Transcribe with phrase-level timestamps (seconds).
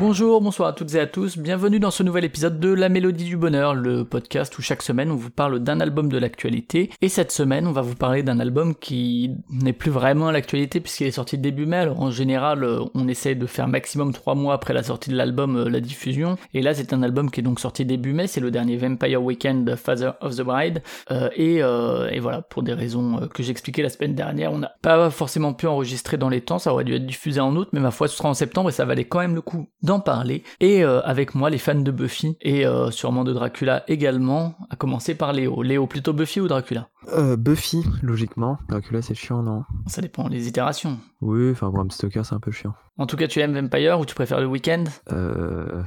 [0.00, 3.24] Bonjour, bonsoir à toutes et à tous, bienvenue dans ce nouvel épisode de La Mélodie
[3.24, 6.90] du Bonheur, le podcast où chaque semaine on vous parle d'un album de l'actualité.
[7.02, 10.78] Et cette semaine on va vous parler d'un album qui n'est plus vraiment à l'actualité
[10.78, 11.78] puisqu'il est sorti début mai.
[11.78, 15.16] Alors en général euh, on essaie de faire maximum 3 mois après la sortie de
[15.16, 16.36] l'album euh, la diffusion.
[16.54, 19.20] Et là c'est un album qui est donc sorti début mai, c'est le dernier Vampire
[19.20, 20.80] Weekend Father of the Bride.
[21.10, 25.10] Euh, et, et, voilà, pour des raisons que j'expliquais la semaine dernière, on n'a pas
[25.10, 27.90] forcément pu enregistrer dans les temps, ça aurait dû être diffusé en août, mais ma
[27.90, 30.42] foi ce sera en septembre et ça valait quand même le coup d'en parler.
[30.60, 34.76] Et euh, avec moi, les fans de Buffy et euh, sûrement de Dracula également, à
[34.76, 35.62] commencer par Léo.
[35.62, 36.88] Léo, plutôt Buffy ou Dracula?
[37.14, 38.58] Euh, Buffy, logiquement.
[38.68, 39.64] Dracula, c'est chiant, non?
[39.86, 40.98] Ça dépend, les itérations.
[41.22, 42.74] Oui, enfin, Bram Stoker, c'est un peu chiant.
[42.98, 44.84] En tout cas, tu aimes Vampire ou tu préfères le week-end?
[45.10, 45.82] Euh.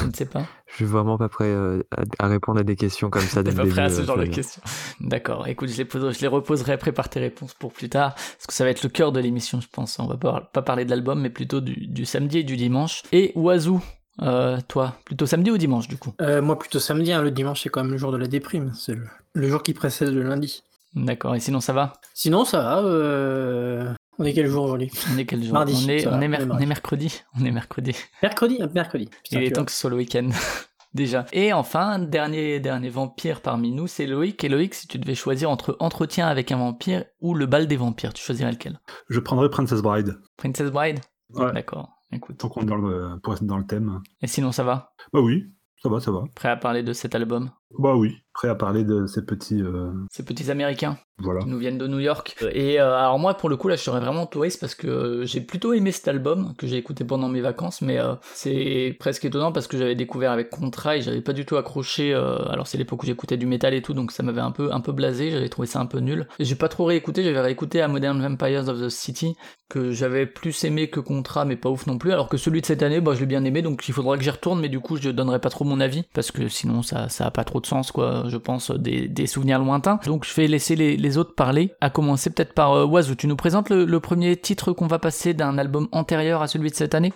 [0.00, 0.44] Je ne sais pas.
[0.66, 1.82] Je suis vraiment pas prêt euh,
[2.18, 3.42] à, répondre à des questions comme ça.
[3.44, 4.60] T'es pas prêt à ce genre de questions.
[5.00, 5.46] D'accord.
[5.46, 6.78] Écoute, je les, je les reposerai.
[6.78, 9.60] Prépare tes réponses pour plus tard, parce que ça va être le cœur de l'émission,
[9.60, 9.98] je pense.
[10.00, 13.02] On va pas, pas parler de l'album, mais plutôt du, du, samedi et du dimanche.
[13.12, 13.80] Et Oiseau,
[14.22, 16.12] euh, toi, plutôt samedi ou dimanche du coup?
[16.20, 17.12] Euh, Moi, plutôt samedi.
[17.12, 17.22] Hein.
[17.22, 18.72] Le dimanche, c'est quand même le jour de la déprime.
[18.74, 20.62] C'est le, le, jour qui précède le lundi.
[20.94, 21.34] D'accord.
[21.34, 21.92] Et sinon, ça va?
[22.14, 22.82] Sinon, ça va.
[22.82, 23.92] Euh...
[24.18, 24.90] On est quel jour aujourd'hui?
[25.12, 25.52] On est quel jour?
[25.52, 25.72] Mardi.
[25.74, 27.22] On est, on, est on est, mercredi.
[27.38, 27.96] On est mercredi.
[28.22, 29.06] Mercredi, mercredi.
[29.06, 30.28] Putain, Il est temps que ce soit le week-end.
[30.94, 31.26] Déjà.
[31.32, 34.44] Et enfin, dernier, dernier vampire parmi nous, c'est Loïc.
[34.44, 37.76] Et Loïc, si tu devais choisir entre Entretien avec un vampire ou Le bal des
[37.76, 38.78] vampires, tu choisirais lequel?
[39.08, 40.16] Je prendrais Princess Bride.
[40.36, 41.00] Princess Bride?
[41.30, 41.52] Ouais.
[41.52, 41.88] D'accord.
[42.12, 42.38] Écoute.
[42.38, 44.00] Tant qu'on est dans le, pour rester dans le thème.
[44.22, 44.92] Et sinon, ça va?
[45.12, 46.22] Bah oui, ça va, ça va.
[46.36, 47.50] Prêt à parler de cet album?
[47.78, 49.62] Bah oui, prêt à parler de ces petits...
[49.62, 49.90] Euh...
[50.10, 51.40] Ces petits Américains voilà.
[51.40, 52.36] qui nous viennent de New York.
[52.52, 55.40] Et euh, alors moi, pour le coup, là, je serais vraiment touriste parce que j'ai
[55.40, 59.52] plutôt aimé cet album que j'ai écouté pendant mes vacances, mais euh, c'est presque étonnant
[59.52, 62.14] parce que j'avais découvert avec Contra et j'avais pas du tout accroché.
[62.14, 64.80] alors c'est l'époque où j'écoutais du métal et tout, donc ça m'avait un peu un
[64.80, 65.30] peu blasé.
[65.30, 66.28] J'avais trouvé ça un peu nul.
[66.38, 67.22] J'ai pas trop réécouté.
[67.22, 69.36] J'avais réécouté à Modern Vampires of the City
[69.68, 72.12] que j'avais plus aimé que Contra, mais pas ouf non plus.
[72.12, 74.22] Alors que celui de cette année, bah je l'ai bien aimé, donc il faudra que
[74.22, 77.08] j'y retourne, mais du coup je donnerai pas trop mon avis parce que sinon ça
[77.08, 78.24] ça a pas trop sens quoi.
[78.28, 79.98] Je pense des, des souvenirs lointains.
[80.06, 83.14] Donc je vais laisser les, les autres parler à commencer peut-être par euh, Wazoo.
[83.14, 86.70] Tu nous présentes le, le premier titre qu'on va passer d'un album antérieur à celui
[86.70, 87.12] de cette année?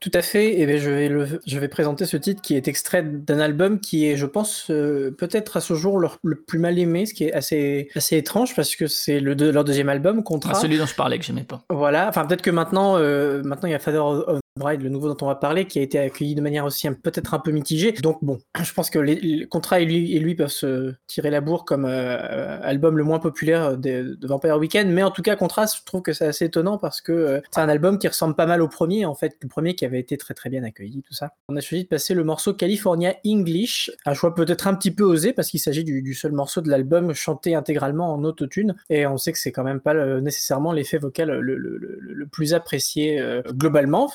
[0.00, 0.60] Tout à fait.
[0.60, 3.80] Et bien, je vais le, je vais présenter ce titre qui est extrait d'un album
[3.80, 7.14] qui est, je pense, euh, peut-être à ce jour leur, le plus mal aimé, ce
[7.14, 10.52] qui est assez, assez étrange parce que c'est le leur deuxième album, Contra.
[10.54, 11.62] Ah, celui dont je parlais que j'aimais pas.
[11.70, 12.08] Voilà.
[12.08, 15.24] Enfin, peut-être que maintenant, euh, maintenant il y a Father of Bride, le nouveau dont
[15.24, 17.92] on va parler, qui a été accueilli de manière aussi peut-être un peu mitigée.
[17.92, 21.86] Donc bon, je pense que les, Contra et lui, peuvent se tirer la bourre comme
[21.86, 24.90] euh, album le moins populaire de, de, Vampire Weekend.
[24.90, 27.60] Mais en tout cas, Contra, je trouve que c'est assez étonnant parce que euh, c'est
[27.60, 30.18] un album qui ressemble pas mal au premier, en fait, le premier qui avait été
[30.18, 31.30] très très bien accueilli, tout ça.
[31.48, 35.04] On a choisi de passer le morceau California English, un choix peut-être un petit peu
[35.04, 38.74] osé parce qu'il s'agit du, seul morceau de l'album chanté intégralement en autotune.
[38.90, 43.20] Et on sait que c'est quand même pas le, nécessairement l'effet vocal le, plus apprécié
[43.20, 44.10] euh, globalement.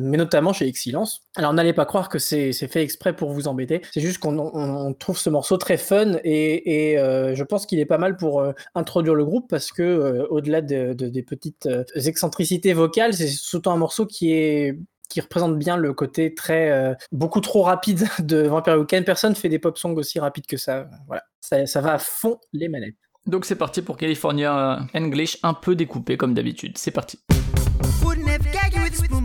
[0.00, 1.20] Mais notamment chez Excellence.
[1.36, 4.52] Alors n'allez pas croire que c'est fait exprès pour vous embêter, c'est juste qu'on on,
[4.54, 8.40] on trouve ce morceau très fun et, euh, je pense qu'il est pas mal pour
[8.40, 13.28] euh, introduire le groupe parce que euh, au-delà de, de, des petites excentricités vocales, c'est
[13.28, 14.74] surtout un morceau qui
[15.20, 19.04] représente bien le côté très euh, beaucoup trop rapide de Vampire Weekend.
[19.04, 20.88] Personne fait des pop songs aussi rapides que ça.
[21.06, 22.96] Voilà, ça, ça va à fond les manettes.
[23.26, 26.78] Donc c'est parti pour California English, un peu découpé comme d'habitude.
[26.78, 27.18] C'est parti.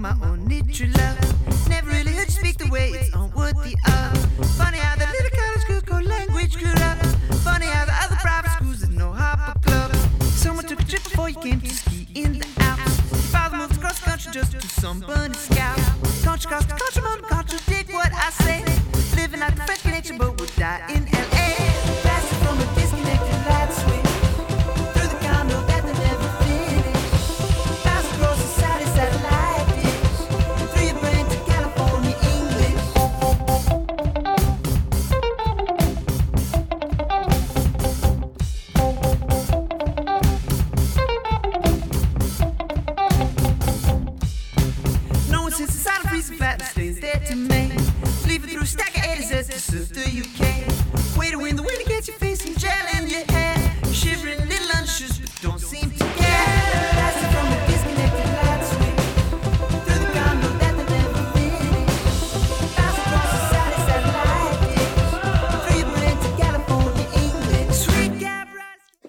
[0.04, 1.70] My own true love.
[1.70, 4.14] Never really heard you speak the way it's on what the uh.
[4.60, 6.98] Funny how the little college schools go language screwed up.
[7.48, 9.96] Funny how the other private schools have no hopper club.
[10.24, 13.00] Someone took a trip before you came to ski in the Alps.
[13.32, 15.80] Father moved across the country just to some bunny scout.
[16.22, 18.60] Country cross the country, moon, contradict what I say.
[19.16, 21.53] Living out the French connection, but would die in LA.
[49.74, 50.53] Sister, you can't.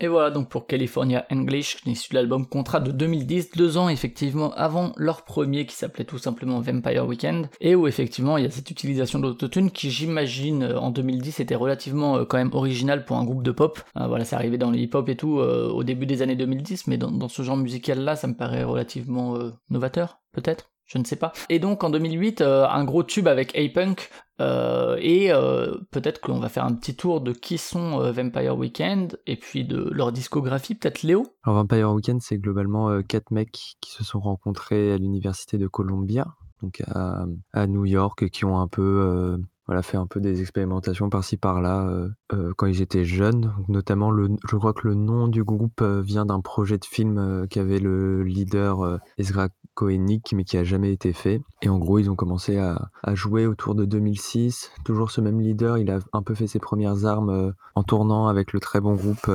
[0.04, 0.10] UK.
[0.10, 4.92] voilà donc pour California English, issu de l'album Contrat de 2010, deux ans effectivement avant
[4.96, 8.70] leur premier qui s'appelait tout simplement Vampire Weekend, et où effectivement il y a cette
[8.70, 13.24] utilisation d'autotune qui j'imagine euh, en 2010 était relativement euh, quand même original pour un
[13.24, 13.80] groupe de pop.
[13.96, 16.96] Euh, voilà, c'est arrivé dans le hip-hop et tout au début des années 2010, mais
[16.98, 19.38] dans, ce genre musical là, ça me paraît relativement
[19.70, 20.70] novateur, peut-être?
[20.86, 21.32] Je ne sais pas.
[21.48, 24.10] Et donc en 2008, euh, un gros tube avec A-Punk,
[24.40, 28.56] euh, et euh, peut-être qu'on va faire un petit tour de qui sont euh, Vampire
[28.56, 31.26] Weekend, et puis de leur discographie, peut-être Léo?
[31.44, 36.26] Alors Vampire Weekend, c'est globalement quatre mecs qui se sont rencontrés à l'université de Columbia,
[36.62, 41.36] donc à, New York, qui ont un peu voilà, fait un peu des expérimentations par-ci
[41.36, 43.52] par-là euh, euh, quand ils étaient jeunes.
[43.68, 47.18] Notamment, le, je crois que le nom du groupe euh, vient d'un projet de film
[47.18, 51.40] euh, qu'avait le leader Ezra Koenig, mais qui a jamais été fait.
[51.62, 54.70] Et en gros, ils ont commencé à, jouer autour de 2006.
[54.84, 58.52] Toujours ce même leader, il a un peu fait ses premières armes en tournant avec
[58.52, 59.30] le très bon groupe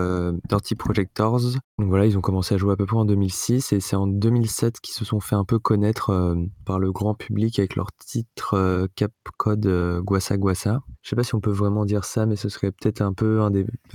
[0.48, 1.40] Dirty Projectors.
[1.78, 4.08] Donc voilà, ils ont commencé à jouer à peu près en 2006 et c'est en
[4.08, 6.36] 2007 qu'ils se sont fait un peu connaître
[6.66, 10.02] par le grand public avec leur titre Cap Code
[10.38, 10.81] Guassa.
[11.01, 13.40] Je sais pas si on peut vraiment dire ça, mais ce serait peut-être un peu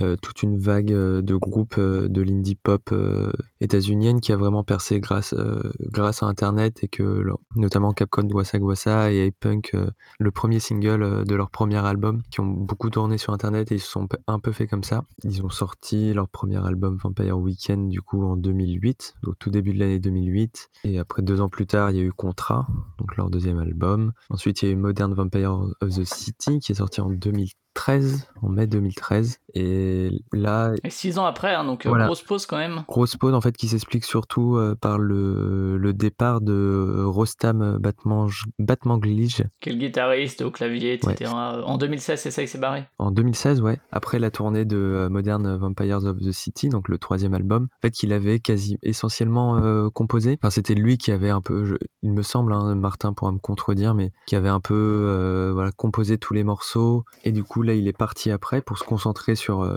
[0.01, 2.93] euh, toute une vague euh, de groupes euh, de l'indie pop
[3.61, 5.33] états-unienne qui a vraiment percé grâce,
[5.79, 7.23] grâce à Internet et que
[7.55, 9.75] notamment Capcom Guassa Guassa et A-Punk,
[10.19, 13.79] le premier single de leur premier album, qui ont beaucoup tourné sur Internet et ils
[13.79, 15.03] se sont un peu fait comme ça.
[15.23, 19.73] Ils ont sorti leur premier album Vampire Weekend du coup en 2008, au tout début
[19.73, 20.69] de l'année 2008.
[20.83, 22.67] Et après deux ans plus tard, il y a eu Contra,
[22.99, 24.13] donc leur deuxième album.
[24.29, 27.19] Ensuite, il y a eu Modern Vampire of the City qui est sorti en
[27.85, 29.39] 2013, en mai 2013.
[29.53, 32.05] Et là, Et six ans après, hein, donc euh, Voilà.
[32.05, 32.83] grosse pause quand même.
[32.87, 37.77] grosse pause en fait qui s'explique surtout euh, par le, le départ de Rostam
[39.69, 41.31] est le guitariste au clavier, etc.
[41.33, 42.85] En 2016, c'est ça qui s'est barré?
[42.97, 46.97] en 2016, ouais, après la tournée de euh, Modern Vampires of the City, donc le
[46.97, 50.37] troisième album, en fait qu'il avait quasi essentiellement euh, composé.
[50.41, 53.39] Enfin, c'était lui qui avait un peu, je- il me semble, hein, Martin pourra me
[53.39, 57.03] contredire, mais qui avait un peu euh, voilà composé tous les morceaux.
[57.23, 59.75] Et du coup là, il est parti après pour se concentrer sur euh,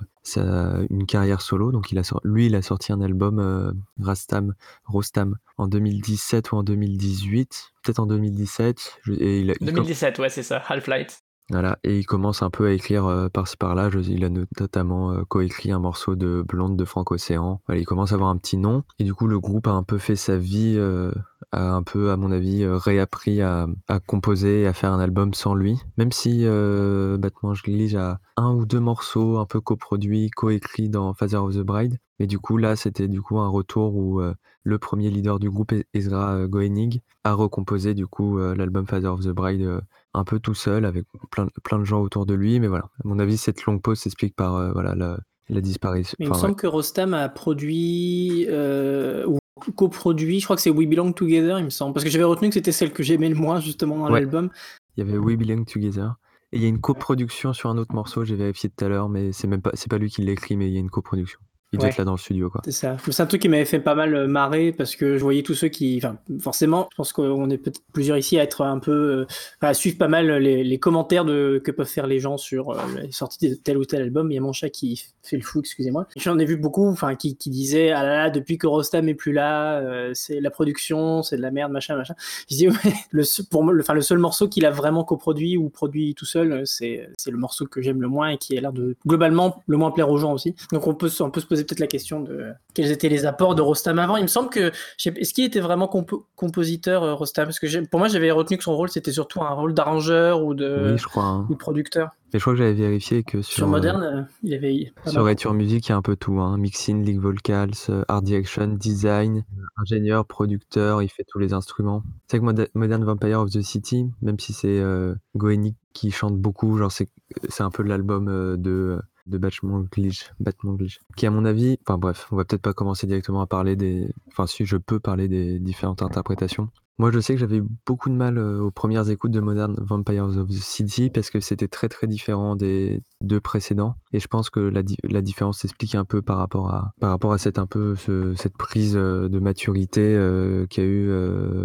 [0.91, 1.73] une carrière solo.
[1.73, 1.91] Donc
[2.25, 4.55] lui, il a sorti un album euh, Rastam,
[4.85, 8.99] Rostam en 2017 ou en 2018, peut-être en 2017.
[9.03, 11.23] je- et il a- il com- 2017, ouais, c'est ça, Half-Light.
[11.51, 13.89] Voilà, et il commence un peu à écrire euh, par-ci par-là.
[13.89, 17.63] Je- Il a not- notamment euh, coécrit un morceau de Blonde de Franck Océan.
[17.75, 18.85] Il commence à avoir un petit nom.
[18.99, 21.11] Et du coup, le groupe a un peu fait sa vie, euh,
[21.53, 23.67] a un peu, à mon avis, réappris à,
[24.07, 25.81] composer et à faire un album sans lui.
[25.97, 31.15] Même si euh, Batman Glige a un ou deux morceaux un peu coproduits, coécrits dans
[31.15, 31.99] Father of the Bride.
[32.21, 34.21] Mais du coup, là, c'était du coup un retour où
[34.65, 39.29] le premier leader du groupe, Ezra Goenig, a recomposé du coup l'album Father of the
[39.29, 39.81] Bride
[40.19, 42.61] un peu tout seul avec plein, plein de gens autour de lui.
[42.61, 45.19] Mais voilà, à mon avis, cette longue pause s'explique par euh, voilà, la,
[45.49, 46.15] la disparition.
[46.19, 49.39] Mais il me enfin, semble que Rostam a produit euh, ou
[49.75, 51.93] coproduit, je crois que c'est We Belong Together, il me semble.
[51.95, 54.21] Parce que j'avais retenu que c'était celle que j'aimais le moins justement dans Ouais.
[54.21, 54.51] l'album.
[54.97, 56.15] Il y avait We Belong Together.
[56.53, 59.09] Et il y a une coproduction sur un autre morceau, j'ai vérifié tout à l'heure,
[59.11, 61.39] mais c'est même pas, c'est pas lui qui l'écrit, mais il y a une coproduction.
[61.73, 62.63] Il doit être là dans le studio, quoi.
[62.65, 62.97] C'est ça.
[63.11, 65.55] C'est un truc qui m'avait fait pas mal euh, marrer parce que je voyais tous
[65.55, 68.91] ceux qui, enfin, forcément, je pense qu'on est peut-être plusieurs ici à être un peu,
[68.91, 69.27] euh,
[69.61, 72.77] à suivre pas mal les, les commentaires de, que peuvent faire les gens sur euh,
[73.03, 74.31] les sorties de tel ou tel album.
[74.31, 76.07] Il y a mon chat qui fait le fou, excusez-moi.
[76.17, 79.15] J'en ai vu beaucoup, enfin, qui, qui disaient, ah là là, depuis que Rostam est
[79.15, 82.15] plus là, euh, c'est la production, c'est de la merde, machin, machin.
[82.51, 82.75] Je dis, ouais,
[83.11, 86.15] le, seul- pour moi, le, enfin, le seul morceau qu'il a vraiment coproduit ou produit
[86.15, 89.63] tout seul, c'est, le morceau que j'aime le moins et qui a l'air de, globalement,
[89.67, 90.55] le moins plaire aux gens aussi.
[90.73, 93.55] Donc on peut, on peut se poser peut-être la question de quels étaient les apports
[93.55, 94.17] de Rostam avant.
[94.17, 94.71] Il me semble que,
[95.05, 97.47] est-ce qu'il était vraiment compo- compositeur, euh, Rostam?
[97.47, 100.55] Parce que pour moi, j'avais retenu que son rôle, c'était surtout un rôle d'arrangeur ou
[100.55, 101.25] de, oui, je crois.
[101.25, 101.47] hein.
[101.51, 102.11] ou producteur.
[102.33, 104.93] Mais je crois que j'avais vérifié que sur, Sur, euh, Modern, euh, il avait.
[105.07, 105.25] Sur.
[105.25, 106.39] Nature Music, il y a un peu tout.
[106.41, 106.59] Hein.
[106.59, 109.45] Mixing, League Vocals, euh, Art Direction, Design,
[109.79, 112.03] ingénieur, producteur, il fait tous les instruments.
[112.27, 116.77] C'est que Modern Vampire of the City, même si c'est euh, Goenik qui chante beaucoup,
[116.77, 117.09] genre c'est
[117.49, 120.77] c'est un peu l'album euh, de de Batman Glitch, Batman
[121.17, 124.13] qui à mon avis, enfin bref, on va peut-être pas commencer directement à parler des,
[124.29, 126.69] enfin si je peux parler des différentes interprétations.
[126.99, 129.75] Moi, je sais que j'avais eu beaucoup de mal euh, aux premières écoutes de Modern
[129.79, 133.95] Vampires of the City parce que c'était très très différent des deux précédents.
[134.13, 137.11] Et je pense que la, di- la différence s'explique un peu par rapport à par
[137.11, 141.09] rapport à cette un peu ce- cette prise euh, de maturité euh, qu'a eu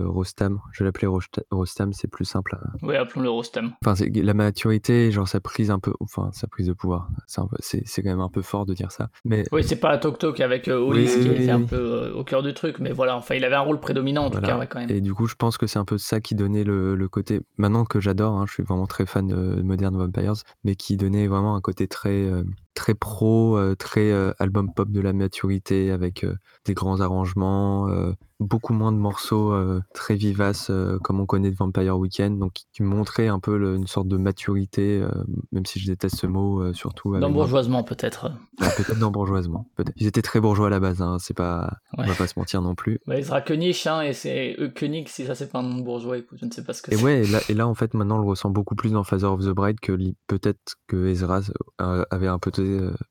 [0.06, 0.60] Rostam.
[0.72, 2.56] Je l'appelais Rosta- Rostam, c'est plus simple.
[2.56, 3.72] à- Ouais, appelons-le Rostam.
[3.86, 7.10] Enfin, la maturité, genre sa prise un peu, enfin sa prise de pouvoir.
[7.60, 9.10] C'est quand même un peu fort de dire ça.
[9.26, 11.66] Mais Oui, c'est pas Tok Tok avec Hollis Oui, qui oui, était un oui.
[11.66, 14.42] peu au cœur du truc, mais voilà, enfin, il avait un rôle prédominant en tout
[14.42, 14.90] cas, ouais, quand même.
[14.92, 17.42] Et du coup, je pense que c'est un peu ça qui donnait le, côté.
[17.58, 21.28] Maintenant que j'adore, hein, je suis vraiment très fan de Modern Vampires, mais qui donnait
[21.28, 25.92] vraiment un côté très, euh, très pro, euh, très euh, album pop de la maturité
[25.92, 27.88] avec euh, des grands arrangements,
[28.40, 29.54] beaucoup moins de morceaux
[29.94, 30.72] très vivaces
[31.04, 34.18] comme on connaît de Vampire Weekend, donc qui- montrait un peu le- une sorte de
[34.18, 35.02] maturité,
[35.52, 38.32] même si je déteste ce mot, surtout D'embourgeoisement peut-être.
[38.60, 39.68] Ouais, peut-être d'embourgeoisement.
[39.98, 42.16] Ils étaient très bourgeois à la base, hein, c'est pas, on va Ouais.
[42.16, 43.00] pas se mentir non plus.
[43.08, 46.18] Ouais, Ezra Koenig, hein, et c'est Koenig, si ça c'est pas un nom de bourgeois,
[46.18, 47.04] écoute, je ne sais pas ce que Et c'est.
[47.04, 49.28] ouais, et là, et là, en fait, maintenant, on le ressent beaucoup plus dans Father
[49.28, 51.42] of the Bride que peut-être que Ezra
[51.78, 52.63] avait un peu, euh,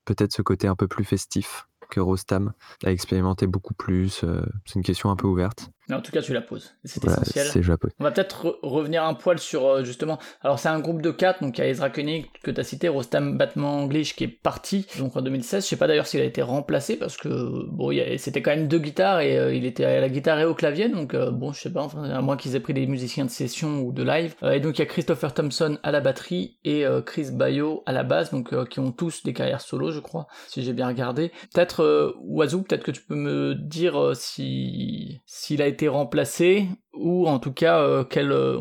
[0.05, 2.53] peut-être ce côté un peu plus festif que Rostam
[2.85, 4.25] a expérimenté beaucoup plus.
[4.25, 5.71] euh, c'est une question un peu ouverte.
[5.89, 7.47] Mais en tout cas, tu la poses, c'est Voilà, essentiel.
[7.47, 7.61] c'est.
[7.99, 10.19] On va peut-être re- revenir un poil sur euh, justement.
[10.43, 12.65] Alors c'est un groupe de quatre, donc il y a Ezra Koenig que tu as
[12.65, 15.65] cité, Rostam Batman English qui est parti donc en 2016.
[15.65, 17.29] Je sais pas d'ailleurs s'il a été remplacé parce que
[17.71, 20.55] bon, c'était quand même deux guitares et euh, il était à la guitare et au
[20.55, 23.25] clavier, donc euh, bon, je sais pas, enfin, à moins qu'ils aient pris des musiciens
[23.25, 24.35] de session ou de live.
[24.43, 28.05] Et donc il y a Christopher Thompson à la batterie et Chris Bayo à la
[28.05, 31.33] basse, donc qui ont tous des carrières solo, je crois, si j'ai bien regardé.
[31.53, 37.39] Peut-être Wazoo, peut-être que tu peux me dire si s'il a été remplacé ou en
[37.39, 38.59] tout cas euh, quel euh,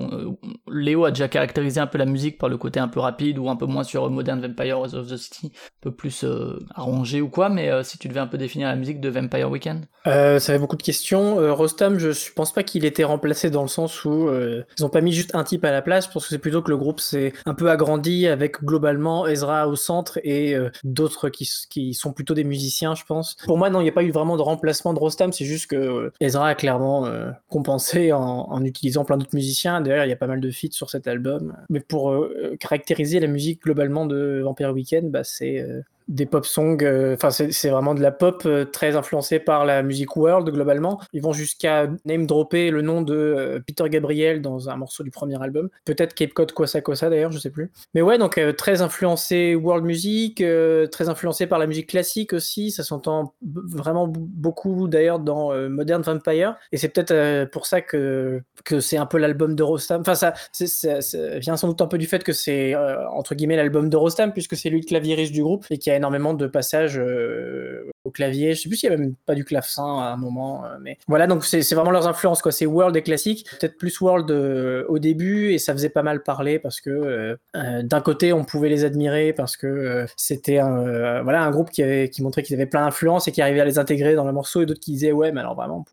[0.68, 3.50] Léo a déjà caractérisé un peu la musique par le côté un peu rapide ou
[3.50, 7.30] un peu moins sur Modern Vampire of the City, un peu plus euh, arrangé ou
[7.30, 9.86] quoi, mais euh, si tu devais un peu définir la musique de Vampire Weekend.
[10.08, 11.40] Euh, ça fait beaucoup de questions.
[11.40, 14.30] Euh, Rostam, je pense pas qu'il était remplacé dans le sens où
[14.78, 16.08] ils ont pas mis juste un type à la place.
[16.08, 19.68] Je pense que c'est plutôt que le groupe s'est un peu agrandi avec globalement Ezra
[19.68, 23.36] au centre et d'autres qui, qui sont plutôt des musiciens, je pense.
[23.46, 25.32] Pour moi, non, il n'y a pas eu vraiment de remplacement de Rostam.
[25.32, 27.08] C'est juste que Ezra a clairement
[27.50, 29.82] compensé en, en utilisant plein d'autres musiciens.
[29.82, 31.56] D'ailleurs, il y a pas mal de feats sur cet album.
[31.70, 36.46] Mais pour euh, caractériser la musique globalement de Vampire Weekend, bah, c'est euh, des pop
[36.46, 40.50] songs, euh, enfin c'est vraiment de la pop euh, très influencée par la musique world
[40.50, 41.00] globalement.
[41.13, 45.12] Ils vont jusqu'à name dropper le nom de euh, Peter Gabriel dans un morceau du
[45.12, 45.70] premier album.
[45.86, 47.72] Peut-être Cape Cod Kwasa Kwasa d'ailleurs, je sais plus.
[47.93, 50.43] Mais ouais, donc très influencé world music,
[50.91, 52.72] très influencé par la musique classique aussi.
[52.72, 56.55] Ça s'entend vraiment beaucoup d'ailleurs dans Modern Vampire.
[56.72, 60.01] Et c'est peut-être pour ça que que c'est un peu l'album de Rostam.
[60.01, 61.00] Enfin ça, ça,
[61.39, 64.55] vient sans doute un peu du fait que c'est entre guillemets l'album de Rostam puisque
[64.55, 68.54] c'est lui le claviériste du groupe et qu'il énormément de passages euh, au clavier.
[68.54, 70.98] Je sais plus s'il y a même pas du clavecin à un moment, euh, mais
[71.08, 71.28] voilà.
[71.28, 72.52] Donc c'est vraiment leurs influences quoi.
[72.52, 73.48] C'est world et classique.
[73.60, 78.02] Peut-être plus world euh, au début et ça faisait pas mal parler parce que d'un
[78.02, 82.24] côté on pouvait les admirer parce que c'était un voilà un groupe qui avait qui
[82.24, 84.66] montrait qu'ils avaient plein d'influence et qui arrivait à les intégrer dans le morceau et
[84.66, 85.86] d'autres qui disaient ouais mais alors vraiment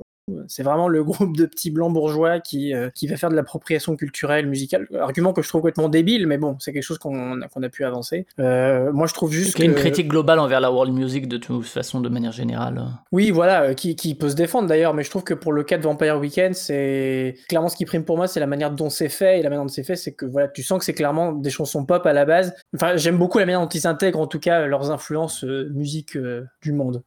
[0.46, 3.96] c'est vraiment le groupe de petits blancs bourgeois qui, euh, qui va faire de l'appropriation
[3.96, 4.86] culturelle, musicale.
[5.00, 8.26] Argument que je trouve complètement débile, mais bon, c'est quelque chose qu'on a, pu avancer.
[8.38, 10.92] Euh, moi, je trouve juste Qu'il y a une que- critique globale envers la world
[10.94, 12.82] music de toute façon, de manière générale.
[13.12, 15.64] Oui, voilà, euh, qui, qui peut se défendre d'ailleurs, mais je trouve que pour le
[15.64, 18.90] cas de Vampire Weekend, c'est clairement ce qui prime pour moi, c'est la manière dont
[18.90, 19.40] c'est fait.
[19.40, 21.50] Et la manière dont c'est fait, c'est que voilà, tu sens que c'est clairement des
[21.50, 22.54] chansons pop à la base.
[22.74, 26.16] Enfin, j'aime beaucoup la manière dont ils intègrent en tout cas leurs influences euh, musique
[26.62, 27.02] du monde,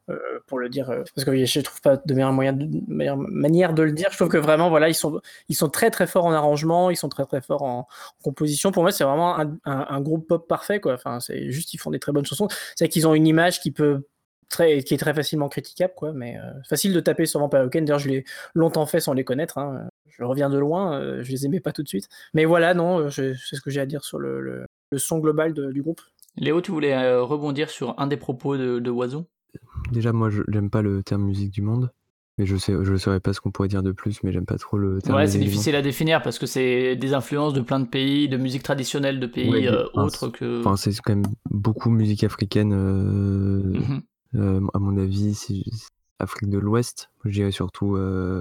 [0.48, 0.88] pour le dire.
[1.16, 2.68] parce que je trouve pas de meilleure, moyen de,
[3.16, 4.08] meilleure manière de le dire.
[4.12, 6.96] Je trouve que vraiment, voilà, ils sont, ils sont très très forts en arrangement, ils
[6.96, 7.88] sont très très forts en, en
[8.24, 8.72] composition.
[8.72, 10.94] Pour moi, c'est vraiment un, un- un groupe pop parfait, quoi.
[10.94, 12.48] Enfin, c'est juste, ils font des très bonnes chansons.
[12.76, 14.08] C'est qu'ils ont une image qui peut
[14.50, 17.88] très, qui est très facilement critiquable, quoi, mais euh, facile de taper sur Vampire Weekend.
[17.88, 19.58] D'ailleurs, je l'ai longtemps fait sans les connaître.
[19.58, 19.88] hein.
[20.10, 22.10] Je reviens de loin, euh, je les aimais pas tout de suite.
[22.34, 25.20] Mais voilà, non, euh, c'est ce que j'ai à dire sur le, le- le son
[25.20, 26.02] global de- du groupe.
[26.36, 29.26] Léo, tu voulais euh, rebondir sur un des propos de, de Oiseau?
[29.92, 31.92] Déjà, moi, je j'aime pas le terme musique du monde.
[32.38, 34.58] Mais je sais, je saurais pas ce qu'on pourrait dire de plus, mais j'aime pas
[34.58, 37.80] trop le terme Ouais, c'est difficile à définir parce que c'est des influences de plein
[37.80, 40.60] de pays, de musique traditionnelle de pays Ouais, euh, enfin, autres que.
[40.62, 44.02] Enfin, c'est quand même beaucoup musique africaine, euh, Mhm.
[44.36, 45.64] euh, à mon avis,
[46.20, 47.10] Afrique de l'Ouest.
[47.26, 47.96] Je dirais surtout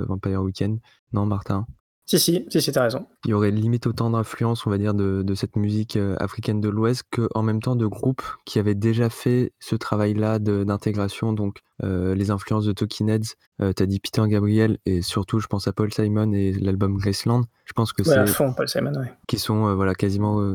[0.08, 0.78] Vampire Weekend.
[1.12, 1.66] Non, Martin?
[2.10, 3.06] Si, si, si, si, t'as raison.
[3.24, 6.60] Il y aurait limite autant d'influence, on va dire, de, de cette musique euh, africaine
[6.60, 11.32] de l'Ouest qu'en même temps de groupes qui avaient déjà fait ce travail-là d'intégration.
[11.32, 15.46] Donc, euh, les influences de Talking Heads, euh, t'as dit Peter Gabriel, et surtout, je
[15.46, 17.42] pense à Paul Simon et l'album Graceland.
[17.64, 19.12] Je pense que Ouais, à c'est fond, Paul Simon, ouais.
[19.28, 20.54] qui sont voilà quasiment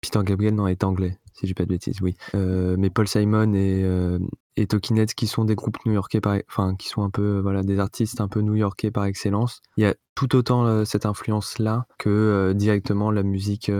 [0.00, 2.16] Peter Gabriel non est anglais si j'ai pas de bêtises oui.
[2.34, 4.18] Euh, mais Paul Simon et euh,
[5.16, 8.20] qui sont des groupes new-yorkais par enfin qui sont un peu euh, voilà des artistes
[8.20, 12.52] un peu new-yorkais par excellence il y a tout autant euh, cette influence là que
[12.54, 13.70] directement la musique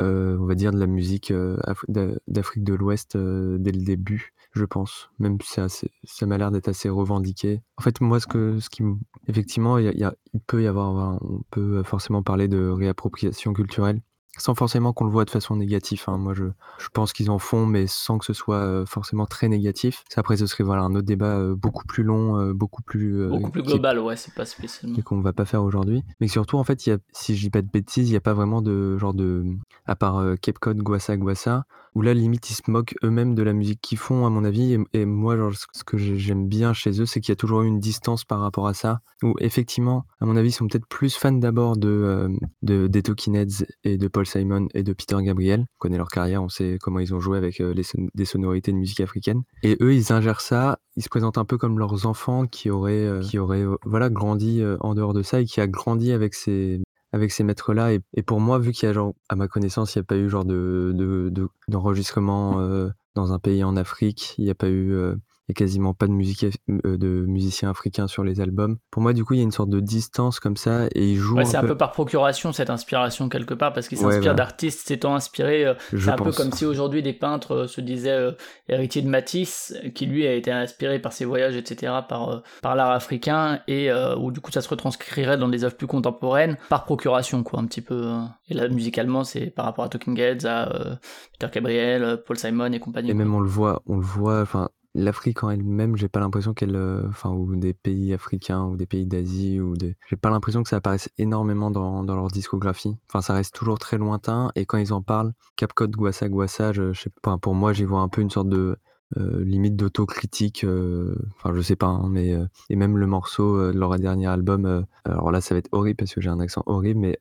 [0.00, 4.64] on va dire de la musique Af- d'A- d'Afrique de l'Ouest dès le début je
[4.64, 5.10] pense.
[5.18, 5.60] Même si
[6.04, 7.60] ça m'a l'air d'être assez revendiqué.
[7.76, 8.82] En fait moi ce que ce qui
[9.26, 10.12] effectivement il
[10.46, 14.00] peut y avoir on peut forcément parler de réappropriation culturelle
[14.38, 16.02] sans forcément qu'on le voit de façon négative.
[16.06, 16.18] hein.
[16.18, 16.44] Moi, je,
[16.78, 20.04] je pense qu'ils en font, mais sans que ce soit euh, forcément très négatif.
[20.08, 23.28] Ça, Après, ce serait voilà, un autre débat euh, beaucoup plus long, euh, beaucoup plus...
[23.28, 24.96] Beaucoup plus global, ouais, c'est pas spécialement.
[24.98, 26.02] et qu'on va pas faire aujourd'hui.
[26.20, 28.16] Mais surtout, en fait, il y a, si je dis pas de bêtises, il n'y
[28.16, 29.44] a pas vraiment de genre de.
[29.86, 33.52] À part Cape Cod, Guassa, Guassa, où là, limite, ils se moquent eux-mêmes de la
[33.52, 34.76] musique qu'ils font, à mon avis.
[34.92, 37.62] Et, moi, genre, ce que j'ai- j'aime bien chez eux, c'est qu'il y a toujours
[37.62, 39.00] eu une distance par rapport à ça.
[39.22, 42.28] Où effectivement, à mon avis, ils sont peut-être plus fans d'abord de, euh,
[42.62, 45.60] de, des Talking Heads et de Paul Simon et de Peter Gabriel.
[45.60, 47.84] On connaît leur carrière, on sait comment ils ont joué avec euh, les
[48.14, 49.42] des sonorités de musique africaine.
[49.62, 52.92] Et eux, ils ingèrent ça, ils se présentent un peu comme leurs enfants qui auraient,
[53.06, 56.80] euh, qui auraient voilà, grandi en dehors de ça et qui a grandi avec ces,
[57.14, 57.92] avec ces maîtres-là.
[57.94, 60.04] Et, et pour moi, vu qu'il y a, genre, à ma connaissance, il n'y a
[60.04, 64.50] pas eu genre de, de, de- d'enregistrement euh, dans un pays en Afrique, il n'y
[64.50, 65.14] a pas eu, euh,
[65.48, 68.78] il y a quasiment pas de musique, euh, de musiciens africains sur les albums.
[68.90, 71.16] Pour moi, du coup, il y a une sorte de distance comme ça et ils
[71.16, 71.68] jouent Ouais, c'est un peu.
[71.68, 74.34] peu par procuration cette inspiration quelque part parce qu'ils Ouais, s'inspirent voilà.
[74.36, 75.66] d'artistes s'étant inspirés.
[75.66, 78.34] euh, C'est un peu comme si aujourd'hui des peintres euh, se disaient
[78.68, 82.90] héritiers de Matisse, qui lui a été inspiré par ses voyages, etc., par, par l'art
[82.92, 87.42] africain, et où du coup ça se retranscrirait dans des œuvres plus contemporaines, par procuration,
[87.42, 87.94] quoi, un petit peu.
[88.06, 88.20] euh.
[88.48, 90.98] Et là, musicalement, c'est par rapport à Talking Heads, à
[91.38, 93.10] Peter Gabriel, Paul Simon et compagnie.
[93.10, 96.54] Et même on le voit, on le voit, enfin, l'Afrique en elle-même, j'ai pas l'impression
[96.54, 100.30] qu'elle, euh, enfin, ou des pays africains ou des pays d'Asie ou des, j'ai pas
[100.30, 102.96] l'impression que ça apparaisse énormément dans, dans leur discographie.
[103.08, 106.92] Enfin, ça reste toujours très lointain et quand ils en parlent, Capcode, Guassa, Guassa, je,
[106.92, 108.76] je sais pas, pour moi, j'y vois un peu une sorte de,
[109.16, 112.34] euh, limite d'autocritique, euh, enfin, je sais pas, hein, mais,
[112.70, 116.14] et même le morceau de leur dernier album, alors là, ça va être horrible parce
[116.14, 117.18] que j'ai un accent horrible, mais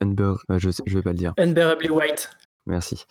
[0.57, 1.33] je, je vais pas le dire.
[1.37, 2.29] Unbearably White.
[2.65, 3.05] Merci.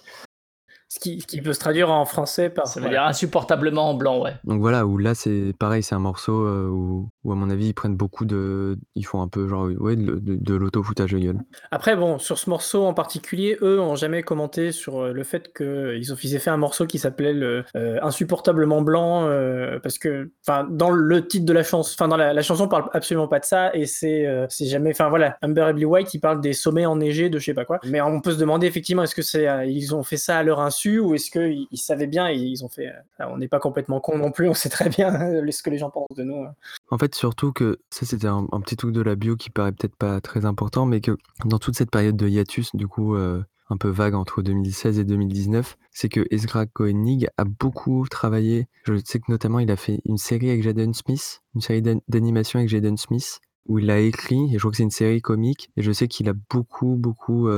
[0.95, 2.67] Ce qui, ce qui peut se traduire en français par.
[2.67, 2.99] Ça veut voilà.
[3.01, 4.35] dire insupportablement en blanc, ouais.
[4.45, 7.69] Donc voilà, où là c'est pareil, c'est un morceau euh, où, où à mon avis
[7.69, 11.19] ils prennent beaucoup de, ils font un peu genre ouais de, de, de l'auto-foutage de
[11.19, 11.39] gueule.
[11.71, 15.55] Après, bon, sur ce morceau en particulier, eux ont jamais commenté sur euh, le fait
[15.57, 19.97] qu'ils ont ils aient fait un morceau qui s'appelait le, euh, Insupportablement blanc, euh, parce
[19.97, 23.29] que, enfin, dans le titre de la chanson, enfin, dans la, la chanson parle absolument
[23.29, 26.53] pas de ça, et c'est euh, c'est jamais, enfin voilà, Unbearably White, il parle des
[26.53, 27.81] sommets enneigés de je sais pas quoi.
[27.85, 30.43] Mais on peut se demander effectivement, est-ce que c'est, euh, ils ont fait ça à
[30.43, 33.49] leur insu, ou est-ce qu'ils ils savaient bien et ils ont fait, euh, on n'est
[33.49, 36.17] pas complètement con non plus, on sait très bien euh, ce que les gens pensent
[36.17, 36.43] de nous.
[36.43, 36.55] hein.
[36.91, 39.97] En fait, surtout que ça c'était un, petit truc de la bio qui paraît peut-être
[39.97, 43.77] pas très important, mais que dans toute cette période de hiatus, du coup euh, un
[43.77, 48.69] peu vague entre 2016 et 2019, c'est que Ezra Koenig a beaucoup travaillé.
[48.85, 52.03] Je sais que notamment il a fait une série avec Jaden Smith, une série d'an-
[52.09, 55.23] d'animation avec Jaden Smith, où il a écrit, et je crois que c'est une série
[55.23, 57.49] comique, et je sais qu'il a beaucoup, beaucoup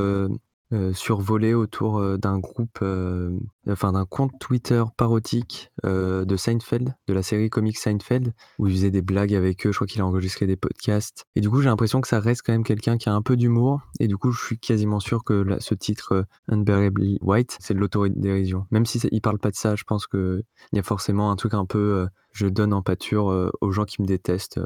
[0.74, 3.30] euh, survolé autour euh, d'un groupe, euh,
[3.68, 8.90] enfin d'un compte Twitter parodique de Seinfeld, de la série comique Seinfeld, où il faisait
[8.90, 11.26] des blagues avec eux, je crois qu'il a enregistré des podcasts.
[11.37, 13.37] Et du coup, j'ai l'impression que ça reste quand même quelqu'un qui a un peu
[13.37, 17.78] d'humour, et du coup, je suis quasiment sûr que ce titre Unbearably White, c'est de
[17.78, 18.66] l'autodérision.
[18.70, 21.37] Même si il parle pas de ça, je pense que il y a forcément un
[21.37, 24.58] truc un peu, je donne en pâture aux gens qui me détestent.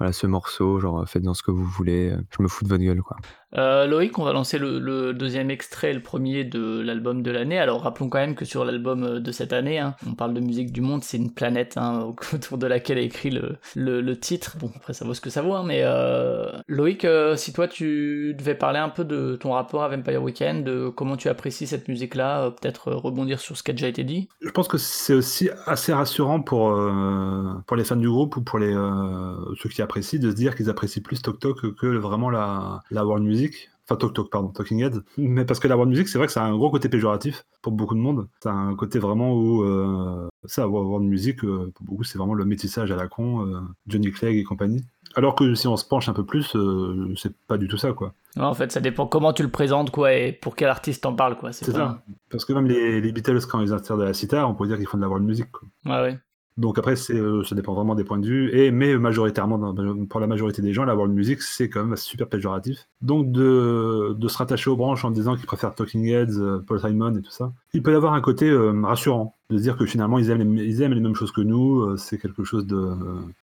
[0.00, 2.70] Euh, voilà, ce morceau, genre faites-en ce que vous voulez, euh, je me fous de
[2.70, 3.16] votre gueule, quoi.
[3.56, 7.58] Euh, Loïc, on va lancer le, le deuxième extrait, le premier de l'album de l'année.
[7.58, 10.40] Alors rappelons quand même que sur l'album euh, de cette année, hein, on parle de
[10.40, 14.18] musique du monde, c'est une planète hein, autour de laquelle est écrit le, le, le
[14.18, 14.56] titre.
[14.60, 17.66] Bon, après ça vaut ce que ça vaut, hein, mais euh, Loïc, euh, si toi
[17.66, 21.66] tu devais parler un peu de ton rapport à Vampire Weekend, de comment tu apprécies
[21.66, 24.28] cette musique-là, euh, peut-être euh, rebondir sur ce qui a déjà été dit.
[24.42, 28.42] Je pense que c'est aussi assez rassurant pour, euh, pour les fans du groupe ou
[28.42, 31.86] pour les, euh, ceux qui apprécient de se dire qu'ils apprécient plus Tok Tok que,
[31.98, 33.68] vraiment la, la world music.
[33.86, 35.00] Enfin, Tok Tok, pardon, Talking Heads.
[35.18, 37.44] Mais parce que la world music, c'est vrai que ça a un gros côté péjoratif
[37.60, 38.28] pour beaucoup de monde.
[38.40, 39.64] Ça a un côté vraiment où.
[39.64, 43.60] Euh, ça, world music, euh, pour beaucoup, c'est vraiment le métissage à la con, euh,
[43.88, 44.84] Johnny Clegg et compagnie.
[45.16, 47.92] Alors que si on se penche un peu plus, euh, c'est pas du tout ça,
[47.92, 48.14] quoi.
[48.38, 51.36] En fait, ça dépend comment tu le présentes, quoi, et pour quel artiste t'en parles,
[51.36, 51.50] quoi.
[51.52, 52.02] C'est pas- ça.
[52.30, 54.86] Parce que même les, les Beatles, quand ils de la sitar, on pourrait dire qu'ils
[54.86, 55.68] font de la world music, quoi.
[55.84, 56.18] Ouais, ouais.
[56.56, 58.70] Donc après, euh, ça dépend vraiment des points de vue.
[58.72, 62.28] Mais majoritairement, dans- pour la majorité des gens, la world music, c'est quand même super
[62.28, 62.88] péjoratif.
[63.00, 67.14] Donc de, se rattacher aux branches en disant qu'ils préfèrent Talking Heads, euh, Paul Simon
[67.16, 69.36] et tout ça, il peut y avoir un côté euh, rassurant.
[69.48, 71.96] De se dire que finalement, ils aiment les, mêmes choses que nous.
[71.96, 72.94] c'est quelque chose de,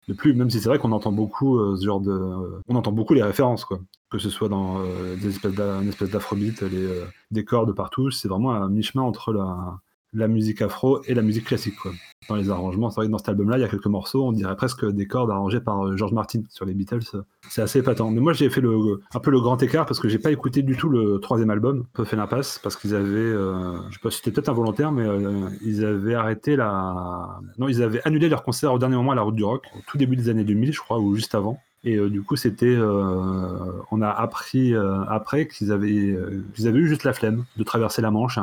[0.09, 0.35] de plus...
[0.35, 2.21] Même si c'est vrai qu'on entend beaucoup ce genre de...
[2.67, 3.79] on entend beaucoup les références, quoi.
[4.11, 4.83] Que ce soit dans
[5.23, 6.65] des espèces une espèce d'afrobeat,
[7.31, 8.11] des cordes partout.
[8.11, 9.79] C'est vraiment un mi-chemin entre la,
[10.15, 11.75] la musique afro et la musique classique,
[12.29, 12.91] dans les arrangements.
[12.91, 15.07] C'est vrai que dans cet album-là, il y a quelques morceaux, on dirait presque des
[15.07, 17.03] cordes arrangées par euh, George Martin sur les Beatles.
[17.49, 18.11] C'est assez épatant.
[18.11, 20.63] Mais moi, j'ai fait le, un peu le grand écart parce que j'ai pas écouté
[20.63, 24.11] du tout le troisième album, Peu fait l'impasse, parce qu'ils avaient, euh, je sais pas
[24.11, 28.73] c'était peut-être involontaire, mais euh, ils avaient arrêté la, non, ils avaient annulé leur concert
[28.73, 30.81] au dernier moment à la Route du Rock, au tout début des années 2000, je
[30.81, 31.59] crois, ou juste avant.
[31.85, 36.17] Et euh, du coup, c'était, euh, on a appris euh, après qu'ils avaient,
[36.55, 38.39] qu'ils avaient eu juste la flemme de traverser la Manche.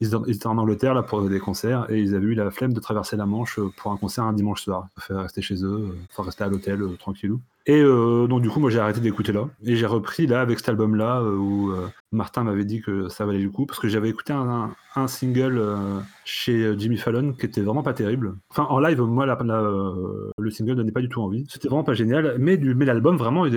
[0.00, 2.80] Ils, étaient- en Angleterre là pour des concerts et ils avaient eu la flemme de
[2.80, 4.88] traverser la Manche pour un concert un dimanche soir.
[4.94, 7.40] Préféraient rester chez eux, enfin rester à l'hôtel tranquillou.
[7.68, 9.48] Et euh, donc du coup, moi j'ai arrêté d'écouter là.
[9.64, 13.26] Et j'ai repris là avec cet album-là euh, où euh, Martin m'avait dit que ça
[13.26, 14.72] valait du coup parce que j'avais écouté un,
[15.08, 15.62] single
[16.24, 18.36] chez Jimmy Fallon qui était vraiment pas terrible.
[18.50, 21.44] Enfin en live, moi le single donnait pas du tout envie.
[21.50, 23.54] C'était vraiment pas génial, mais, l'album vraiment il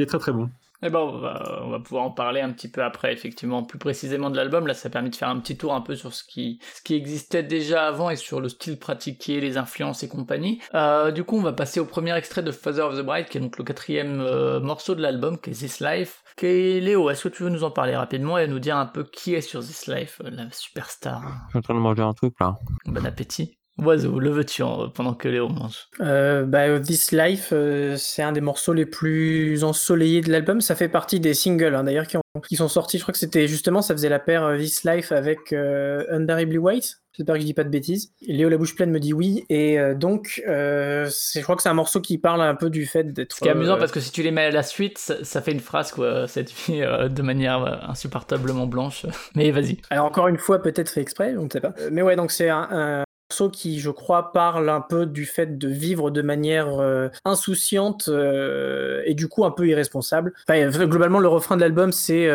[0.00, 0.48] est très très bon.
[0.86, 3.78] Eh ben, on va, on va pouvoir en parler un petit peu après, effectivement, plus
[3.78, 4.66] précisément de l'album.
[4.66, 6.82] Là, ça a permis de faire un petit tour un peu sur ce qui, ce
[6.82, 10.60] qui existait déjà avant et sur le style pratiqué, les influences et compagnie.
[10.74, 13.38] Euh, du coup, on va passer au premier extrait de Father of the Bride, qui
[13.38, 16.22] est donc le quatrième euh, morceau de l'album, qui est This Life.
[16.36, 18.86] Qui est Léo, est-ce que tu veux nous en parler rapidement et nous dire un
[18.86, 21.22] peu qui est sur This Life, euh, la superstar?
[21.46, 22.58] Je suis en train de manger un truc là.
[22.84, 23.56] Bon appétit.
[23.78, 28.30] Oiseau, le veux-tu en- pendant que Léo mange Euh, bah, This Life, euh, c'est un
[28.30, 30.60] des morceaux les plus ensoleillés de l'album.
[30.60, 32.98] Ça fait partie des singles, hein, d'ailleurs, qui, ont- qui sont sortis.
[32.98, 36.58] Je crois que c'était justement, ça faisait la paire euh, This Life avec euh, Unbearably
[36.58, 36.98] White.
[37.16, 38.12] J'espère que je dis pas de bêtises.
[38.26, 39.44] Léo la bouche pleine me dit oui.
[39.48, 42.86] Et euh, donc, c'est- je crois que c'est un morceau qui parle un peu du
[42.86, 43.34] fait d'être.
[43.34, 45.40] Ce qui est amusant parce que si tu les mets à la suite, ça, ça
[45.42, 49.04] fait une phrase quoi, cette fille euh, de manière insupportablement blanche.
[49.36, 49.78] Mais vas-y.
[49.90, 51.74] Alors encore une fois, peut-être fait exprès, on ne sait pas.
[51.90, 53.04] Mais ouais, donc c'est un, un
[53.50, 59.02] qui, je crois, parle un peu du fait de vivre de manière euh, insouciante euh,
[59.04, 60.32] et du coup un peu irresponsable.
[60.50, 62.28] Euh, globalement, le refrain de l'album, c'est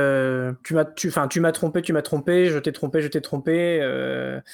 [0.64, 3.22] tu m'as, tu, enfin, tu m'as trompé, tu m'as trompé, je t'ai trompé, je t'ai
[3.22, 3.82] trompé.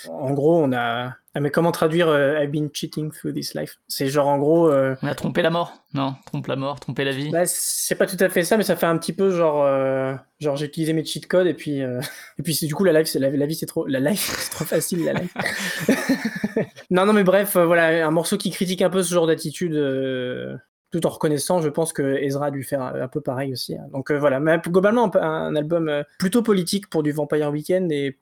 [0.09, 1.13] en gros, on a.
[1.37, 3.77] Ah, mais comment traduire euh, I've been cheating through this life?
[3.89, 4.69] C'est genre en gros.
[4.71, 7.29] euh, On a trompé la mort Non, trompe la mort, tromper la vie.
[7.29, 10.13] bah, c'est pas tout à fait ça, mais ça fait un petit peu genre, euh,
[10.39, 11.99] genre j'ai utilisé mes cheat codes et puis, euh,
[12.39, 14.33] et puis c'est du coup la life, c'est la, la vie, c'est trop, la life,
[14.39, 15.33] c'est trop facile la life.
[16.89, 19.73] non, non, mais bref, euh, voilà, un morceau qui critique un peu ce genre d'attitude,
[19.75, 20.55] euh,
[20.91, 23.75] tout en reconnaissant, je pense que Ezra a dû faire un, peu pareil aussi.
[23.75, 23.85] hein.
[23.91, 28.17] Donc euh, voilà, mais globalement un, album euh, plutôt politique pour du Vampire Weekend et,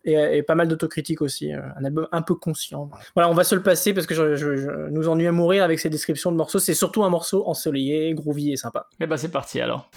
[0.47, 2.89] pas mal d'autocritique aussi, euh, un album un peu conscient.
[3.15, 5.89] Voilà, on va se le passer parce que je, nous ennuie à mourir avec ces
[5.89, 6.60] descriptions de morceaux.
[6.60, 8.88] C'est surtout un morceau ensoleillé, groovy et sympa.
[8.99, 9.89] Et bah c'est parti alors.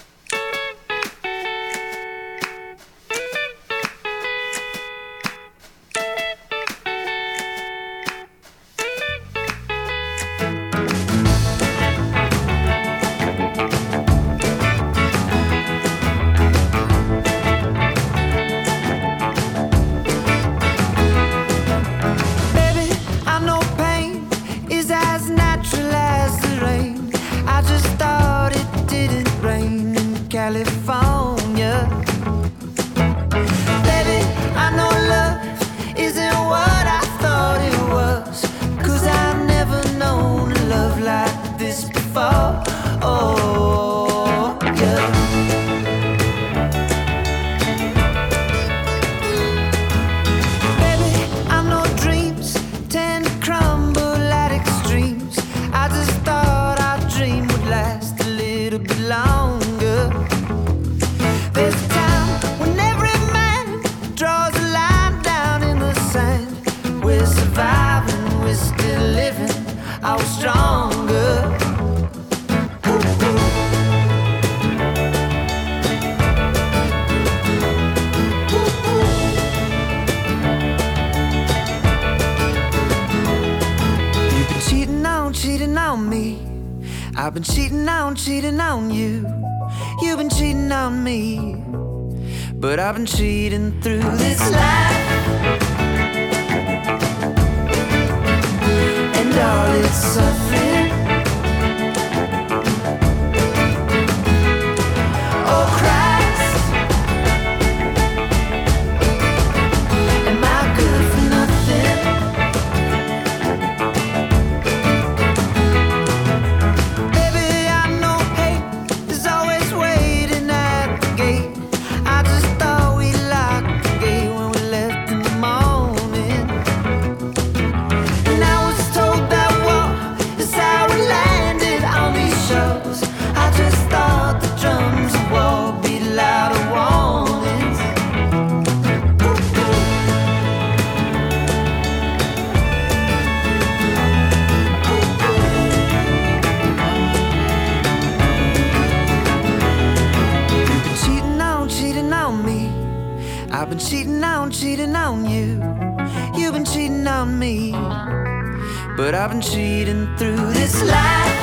[158.97, 161.37] But I've been cheating through this life.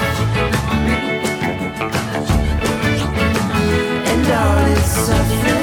[4.09, 5.62] And all its suffering.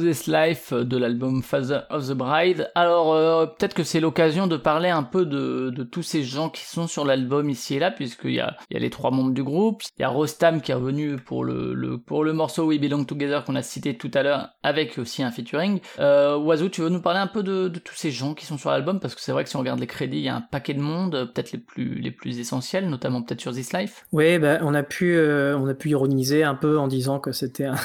[0.00, 2.70] This Life de l'album Father of the Bride.
[2.74, 6.64] Alors euh, peut-être que c'est l'occasion de parler un peu de, tous ces gens qui
[6.64, 10.02] sont sur l'album ici et là, puisqu'il y a, les trois membres du groupe, il
[10.02, 13.96] y a Rostam qui est revenu pour le, morceau We Belong Together qu'on a cité
[13.96, 15.80] tout à l'heure, avec aussi un featuring.
[15.98, 19.00] Euh, tu veux nous parler un peu de, tous ces gens qui sont sur l'album,
[19.00, 20.74] parce que c'est vrai que si on regarde les crédits, il y a un paquet
[20.74, 24.06] de monde, peut-être les plus, essentiels, notamment peut-être sur This Life.
[24.12, 27.32] Oui, bah, on, a pu, euh, on a pu ironiser un peu en disant que
[27.32, 27.76] c'était un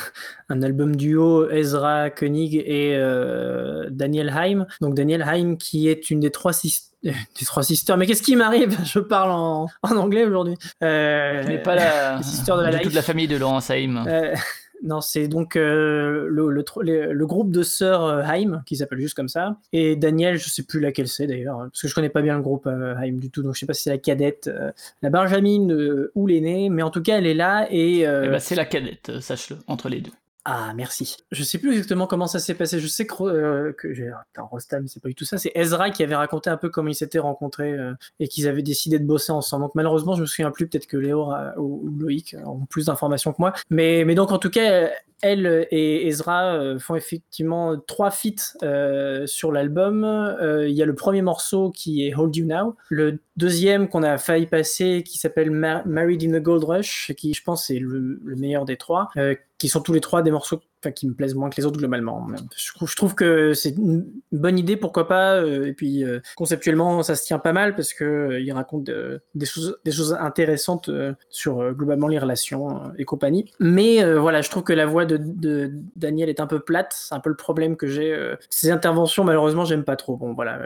[0.62, 4.65] album duo Ezra Koenig et euh, Daniel Haim.
[4.81, 6.88] Donc Daniel Haim qui est une des trois sisters.
[7.01, 8.77] Des trois sisters, mais qu'est-ce qui m'arrive?
[8.83, 10.55] Je parle en, en anglais aujourd'hui.
[10.83, 12.81] Euh, Tu n'es pas la, de la life.
[12.81, 14.03] toute la famille de Laurence Haim.
[14.05, 14.35] Euh,
[14.83, 19.57] non, c'est donc euh, le, groupe de sœurs Haim, qui s'appelle juste comme ça.
[19.73, 22.41] Et Daniel, je sais plus laquelle c'est d'ailleurs, parce que je connais pas bien le
[22.41, 25.09] groupe euh, Haim du tout, donc je sais pas si c'est la cadette, euh, la
[25.09, 27.99] Benjamine euh, ou l'aînée, mais en tout cas, elle est là et.
[27.99, 30.12] Eh ben, c'est la cadette, sache-le, entre les deux.
[30.45, 31.17] Ah, merci.
[31.32, 32.80] Je sais plus exactement comment ça s'est passé.
[32.80, 33.88] Je sais que, euh, que.
[34.34, 35.38] Attends, Rostam, c'est pas du tout ça.
[35.38, 38.63] C'est Ezra qui avait raconté un peu comment ils s'étaient rencontrés euh, et qu'ils avaient
[38.63, 39.65] décidé de bosser ensemble.
[39.65, 40.67] Donc, malheureusement, je me souviens plus.
[40.67, 43.54] Peut-être que Léo euh, ou, Loïc ont plus d'informations que moi.
[43.69, 44.88] Mais, donc, en tout cas, euh,
[45.21, 50.06] elle et Ezra euh, font effectivement trois feats euh, sur l'album.
[50.06, 52.78] Euh, Il y a le premier morceau qui est Hold You Now.
[52.88, 57.34] Le deuxième qu'on a failli passer qui s'appelle Ma- Married in the Gold Rush, qui
[57.34, 60.32] je pense est le, le meilleur des trois, euh, qui sont tous les trois des
[60.32, 62.27] morceaux enfin, qui me plaisent moins que les autres globalement.
[62.55, 65.35] Je trouve, que c'est une bonne idée, pourquoi pas.
[65.41, 68.83] euh, et puis euh, conceptuellement, ça se tient pas mal parce que euh, il raconte
[68.85, 70.89] de- des choses, des choses intéressantes
[71.29, 73.51] sur globalement les relations et compagnie.
[73.59, 76.93] Mais voilà, je trouve que la voix de, Daniel est un peu plate.
[76.97, 78.15] C'est un peu le problème que j'ai.
[78.49, 80.17] Ses interventions, malheureusement, j'aime pas trop.
[80.17, 80.59] Bon, voilà.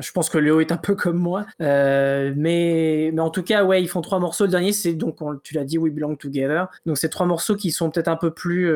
[0.00, 1.46] je pense que Léo est un peu comme moi.
[1.60, 4.44] Mais, mais en tout cas, ouais, ils font trois morceaux.
[4.44, 6.68] Le dernier, c'est donc, on- tu l'as dit, We Belong Together.
[6.86, 8.70] Donc, c'est trois morceaux qui sont peut-être un peu plus.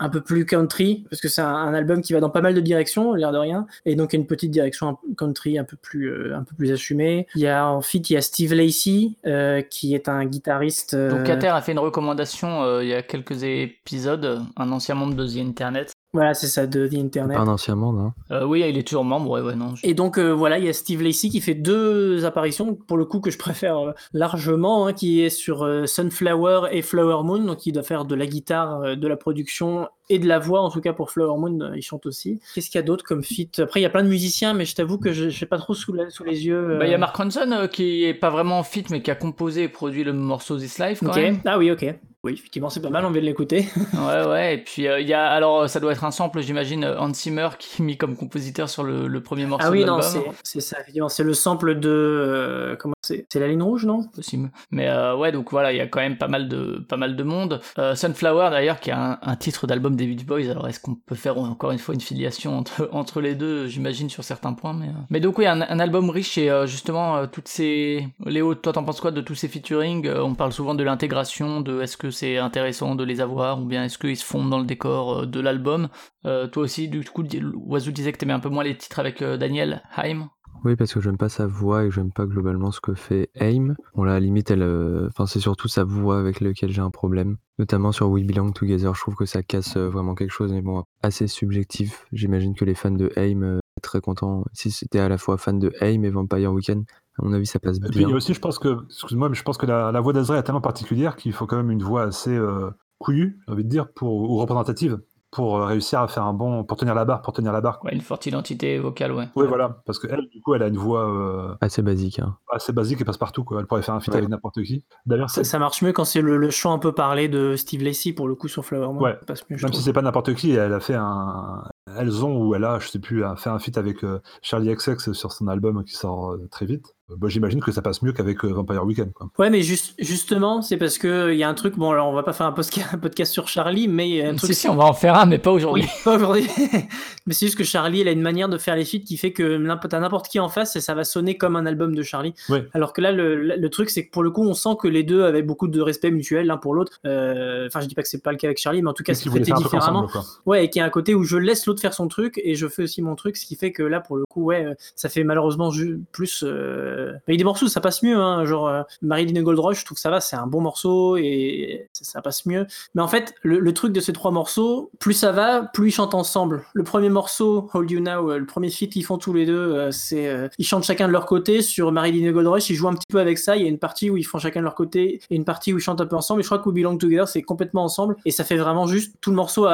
[0.00, 2.40] Euh, un peu plus country, parce que c'est un, un album qui va dans pas
[2.40, 5.76] mal de directions, l'air de rien, et donc une petite direction un- country un peu
[5.76, 7.26] plus, euh, un peu plus assumée.
[7.34, 10.94] Il y a en fit, il y a Steve Lacey, euh, qui est un guitariste.
[10.94, 14.94] euh, Donc Kater a fait une recommandation euh, il y a quelques épisodes, un ancien
[14.94, 15.92] membre de The Internet.
[16.14, 17.36] Voilà, c'est ça, de The Internet.
[17.36, 18.14] pas un ancien membre, hein.
[18.30, 19.74] Euh, oui, il est toujours membre, ouais, ouais, non.
[19.74, 22.96] je- Et donc euh, voilà, il y a Steve Lacey qui fait deux apparitions, pour
[22.96, 27.22] le coup que je préfère euh, largement, hein, qui est sur euh, Sunflower et Flower
[27.24, 30.38] Moon, donc il doit faire de la guitare, euh, de la production et de la
[30.38, 32.40] voix, en tout cas pour Flower Moon, euh, il chante aussi.
[32.54, 33.58] Qu'est-ce qu'il y a d'autre comme feat?
[33.60, 35.74] Après, il y a plein de musiciens, mais je t'avoue que je n'ai pas trop
[35.74, 36.70] sous, la- sous les yeux.
[36.72, 39.02] euh, Bah, il y a Mark Ronson euh, qui est pas vraiment en fit, mais
[39.02, 41.16] qui a composé et produit le morceau This Life quand Ok.
[41.16, 41.40] même.
[41.44, 41.84] Ah oui, ok.
[42.24, 43.68] Oui, effectivement, c'est pas mal, on vient de l'écouter.
[43.94, 44.54] Ouais, ouais.
[44.54, 47.50] Et puis euh, il y a, alors ça doit être un sample, j'imagine, Hans Zimmer
[47.58, 50.20] qui est mis comme compositeur sur le, le premier morceau ah oui, de non, c'est
[50.42, 51.88] c'est ça, effectivement, c'est le sample de.
[51.88, 52.94] euh, comment
[53.28, 54.04] c'est la ligne rouge, non?
[54.14, 54.50] Possible.
[54.70, 57.16] Mais euh, ouais, donc voilà, il y a quand même pas mal de pas mal
[57.16, 57.60] de monde.
[57.78, 60.50] Euh, Sunflower d'ailleurs, qui a un, titre d'album des Beach Boys.
[60.50, 63.66] Alors est-ce qu'on peut faire encore une fois une filiation entre entre les deux?
[63.66, 65.02] J'imagine sur certains points, mais euh.
[65.10, 68.06] mais donc oui, un, album riche et justement toutes ces.
[68.24, 70.08] Léo, toi t'en penses quoi de tous ces featuring?
[70.08, 73.84] On parle souvent de l'intégration, de est-ce que c'est intéressant de les avoir ou bien
[73.84, 75.88] est-ce qu'ils se fondent dans le décor de l'album?
[76.24, 77.24] Toi aussi, du coup,
[77.66, 80.28] Oiseau disait que t'aimais un peu moins les titres avec Daniel Haim.
[80.64, 83.74] Oui, parce que j'aime pas sa voix et j'aime pas globalement ce que fait Aim.
[83.94, 86.80] Bon, là, à la limite, elle, euh, enfin, c'est surtout sa voix avec laquelle j'ai
[86.80, 87.36] un problème.
[87.58, 90.62] Notamment sur We Belong Together, je trouve que ça casse euh, vraiment quelque chose, mais
[90.62, 92.06] bon, assez subjectif.
[92.12, 94.44] J'imagine que les fans de Aim euh, très contents.
[94.52, 96.84] Si c'était à la fois fan de Aim et Vampire Weekend,
[97.18, 98.08] à mon avis, ça passe Et puis bien.
[98.14, 100.60] aussi, je pense que, excuse-moi, mais je pense que la, la voix d'Azra est tellement
[100.60, 104.12] particulière qu'il faut quand même une voix assez euh, couillue, j'ai envie de dire, pour,
[104.12, 107.52] ou représentative, pour euh, réussir à faire un bon, pour tenir la barre, pour tenir
[107.52, 107.80] la barre.
[107.84, 109.28] Ouais, une forte identité vocale, ouais.
[109.36, 112.36] Oui, voilà, parce qu'elle, du coup, elle a une voix euh, Assez basique, hein.
[112.50, 113.60] assez basique et passe partout, quoi.
[113.60, 114.18] Elle pourrait faire un feat Ouais.
[114.18, 114.84] avec n'importe qui.
[115.06, 118.12] D'ailleurs, ça, marche mieux quand c'est le, le chant un peu parlé de Steve Lacey,
[118.12, 119.02] pour le coup, sur Flower Moon.
[119.02, 119.16] Ouais.
[119.20, 119.80] Ça passe mieux, même si trouve.
[119.82, 121.62] c'est pas n'importe qui, elle a fait un,
[121.96, 125.12] elles ont ou elle a, je sais plus, fait un feat avec euh, Charlie XX
[125.12, 126.94] sur son album qui sort euh, très vite.
[127.16, 129.12] Bah, j'imagine que ça passe mieux qu'avec euh, Vampire Weekend.
[129.12, 129.30] Quoi.
[129.38, 131.76] Ouais, mais juste, justement, c'est parce que il y a un truc.
[131.76, 134.28] Bon, alors on va pas faire un podcast, un podcast sur Charlie, mais y a
[134.28, 134.52] un truc.
[134.52, 135.84] Si, si, on va en faire un, mais pas aujourd'hui.
[135.84, 136.46] Oui, pas aujourd'hui.
[137.26, 139.32] mais c'est juste que Charlie, elle a une manière de faire les feats qui fait
[139.32, 142.02] que n'importe t'as n'importe qui en face et ça va sonner comme un album de
[142.02, 142.34] Charlie.
[142.48, 142.66] Ouais.
[142.74, 145.02] Alors que là, le, le truc, c'est que pour le coup, on sent que les
[145.02, 147.00] deux avaient beaucoup de respect mutuel l'un pour l'autre.
[147.06, 149.02] Euh, Enfin, je dis pas que c'est pas le cas avec Charlie, mais en tout
[149.02, 150.04] cas, c'est traité différemment.
[150.04, 150.24] ensemble.
[150.46, 152.66] Ouais, et qui a un côté où je laisse l'autre faire son truc et je
[152.66, 155.08] fais aussi mon truc, ce qui fait que là, pour le coup, ouais, euh, ça
[155.08, 155.70] fait malheureusement
[156.12, 156.44] plus.
[156.46, 156.97] Euh...
[157.26, 159.80] mais Il y a des morceaux, ça passe mieux, hein, genre euh, Marilyn Gold Rush,
[159.80, 162.66] je trouve que ça va, c'est un bon morceau et ça, passe mieux.
[162.94, 166.14] Mais en fait, le, truc de ces trois morceaux, plus ça va, plus ils chantent
[166.14, 166.64] ensemble.
[166.74, 169.54] Le premier morceau, Hold You Now, euh, le premier feat qu'ils font tous les deux,
[169.54, 171.62] euh, c'est euh, ils chantent chacun de leur côté.
[171.62, 173.56] Sur Marilyn Gold Rush, ils jouent un petit peu avec ça.
[173.56, 175.72] Il y a une partie où ils font chacun de leur côté et une partie
[175.72, 176.40] où ils chantent un peu ensemble.
[176.40, 179.14] Et je crois que We Belong Together, c'est complètement ensemble et ça fait vraiment juste
[179.20, 179.66] tout le morceau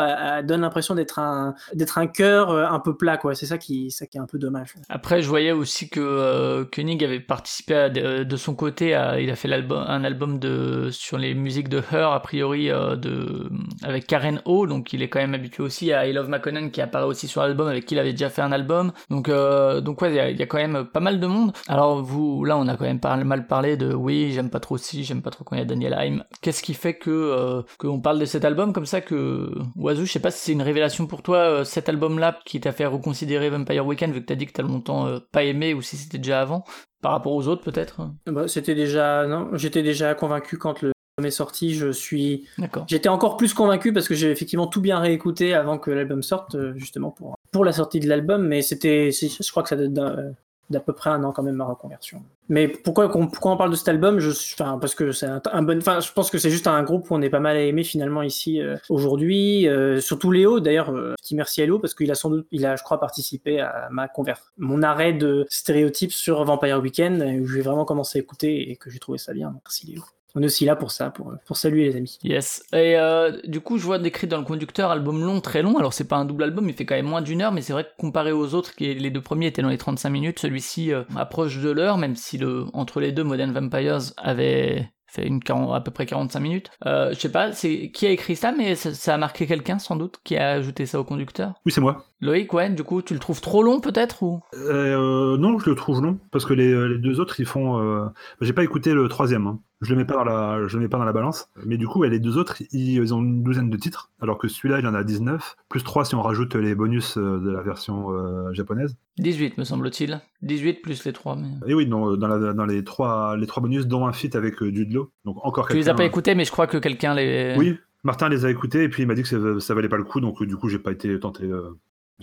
[0.45, 3.35] donne l'impression d'être un d'être un cœur euh, un peu plat quoi.
[3.35, 4.75] C'est ça qui ça qui est un peu dommage.
[4.89, 8.95] Après, je voyais aussi que euh, Koenig avait participé à- de, son côté.
[8.95, 12.71] À, il a fait l'album, un album de sur les musiques de Her, a priori,
[12.71, 13.49] euh, de
[13.83, 14.67] avec Karen O.
[14.67, 17.43] Donc, il est quand même habitué aussi à I Love McConnell qui apparaît aussi sur
[17.43, 18.93] l'album, avec qui il avait déjà fait un album.
[19.11, 21.53] Donc, euh, donc ouais, il y, a- quand même pas mal de monde.
[21.69, 24.77] Alors, vous, là, on a quand même pas mal parlé de oui, j'aime pas trop
[24.79, 26.25] ci, j'aime pas trop quand il y a Daniel Haim.
[26.43, 30.13] Qu'est-ce qui fait que euh, qu'on parle de cet album comme ça que Oiseau, je
[30.13, 33.51] sais pas si c'est une révélation pour toi euh, cet album-là qui t'a fait reconsidérer
[33.51, 36.19] Vampire Weekend vu que t'as dit que t'as longtemps euh, pas aimé ou si c'était
[36.19, 36.65] déjà avant
[37.05, 38.09] par rapport aux autres peut-être?
[38.25, 41.75] Bah, c'était déjà non, j'étais déjà convaincu quand le album est sorti.
[41.75, 42.87] Je suis D'accord.
[42.89, 46.55] J'étais encore plus convaincu parce que j'ai effectivement tout bien réécouté avant que l'album sorte,
[46.55, 49.93] euh, justement pour, pour la sortie de l'album, mais c'était, je crois que ça date
[49.93, 50.33] d'un-
[50.71, 52.23] d'à peu près un an quand même ma reconversion.
[52.49, 54.19] Mais pourquoi, on parle de cet album?
[54.19, 57.11] Je, enfin, Parce que c'est un, bon, enfin, je pense que c'est juste un groupe
[57.11, 61.15] où on est pas mal aimé finalement ici euh, aujourd'hui, euh, surtout Léo d'ailleurs, euh,
[61.21, 63.89] petit merci à Léo parce qu'il a sans doute, il a je crois participé à
[63.91, 68.71] ma convert, mon arrêt de stéréotypes sur Vampire Weekend où j'ai vraiment commencé à écouter
[68.71, 69.55] et que j'ai trouvé ça bien.
[69.65, 70.03] Merci Léo.
[70.35, 72.19] On est aussi là pour ça, pour, pour saluer les amis.
[72.25, 72.65] Yes.
[72.73, 75.79] Et euh, du coup, je vois décrit dans le conducteur album long, très long.
[75.79, 77.73] Alors c'est pas un double album, il fait quand même moins d'une heure, mais c'est
[77.73, 80.93] vrai que comparé aux autres, qui les deux premiers étaient dans les 35 minutes, celui-ci
[80.93, 85.43] euh, approche de l'heure, même si le entre les deux Modern Vampires avait fait une
[85.43, 86.71] 40 à peu près 45 minutes.
[86.87, 89.79] Euh, je sais pas, c'est qui a écrit ça, mais ça, ça a marqué quelqu'un
[89.79, 91.55] sans doute qui a ajouté ça au conducteur?
[91.65, 92.05] Oui, c'est moi.
[92.25, 92.71] Loïc, ouais.
[92.71, 94.41] Du coup, tu le trouves trop long peut-être ou?
[94.55, 97.79] Euh, non, je le trouve long, parce que les, les deux autres, ils font.
[97.81, 98.07] euh,
[98.41, 99.47] J'ai pas écouté le troisième.
[99.47, 99.61] hein.
[99.81, 101.51] Je le mets pas dans la, je le mets pas dans la balance.
[101.67, 104.79] Mais du coup, les deux autres, ils, ont une douzaine de titres, alors que celui-là,
[104.79, 108.11] il en a 19, plus 3 si on rajoute les bonus euh, de la version
[108.13, 108.97] euh, japonaise.
[109.19, 110.23] 18 me semble-t-il.
[110.41, 111.37] 18 plus les trois.
[111.37, 111.49] Mais...
[111.71, 114.63] Et oui, dans, dans, la- dans les trois, les trois bonus, dont un feat avec
[114.63, 115.11] euh, Law.
[115.27, 117.55] Donc encore Tu les as pas écoutés, mais je crois que quelqu'un les.
[117.59, 119.97] Oui, Martin les a écoutés et puis il m'a dit que ça, ça valait pas
[119.99, 121.45] le coup, donc euh, du coup j'ai pas été tenté.
[121.45, 121.71] euh,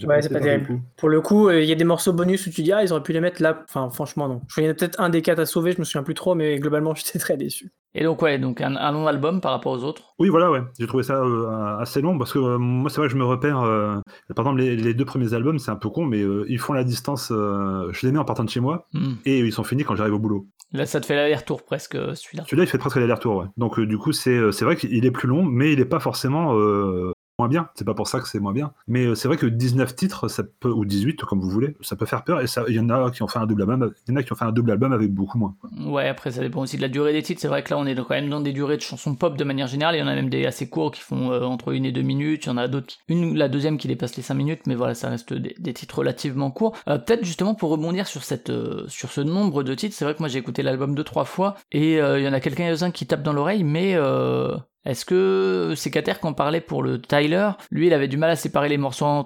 [0.04, 0.68] Ouais, c'est pas le terrible.
[0.68, 0.82] coup.
[0.98, 2.92] Pour le coup, euh, il y a des morceaux bonus où tu dis, ah, ils
[2.94, 3.64] auraient pu les mettre là.
[3.68, 4.42] Enfin, franchement, non.
[4.48, 6.04] Je crois qu'il y en a peut-être un des quatre à sauver, je me souviens
[6.04, 7.72] plus trop, mais globalement, j'étais très déçu.
[7.94, 10.14] Et donc ouais, donc un, un long album par rapport aux autres.
[10.18, 10.62] Oui, voilà, ouais.
[10.80, 13.26] J'ai trouvé ça euh, assez long parce que euh, moi, c'est vrai que je me
[13.26, 13.60] repère.
[13.64, 13.98] euh,
[14.34, 16.72] par exemple, les, les deux premiers albums, c'est un peu con, mais euh, ils font
[16.72, 17.32] la distance.
[17.36, 19.16] euh, je les mets en partant de chez moi Hmm.
[19.26, 20.48] et ils sont finis quand j'arrive au boulot.
[20.72, 22.46] Là, ça te fait l'aller-retour presque celui-là.
[22.46, 23.46] Celui-là, il fait presque l'aller-retour, ouais.
[23.58, 26.00] Donc, euh, du coup, c'est c'est vrai qu'il est plus long, mais il est pas
[26.00, 27.12] forcément euh,
[27.48, 27.70] bien.
[27.76, 28.72] C'est pas pour ça que c'est moins bien.
[28.88, 31.96] Mais euh, c'est vrai que 19 titres, ça peut, ou 18, comme vous voulez, ça
[31.96, 32.42] peut faire peur.
[32.42, 34.24] Et il y en a qui ont fait un double album, il y en a
[34.24, 35.56] qui ont fait un double album avec beaucoup moins.
[35.86, 37.42] Ouais, après ça dépend aussi de la durée des titres.
[37.42, 39.44] C'est vrai que là, on est quand même dans des durées de chansons pop de
[39.44, 39.96] manière générale.
[39.96, 42.02] Il y en a même des assez courts qui font euh, entre une et deux
[42.02, 42.46] minutes.
[42.46, 44.94] Il y en a d'autres, une, la deuxième qui dépasse les cinq minutes, mais voilà,
[44.94, 46.76] ça reste des, titres relativement courts.
[46.88, 48.52] Euh, Peut-être justement pour rebondir sur cette,
[48.88, 49.96] sur ce nombre de titres.
[49.96, 52.40] C'est vrai que moi j'ai écouté l'album deux trois fois et il y en a
[52.40, 53.98] quelqu'un qui tape dans l'oreille, mais
[54.86, 57.52] est-ce que c'est Cater qu'on parlait pour le Tyler?
[57.70, 59.26] Lui, il avait du mal à séparer les morceaux eux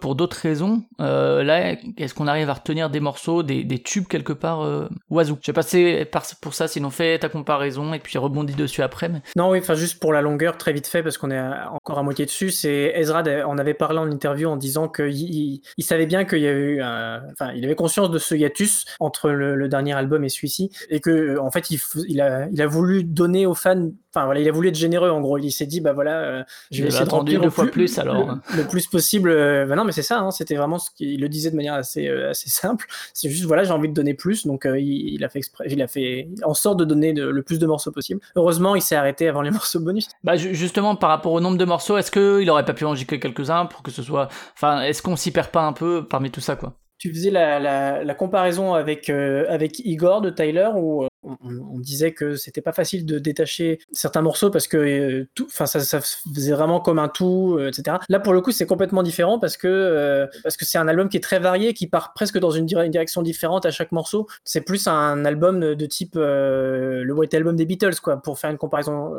[0.00, 0.82] pour d'autres raisons.
[1.00, 4.88] Euh, là, est-ce qu'on arrive à retenir des morceaux, des, des tubes quelque part euh,
[5.10, 5.36] Oiseau.
[5.40, 6.06] Je sais pas si
[6.40, 9.08] pour ça, sinon fais ta comparaison et puis rebondis dessus après.
[9.08, 9.20] Mais...
[9.36, 12.02] Non, oui, enfin, juste pour la longueur, très vite fait, parce qu'on est encore à
[12.02, 16.06] moitié dessus, c'est Ezra on avait parlé en interview en disant qu'il il, il savait
[16.06, 19.54] bien qu'il y avait eu un, enfin, il avait conscience de ce hiatus entre le,
[19.54, 23.46] le dernier album et celui-ci, et que, en fait, il, a, il a voulu donner
[23.46, 25.38] aux fans, enfin, voilà, il a voulu être généreux, en gros.
[25.38, 28.38] Il s'est dit, bah voilà, euh, je vais essayer de remplir deux fois plus, alors.
[28.54, 29.30] Le, le plus possible.
[29.30, 31.74] euh, bah non, mais c'est ça, hein, c'était vraiment ce qu'il le disait de manière
[31.74, 32.86] assez, euh, assez simple.
[33.12, 35.64] C'est juste, voilà, j'ai envie de donner plus, donc euh, il, il a fait exprès,
[35.68, 38.20] il a fait en sorte de donner de- le plus de morceaux possible.
[38.36, 40.08] Heureusement, il s'est arrêté avant les morceaux bonus.
[40.22, 42.94] Bah ju- justement par rapport au nombre de morceaux, est-ce qu'il aurait pas pu en
[42.94, 46.30] gicler quelques-uns pour que ce soit, enfin, est-ce qu'on s'y perd pas un peu parmi
[46.30, 46.74] tout ça quoi?
[46.98, 51.36] Tu faisais la, la, la comparaison avec, euh, avec Igor de Tyler ou euh, on,
[51.74, 55.66] on disait que c'était pas facile de détacher certains morceaux parce que euh, tout, enfin
[55.66, 57.98] ça, ça faisait vraiment comme un tout, euh, etc.
[58.08, 61.08] Là pour le coup c'est complètement différent parce que euh, parce que c'est un album
[61.08, 63.92] qui est très varié, qui part presque dans une, dire- une direction différente à chaque
[63.92, 64.26] morceau.
[64.44, 68.50] C'est plus un album de, type euh, le White Album des Beatles quoi, pour faire
[68.50, 69.14] une comparaison.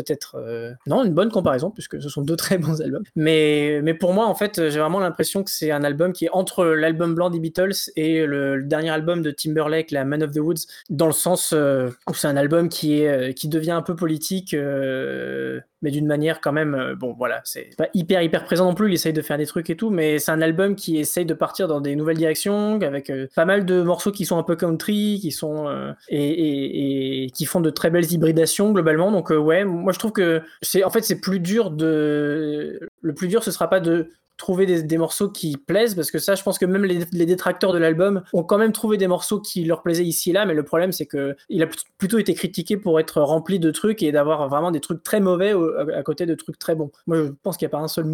[0.00, 3.04] Euh, Peut-être euh, non une bonne comparaison puisque ce sont deux très bons albums.
[3.16, 6.30] Mais mais pour moi en fait j'ai vraiment l'impression que c'est un album qui est
[6.32, 10.38] entre l'album blanc des Beatles et le, dernier album de Timberlake la Man of the
[10.38, 13.82] Woods dans le sens euh, où c'est un album qui est euh, qui devient un
[13.82, 18.44] peu politique euh, mais d'une manière quand même euh, bon voilà c'est pas hyper hyper
[18.44, 20.74] présent non plus il essaye de faire des trucs et tout mais c'est un album
[20.76, 24.26] qui essaye de partir dans des nouvelles directions avec euh, pas mal de morceaux qui
[24.26, 28.10] sont un peu country qui sont euh, et, et, et qui font de très belles
[28.12, 29.12] hybridations globalement.
[29.12, 33.14] Donc euh, ouais moi je trouve que c'est en fait c'est plus dur de le
[33.14, 34.10] plus dur ce sera pas de
[34.40, 37.78] trouver des, morceaux qui plaisent parce que ça je pense que même les, détracteurs de
[37.78, 40.62] l'album ont quand même trouvé des morceaux qui leur plaisaient ici et là mais le
[40.62, 44.12] problème c'est que il a pl- plutôt été critiqué pour être rempli de trucs et
[44.12, 46.90] d'avoir vraiment des trucs très mauvais au- à, côté de trucs très bons.
[47.06, 48.06] Moi je pense qu'il n'y a pas un seul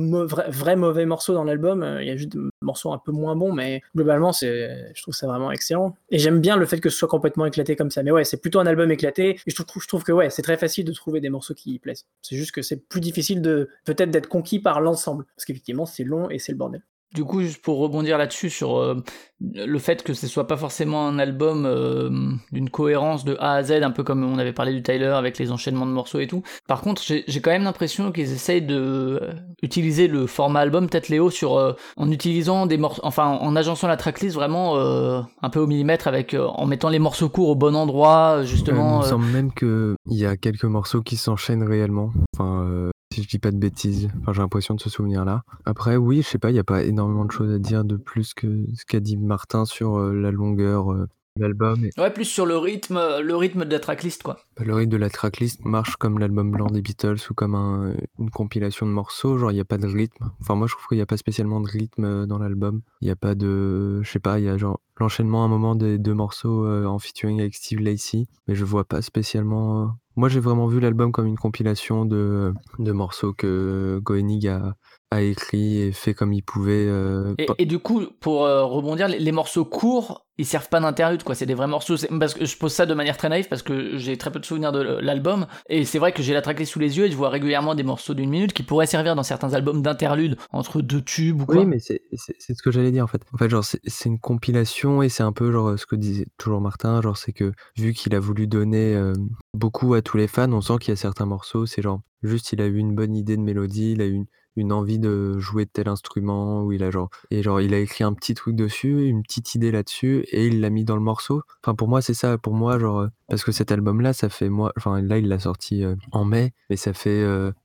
[0.49, 3.37] vrai, mauvais morceau dans l'album euh, il y a juste des morceaux un peu moins
[3.37, 5.95] bons mais globalement je trouve ça vraiment excellent.
[6.11, 8.03] Et j'aime bien le fait que ce soit complètement éclaté comme ça.
[8.03, 10.43] Mais ouais c'est plutôt un album éclaté et je trouve, je trouve que ouais c'est
[10.43, 12.05] très facile de trouver des morceaux qui plaisent.
[12.20, 15.24] C'est juste que c'est plus difficile de peut-être d'être conquis par l'ensemble.
[15.37, 16.83] Parce qu'effectivement c'est long et c'est le bordel
[17.14, 19.03] Du coup, juste pour rebondir là-dessus sur euh,
[19.41, 22.11] le fait que ce soit pas forcément un album euh,
[22.53, 25.39] d'une cohérence de A à Z, un peu comme on avait parlé du Tyler avec
[25.39, 26.43] les enchaînements de morceaux et tout.
[26.67, 31.09] Par contre, j'ai quand même l'impression qu'ils essayent de euh, utiliser le format album, peut-être
[31.09, 35.49] Léo, sur euh, en utilisant des morceaux, enfin en agencant la tracklist vraiment euh, un
[35.51, 38.97] peu au millimètre, avec euh, en mettant les morceaux courts au bon endroit, Euh, justement.
[38.97, 42.11] il me euh, semble même qu'il y a quelques morceaux qui s'enchaînent réellement.
[42.35, 44.09] Enfin, euh, si je dis pas de bêtises.
[44.21, 45.43] Enfin, j'ai l'impression de ce souvenir-là.
[45.64, 47.97] Après, oui, je sais pas, il n'y a pas énormément de choses à dire de
[47.97, 51.07] plus que ce qu'a dit Martin sur euh, la longueur euh,
[51.37, 51.85] de l'album.
[51.85, 54.39] Et Ouais, plus sur le rythme, le rythme de la tracklist, quoi.
[54.57, 57.95] bah, le rythme de la tracklist marche comme l'album blanc des Beatles ou comme un-
[58.19, 59.37] une compilation de morceaux.
[59.37, 60.31] Genre, il n'y a pas de rythme.
[60.41, 62.81] Enfin, moi, je trouve qu'il n'y a pas spécialement de rythme euh, dans l'album.
[63.03, 64.01] Il n'y a pas de.
[64.03, 66.87] Je sais pas, il y a genre l'enchaînement à un moment des deux morceaux euh,
[66.87, 68.27] en featuring avec Steve Lacey.
[68.49, 69.95] Mais je vois pas spécialement.
[70.17, 74.77] Moi, j'ai vraiment vu l'album comme une compilation de morceaux que Goenig a,
[75.11, 76.87] a écrit et fait comme il pouvait.
[76.87, 81.23] euh, Et, du coup, pour euh, rebondir, les, les morceaux courts, ils servent pas d'interlude,
[81.23, 81.35] quoi.
[81.35, 81.95] C'est des vrais morceaux.
[82.19, 84.45] Parce que je pose ça de manière très naïve parce que j'ai très peu de
[84.45, 85.47] souvenirs de l'album.
[85.69, 87.85] Et c'est vrai que j'ai la tracklist sous les yeux et je vois régulièrement des
[87.85, 91.57] morceaux d'une minute qui pourraient servir dans certains albums d'interlude entre deux tubes ou quoi.
[91.57, 93.23] Oui, mais c'est ce que j'allais dire en fait.
[93.33, 96.27] En fait, genre, c'est c'est une compilation et c'est un peu genre ce que disait
[96.37, 99.13] toujours Martin, genre c'est que vu qu'il a voulu donner euh,
[99.55, 102.53] beaucoup à tous les fans, on sent qu'il y a certains morceaux, c'est genre juste
[102.53, 104.27] il a eu une bonne idée de mélodie, il a eu une,
[104.57, 107.79] une envie de jouer de tel instrument, ou il a genre et genre il a
[107.79, 111.03] écrit un petit truc dessus, une petite idée là-dessus et il l'a mis dans le
[111.03, 111.43] morceau.
[111.63, 114.49] Enfin pour moi c'est ça, pour moi genre euh, parce que cet album-là, ça fait
[114.49, 117.25] moi, enfin là il l'a sorti euh, en mai, mais ça fait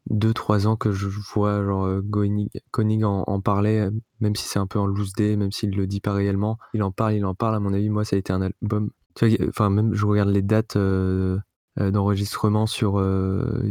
[0.10, 2.02] 2-3 ans que je vois genre euh,
[2.72, 5.88] Koenig, en, parler, euh, même si c'est un peu en loose day, même s'il le
[5.88, 7.56] dit pas réellement, il en parle, il en parle.
[7.56, 8.92] À mon avis, moi ça a été un album.
[9.50, 11.40] Enfin même je regarde les dates euh, euh,
[11.90, 13.64] d'enregistrement sur euh,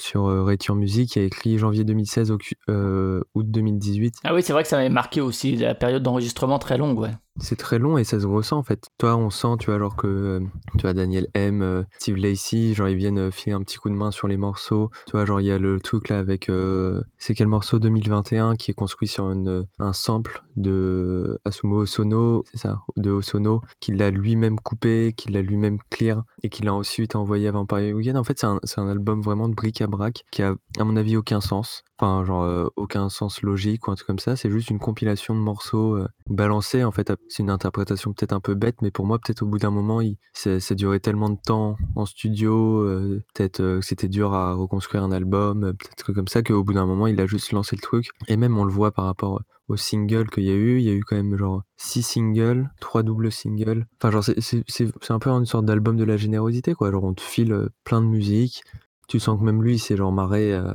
[0.00, 2.38] sur euh, Raytheon Music, y a écrit janvier 2016 au
[2.68, 4.16] euh, août 2018.
[4.24, 7.10] Ah oui, c'est vrai que ça m'avait marqué aussi la période d'enregistrement très longue, ouais.
[7.40, 8.88] C'est très long et ça se ressent en fait.
[8.98, 10.40] Toi, on sent, tu vois, genre que
[10.76, 13.88] tu vois Daniel M, euh, Steve Lacey, genre ils viennent euh, filer un petit coup
[13.88, 14.90] de main sur les morceaux.
[15.06, 18.56] Tu vois, genre il y a le truc là avec euh, c'est quel morceau 2021
[18.56, 24.10] qui est construit sur un sample de Asumo Osono, c'est ça, de Osono, qu'il a
[24.10, 28.16] lui-même coupé, qu'il a lui-même clear et qu'il a ensuite envoyé avant Paris Weekend.
[28.16, 31.40] En fait, c'est un, un album vraiment de bric-à-brac qui a, à mon avis, aucun
[31.40, 31.82] sens.
[31.98, 34.36] Enfin, genre, euh, aucun sens logique ou un truc comme ça.
[34.36, 36.84] C'est juste une compilation de morceaux euh, balancés.
[36.84, 39.58] En fait, c'est une interprétation peut-être un peu bête, mais pour moi, peut-être au bout
[39.58, 40.00] d'un moment,
[40.32, 42.82] ça, durait tellement de temps en studio.
[42.84, 45.72] euh, peut-être que c'était dur à reconstruire un album.
[45.78, 48.10] peut-être comme ça, qu'au bout d'un moment, il a juste lancé le truc.
[48.28, 50.78] Et même, on le voit par rapport aux singles qu'il y a eu.
[50.78, 53.86] Il y a eu quand même genre six singles, trois doubles singles.
[54.00, 56.90] Enfin, genre, c'est- un peu une sorte d'album de la générosité, quoi.
[56.90, 58.62] Genre, on te file plein de musique.
[59.08, 60.72] Tu sens que même lui, s'est genre marré euh,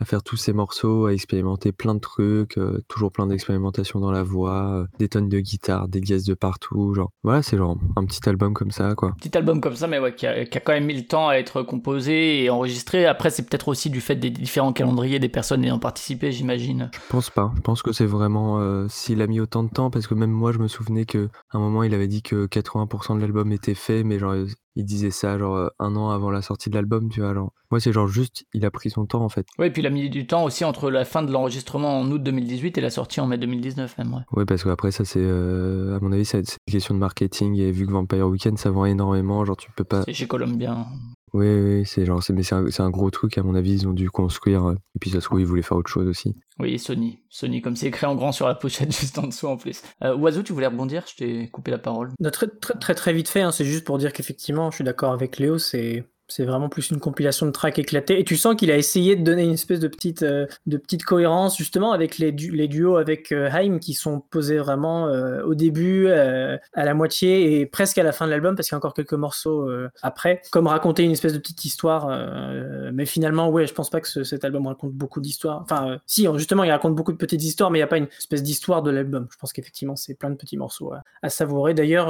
[0.00, 4.10] à faire tous ces morceaux, à expérimenter plein de trucs, euh, toujours plein d'expérimentation dans
[4.10, 7.10] la voix, euh, des tonnes de guitare, des guests de partout, genre.
[7.22, 9.14] Voilà, c'est genre un petit album comme ça, quoi.
[9.20, 11.28] Petit album comme ça, mais ouais, qui a, qui a quand même mis le temps
[11.28, 13.04] à être composé et enregistré.
[13.04, 16.90] Après, c'est peut-être aussi du fait des différents calendriers des personnes ayant participé, j'imagine.
[16.94, 17.52] Je pense pas.
[17.56, 20.30] Je pense que c'est vraiment euh, s'il a mis autant de temps, parce que même
[20.30, 23.52] moi, je me souvenais que à un moment, il avait dit que 80% de l'album
[23.52, 24.34] était fait, mais genre
[24.76, 27.34] il disait ça genre un an avant la sortie de l'album, tu vois.
[27.34, 29.46] Genre Moi, c'est genre juste, il a pris son temps en fait.
[29.58, 32.10] Oui, et puis il a mis du temps aussi entre la fin de l'enregistrement en
[32.10, 34.12] août 2018 et la sortie en mai 2019 même.
[34.14, 34.20] Ouais.
[34.32, 35.20] Ouais, parce qu'après, ça, c'est.
[35.22, 37.56] euh, à mon avis, c'est une question de marketing.
[37.58, 40.02] Et vu que Vampire Weekend, ça vend énormément, genre, tu peux pas.
[40.04, 40.86] C'est chez Columbia.
[41.32, 42.20] Oui, oui, c'est genre.
[42.24, 44.66] c'est- Mais c'est un, c'est un gros truc, à mon avis, ils ont dû construire.
[44.70, 46.34] euh, Et puis, ça se trouve, ils voulaient faire autre chose aussi.
[46.58, 47.20] Oui, Sony.
[47.28, 49.80] Sony, comme c'est écrit en grand sur la pochette juste en dessous en plus.
[50.02, 51.04] Euh, Oiseau, tu voulais rebondir?
[51.08, 52.10] Je t'ai coupé la parole.
[52.18, 54.84] Non, très, très, très, très vite fait, hein, c'est juste pour dire qu'effectivement, je suis
[54.84, 56.09] d'accord avec Léo, c'est.
[56.30, 58.18] C'est vraiment plus une compilation de tracks éclatés.
[58.20, 61.04] Et tu sens qu'il a essayé de donner une espèce de petite, euh, de petite
[61.04, 65.54] cohérence, justement, avec les, les duos avec euh, Haim qui sont posés vraiment euh, au
[65.54, 68.76] début, euh, à la moitié et presque à la fin de l'album, parce qu'il y
[68.76, 70.40] a encore quelques morceaux euh, après.
[70.52, 72.08] Comme raconter une espèce de petite histoire.
[72.08, 75.60] euh, mais finalement, ouais, je pense pas que ce- cet album raconte beaucoup d'histoires.
[75.62, 78.08] Enfin, si, justement, il raconte beaucoup de petites histoires, mais il n'y a pas une
[78.18, 79.26] espèce d'histoire de l'album.
[79.30, 81.74] Je pense qu'effectivement, c'est plein de petits morceaux à, savourer.
[81.74, 82.08] D'ailleurs,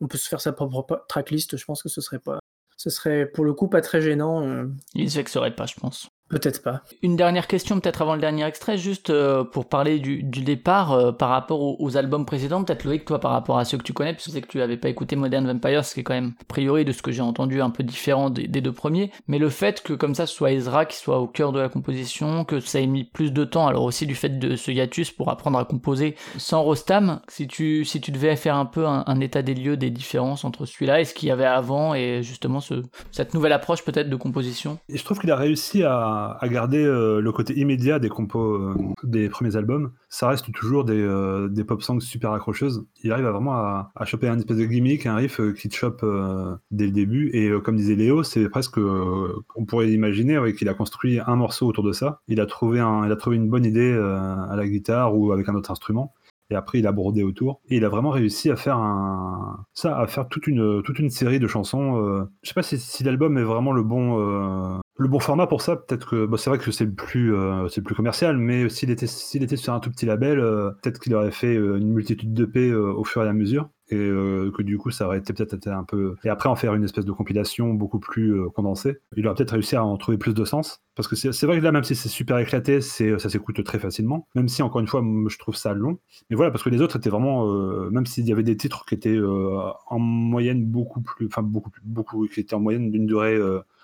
[0.00, 1.56] on peut se faire sa propre tracklist.
[1.56, 2.38] Je pense que ce serait pas,
[2.76, 4.42] ce serait pour le coup pas très gênant.
[4.46, 6.08] euh, Il se vexerait pas, je pense.
[6.28, 6.82] Peut-être pas.
[7.02, 10.92] Une dernière question, peut-être avant le dernier extrait, juste euh, pour parler du, du départ
[10.92, 12.64] euh, par rapport aux, aux albums précédents.
[12.64, 14.58] Peut-être Loïc, toi, par rapport à ceux que tu connais, puisque je sais que tu
[14.58, 17.12] n'avais pas écouté Modern Vampire, ce qui est quand même, a priori, de ce que
[17.12, 19.12] j'ai entendu, un peu différent des, des deux premiers.
[19.28, 21.68] Mais le fait que, comme ça, ce soit Ezra qui soit au cœur de la
[21.68, 25.12] composition, que ça ait mis plus de temps, alors aussi du fait de ce hiatus
[25.12, 29.04] pour apprendre à composer sans Rostam, si tu, si tu devais faire un peu un,
[29.06, 32.22] un état des lieux des différences entre celui-là et ce qu'il y avait avant et
[32.22, 34.78] justement ce, cette nouvelle approche peut-être de composition.
[34.88, 38.54] Et je trouve qu'il a réussi à, à garder euh, le côté immédiat des compos
[38.54, 39.92] euh, des premiers albums.
[40.08, 42.84] Ça reste toujours des, euh, des pop songs super accrocheuses.
[43.02, 46.04] Il arrive à vraiment à, choper un espèce de gimmick, un riff qui te chope
[46.70, 47.30] dès le début.
[47.32, 51.66] Et comme disait Léo, c'est presque, on pourrait imaginer ouais, qu'il a construit un morceau
[51.66, 52.20] autour de ça.
[52.28, 55.48] Il a trouvé, un, il a trouvé une bonne idée à la guitare ou avec
[55.48, 56.14] un autre instrument.
[56.50, 57.60] Et après, il a brodé autour.
[57.68, 61.10] Et il a vraiment réussi à faire un, ça, à faire toute une, toute une
[61.10, 61.96] série de chansons.
[61.96, 65.76] euh, Je sais pas si, l'album est vraiment le bon, le bon format pour ça.
[65.76, 68.90] Peut-être que, bon, c'est vrai que c'est le plus, euh, c'est plus commercial, mais s'il
[68.90, 71.92] était, s'il était sur un tout petit label, euh, peut-être qu'il aurait fait euh, une
[71.92, 73.68] multitude de P euh, au fur et à mesure.
[73.88, 76.16] Et euh, que du coup, ça aurait été peut-être un peu.
[76.24, 78.98] Et après, en faire une espèce de compilation beaucoup plus condensée.
[79.16, 80.82] Il aurait peut-être réussi à en trouver plus de sens.
[80.96, 83.78] Parce que c'est vrai que là, même si c'est super éclaté, c'est ça s'écoute très
[83.78, 84.26] facilement.
[84.34, 85.98] Même si, encore une fois, je trouve ça long.
[86.30, 87.46] Mais voilà, parce que les autres étaient vraiment,
[87.90, 91.82] même s'il y avait des titres qui étaient en moyenne beaucoup plus, enfin beaucoup plus,
[91.84, 93.38] beaucoup, qui étaient en moyenne d'une durée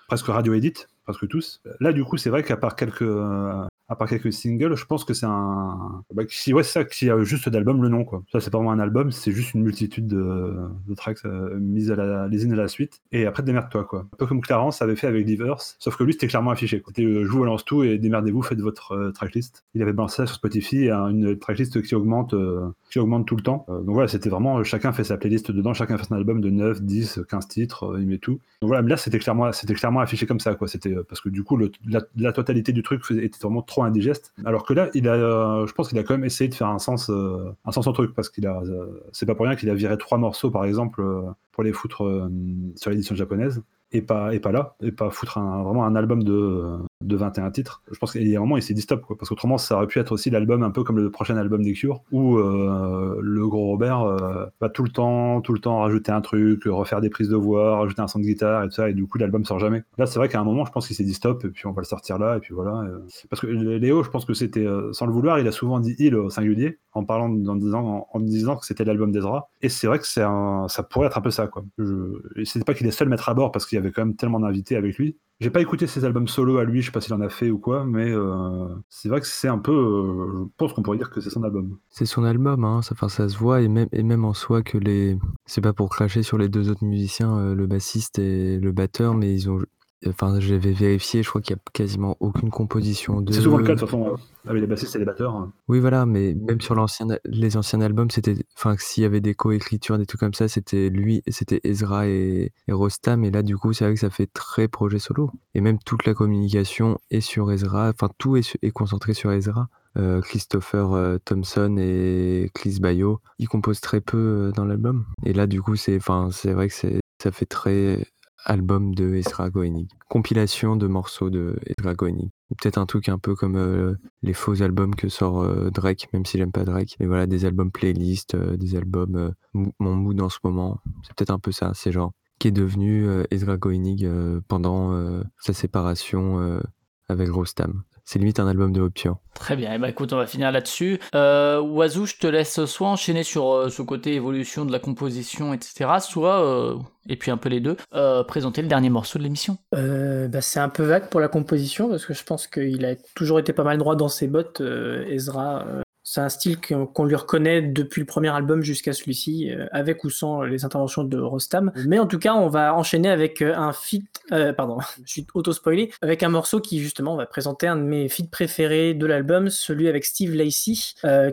[0.09, 1.61] presque radio edit, presque tous.
[1.79, 5.05] Là, du coup, c'est vrai qu'à part quelques, euh, à part quelques singles, je pense
[5.05, 8.23] que c'est un, bah, qui, ouais, c'est ça, qui a juste d'album le nom, quoi.
[8.31, 10.55] Ça, c'est pas vraiment un album, c'est juste une multitude de,
[10.95, 13.01] tracks euh, mises à la, les unes à la suite.
[13.11, 14.07] Et après, démerde-toi, quoi.
[14.13, 16.81] Un peu comme Clarence avait fait avec Divers, sauf que lui, c'était clairement affiché.
[16.85, 19.63] C'était euh, je vous balance tout et démerdez-vous, faites votre euh, tracklist.
[19.73, 23.35] Il avait balancé ça sur Spotify, hein, une tracklist qui augmente, euh, qui augmente tout
[23.35, 23.65] le temps.
[23.69, 26.49] Euh, donc voilà, c'était vraiment, chacun fait sa playlist dedans, chacun fait son album de
[26.49, 28.39] 9, 10, 15 titres, il met tout.
[28.61, 30.67] Donc voilà, mais là, c'était clairement, clairement affiché comme ça, quoi.
[30.67, 34.33] C'était parce que du coup, la, la totalité du truc était vraiment indigeste.
[34.45, 36.67] Alors que là, il a, euh, je pense qu'il a quand même essayé de faire
[36.67, 39.55] un sens, euh, un sens au truc, parce qu'il a, euh, c'est pas pour rien
[39.55, 41.03] qu'il a viré trois morceaux, par exemple,
[41.51, 42.29] pour les foutre
[42.75, 43.63] sur l'édition japonaise.
[43.95, 47.51] Et pas, et pas là, et pas foutre un, vraiment un album de, de 21
[47.51, 47.83] titres.
[47.91, 49.85] Je pense qu'il y a un moment, il s'est dit stop, parce qu'autrement, ça aurait
[49.85, 53.47] pu être aussi l'album un peu comme le prochain album des Cure, où euh, le
[53.47, 57.09] gros Robert euh, va tout le temps, tout le temps rajouter un truc, refaire des
[57.09, 59.45] prises de voix, rajouter un son de guitare et tout ça, et du coup, l'album
[59.45, 59.83] sort jamais.
[59.99, 61.71] Là, c'est vrai qu'à un moment, je pense qu'il s'est dit stop, et puis on
[61.71, 62.81] va le sortir là, et puis voilà.
[62.81, 62.99] euh.
[63.29, 66.15] Parce que Léo, je pense que c'était, sans le vouloir, il a souvent dit il
[66.15, 69.99] au singulier, en parlant, en disant, en, disant que c'était l'album d'Ezra, et c'est vrai
[69.99, 70.23] que c'est
[70.67, 71.63] ça pourrait être un peu ça, quoi.
[71.77, 74.39] Je, c'était pas qu'il est seul mettre à bord, parce qu'il y quand même tellement
[74.39, 75.17] d'invités avec lui.
[75.39, 77.49] J'ai pas écouté ses albums solo à lui, je sais pas s'il en a fait
[77.49, 79.73] ou quoi, mais euh, c'est vrai que c'est un peu.
[79.73, 81.77] euh, je pense qu'on pourrait dire que c'est son album.
[81.89, 84.77] C'est son album, hein, ça, ça se voit, et même, et même en soi que
[84.77, 85.17] les.
[85.45, 89.15] C'est pas pour cracher sur les deux autres musiciens, euh, le bassiste et le batteur,
[89.15, 89.59] mais ils ont.
[90.07, 93.33] Enfin, j'avais vérifié, je crois qu'il y a quasiment aucune composition de.
[93.33, 94.15] C'est souvent le cas de toute façon, hein,
[94.47, 95.33] avec les bassistes et les batteurs.
[95.35, 95.51] hein.
[95.67, 99.33] Oui, voilà, mais même sur l'ancien, les anciens albums, c'était, enfin, s'il y avait des
[99.35, 103.57] co-écritures, des trucs comme ça, c'était lui, c'était Ezra et, et Rostam, et là, du
[103.57, 105.31] coup, c'est vrai que ça fait très projet solo.
[105.55, 109.31] Et même toute la communication est sur Ezra, enfin, tout est, su- est concentré sur
[109.31, 109.69] Ezra.
[109.95, 115.05] Euh, Christopher euh, Thompson et Chris Bayo, ils composent très peu euh, dans l'album.
[115.23, 118.03] Et là, du coup, c'est, enfin, c'est vrai que c'est, ça fait très
[118.45, 119.89] album de Ezra Goenig.
[120.09, 122.31] Compilation de morceaux de Ezra Goenig.
[122.61, 126.25] Peut-être un truc un peu comme euh, les faux albums que sort euh, Drake, même
[126.25, 126.95] si j'aime pas Drake.
[126.99, 130.79] Mais voilà, des albums playlist, euh, des albums mon mood en ce moment.
[131.03, 135.53] C'est peut-être un peu ça, c'est genre qui est devenu Ezra Goenig euh, pendant sa
[135.53, 136.59] séparation
[137.07, 137.83] avec Rostam.
[138.05, 139.17] C'est limite un album de rupture.
[139.33, 140.99] Très bien, et bah écoute, on va finir là-dessus.
[141.15, 145.53] Euh, Oiseau, je te laisse soit enchaîner sur euh, ce côté évolution de la composition,
[145.53, 146.75] etc., soit, euh,
[147.07, 149.57] et puis un peu les deux, euh, présenter le dernier morceau de l'émission.
[149.75, 152.95] Euh, bah, c'est un peu vague pour la composition parce que je pense qu'il a
[153.15, 155.65] toujours été pas mal droit dans ses bottes, euh, Ezra.
[156.13, 160.11] C'est un style qu'on lui reconnaît depuis le premier album jusqu'à celui-ci, euh, avec ou
[160.11, 161.71] sans les interventions de Rostam.
[161.87, 165.27] Mais en tout cas, on va enchaîner avec euh, un feat, euh, pardon, je suis
[165.33, 169.49] auto-spoilé, avec un morceau qui justement va présenter un de mes feats préférés de l'album,
[169.49, 170.73] celui avec Steve Lacey,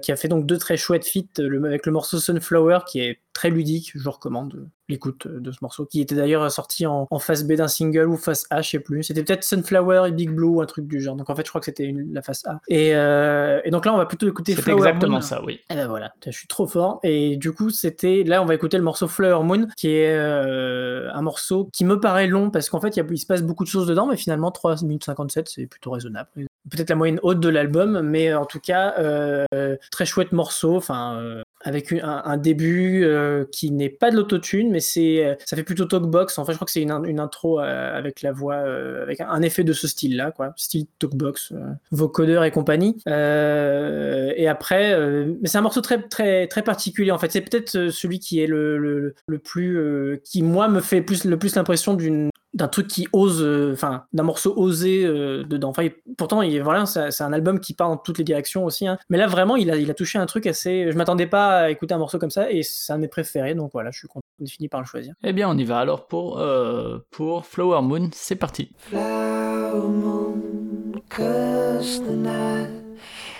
[0.01, 3.49] qui a fait donc deux très chouettes feats, avec le morceau Sunflower, qui est très
[3.49, 7.53] ludique, je recommande l'écoute de ce morceau, qui était d'ailleurs sorti en, en face B
[7.55, 9.03] d'un single ou face A, je sais plus.
[9.05, 11.17] C'était peut-être Sunflower et Big Blue un truc du genre.
[11.17, 12.61] Donc en fait, je crois que c'était la face A.
[12.69, 15.21] Et, euh, et donc là, on va plutôt écouter C'est Flower exactement Moon.
[15.23, 15.61] ça, oui.
[15.71, 17.01] Et ben voilà, je suis trop fort.
[17.03, 21.09] Et du coup, c'était là, on va écouter le morceau Flower Moon, qui est euh,
[21.15, 23.43] un morceau qui me paraît long parce qu'en fait, il, y a- il se passe
[23.43, 26.29] beaucoup de choses dedans, mais finalement 3 minutes 57, c'est plutôt raisonnable.
[26.71, 30.77] Peut-être la moyenne haute de l'album, mais en tout cas, euh, très chouette morceau.
[30.77, 35.63] Enfin, euh, avec un, début euh, qui n'est pas de l'autotune, mais c'est ça fait
[35.63, 36.39] plutôt talkbox.
[36.39, 39.75] Enfin, je crois que c'est une, une intro avec la voix, avec un, effet de
[39.75, 41.53] ce style-là, quoi, style talkbox,
[41.91, 42.97] vocodeur et compagnie.
[43.07, 44.99] Et après,
[45.43, 47.11] mais c'est un morceau très très très particulier.
[47.11, 48.79] En fait, c'est peut-être celui qui est le,
[49.27, 53.43] le, plus, qui moi me fait plus le plus l'impression d'une d'un truc qui ose,
[53.43, 55.69] euh, enfin d'un morceau osé euh, dedans.
[55.69, 55.87] Enfin,
[56.19, 58.87] pourtant, il, voilà, c'est c'est un album qui part dans toutes les directions aussi.
[58.87, 58.99] hein.
[59.09, 60.91] Mais là, vraiment, il a, il a touché un truc assez.
[60.91, 63.55] Je m'attendais pas à écouter un morceau comme ça, et c'est un de mes préférés.
[63.55, 64.25] Donc voilà, je suis content.
[64.43, 65.15] On fini par le choisir.
[65.23, 68.73] Eh bien, on y va alors pour, euh, pour Flower Moon, c'est parti.
[68.79, 72.71] Flower moon, curse the night.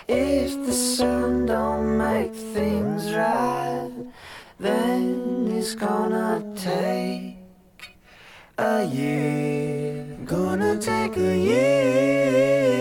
[0.09, 3.91] If the sun don't make things right,
[4.61, 7.40] then it's gonna take
[8.61, 10.05] a year.
[10.25, 12.77] Gonna take a year.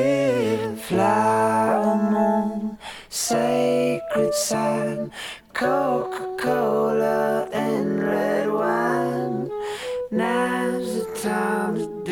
[0.75, 2.77] Flower moon,
[3.07, 5.11] sacred sign.
[5.53, 9.49] Coca Cola and red wine.
[10.11, 12.03] Now's the time to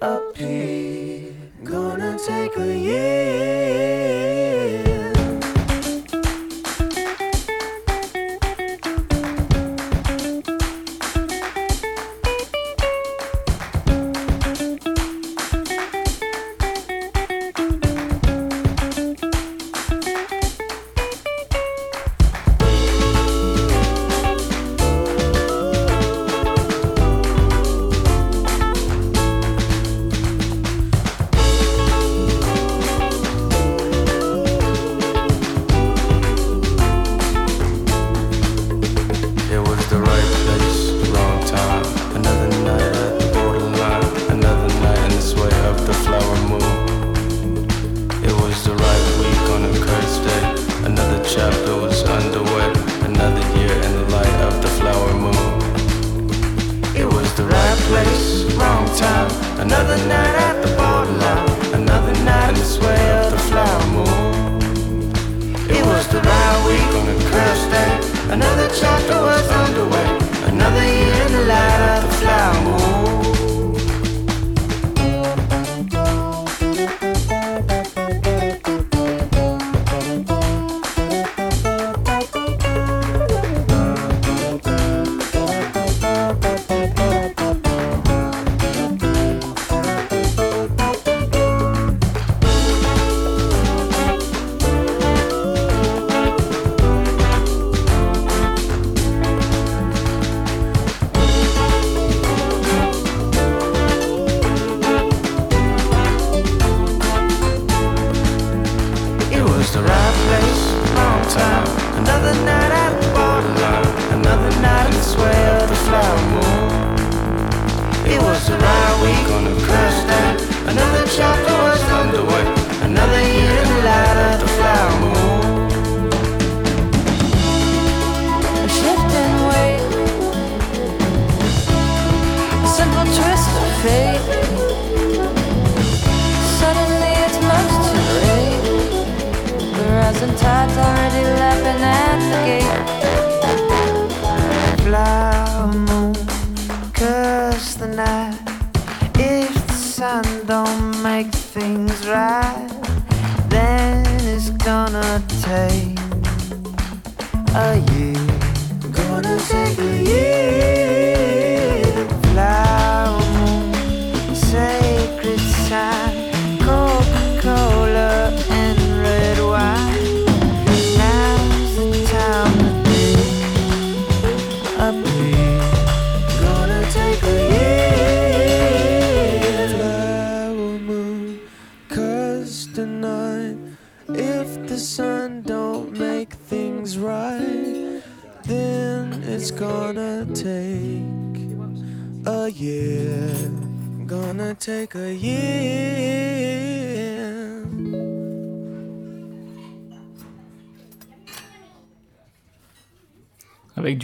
[0.00, 1.32] disappear.
[1.64, 3.51] Gonna take a year.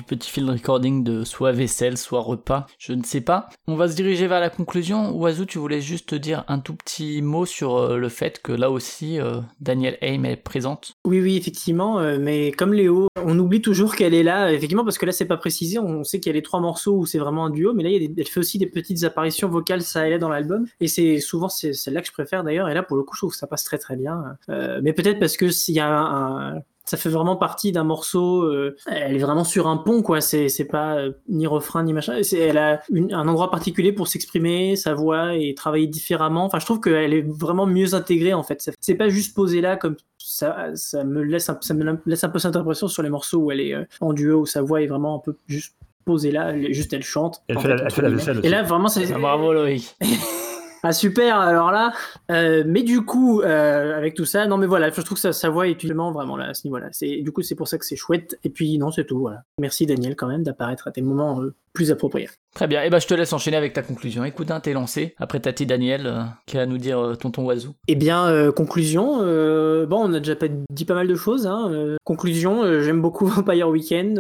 [0.09, 3.49] Petit field recording de soit vaisselle, soit repas, je ne sais pas.
[3.67, 5.15] On va se diriger vers la conclusion.
[5.17, 8.71] Oiseau, tu voulais juste dire un tout petit mot sur euh, le fait que là
[8.71, 10.95] aussi, euh, Daniel est présente.
[11.05, 14.99] Oui, oui, effectivement, euh, mais comme Léo, on oublie toujours qu'elle est là, effectivement, parce
[14.99, 15.79] que là, c'est pas précisé.
[15.79, 17.91] On sait qu'il y a les trois morceaux où c'est vraiment un duo, mais là,
[17.91, 21.49] elle fait aussi des petites apparitions vocales ça et là dans l'album, et c'est souvent
[21.49, 22.69] celle-là que je préfère d'ailleurs.
[22.69, 24.37] Et là, pour le coup, je trouve que ça passe très très bien.
[24.49, 28.43] Euh, mais peut-être parce que s'il y a un- ça fait vraiment partie d'un morceau.
[28.43, 30.21] euh, elle est vraiment sur un pont, quoi.
[30.21, 32.23] C'est c'est pas euh, ni refrain ni machin.
[32.23, 36.45] C'est- Elle a une- un endroit particulier pour s'exprimer, sa voix et travailler différemment.
[36.47, 38.71] Enfin, je trouve qu'elle est vraiment mieux intégrée en fait.
[38.81, 40.69] C'est- pas juste posé là comme ça.
[40.75, 43.51] Ça me laisse un, ça me laisse un peu cette impression sur les morceaux où
[43.53, 45.75] elle est euh, en duo où sa voix est vraiment un peu juste
[46.05, 46.51] posée là.
[46.53, 47.43] Elle juste elle chante.
[47.49, 48.69] Elle fait la- elle fait la vaisselle Et là, aussi.
[48.71, 49.95] vraiment, c'est Ah, bravo Loïc.
[50.83, 51.93] ah super, alors là,
[52.31, 55.49] euh, mais du coup, euh, avec tout ça, non mais voilà, je trouve que sa
[55.49, 56.89] voix est utilement vraiment là à ce niveau-là.
[57.23, 58.39] Du coup c'est pour ça que c'est chouette.
[58.45, 59.43] Et puis non c'est tout, voilà.
[59.59, 62.29] Merci Daniel quand même d'apparaître à des moments euh, plus appropriés.
[62.55, 64.25] Très bien, et ben je te laisse enchaîner avec ta conclusion.
[64.25, 65.15] Écoute, hein, t'es lancé.
[65.19, 67.75] Après Tati Daniel, qui va nous dire tonton oiseau.
[67.89, 70.35] Eh bien conclusion, bon on a déjà
[70.71, 71.47] dit pas mal de choses.
[71.47, 71.97] Hein.
[72.05, 74.19] conclusion, j'aime beaucoup Vampire Weekend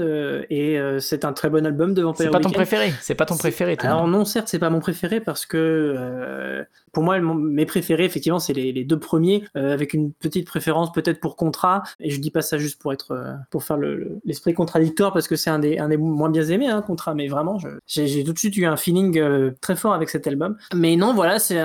[0.50, 2.66] et c'est un très bon album de Vampire C'est pas ton Weekend.
[2.66, 3.76] préféré, c'est pas ton préféré.
[3.76, 3.90] toi.
[3.90, 6.47] Alors non, certes, c'est pas mon préféré parce que
[6.92, 11.20] pour moi, mes préférés, effectivement, c'est les, deux premiers, euh, avec une petite préférence peut-être
[11.20, 11.82] pour Contra.
[12.00, 15.12] Et je dis pas ça juste pour être, euh, pour faire le- le- l'esprit contradictoire
[15.12, 17.14] parce que c'est un des, un moins bien aimés, hein, Contra.
[17.14, 20.56] Mais vraiment, j'ai tout de suite eu un feeling euh, très fort avec cet album.
[20.74, 21.56] Mais non, voilà, c'est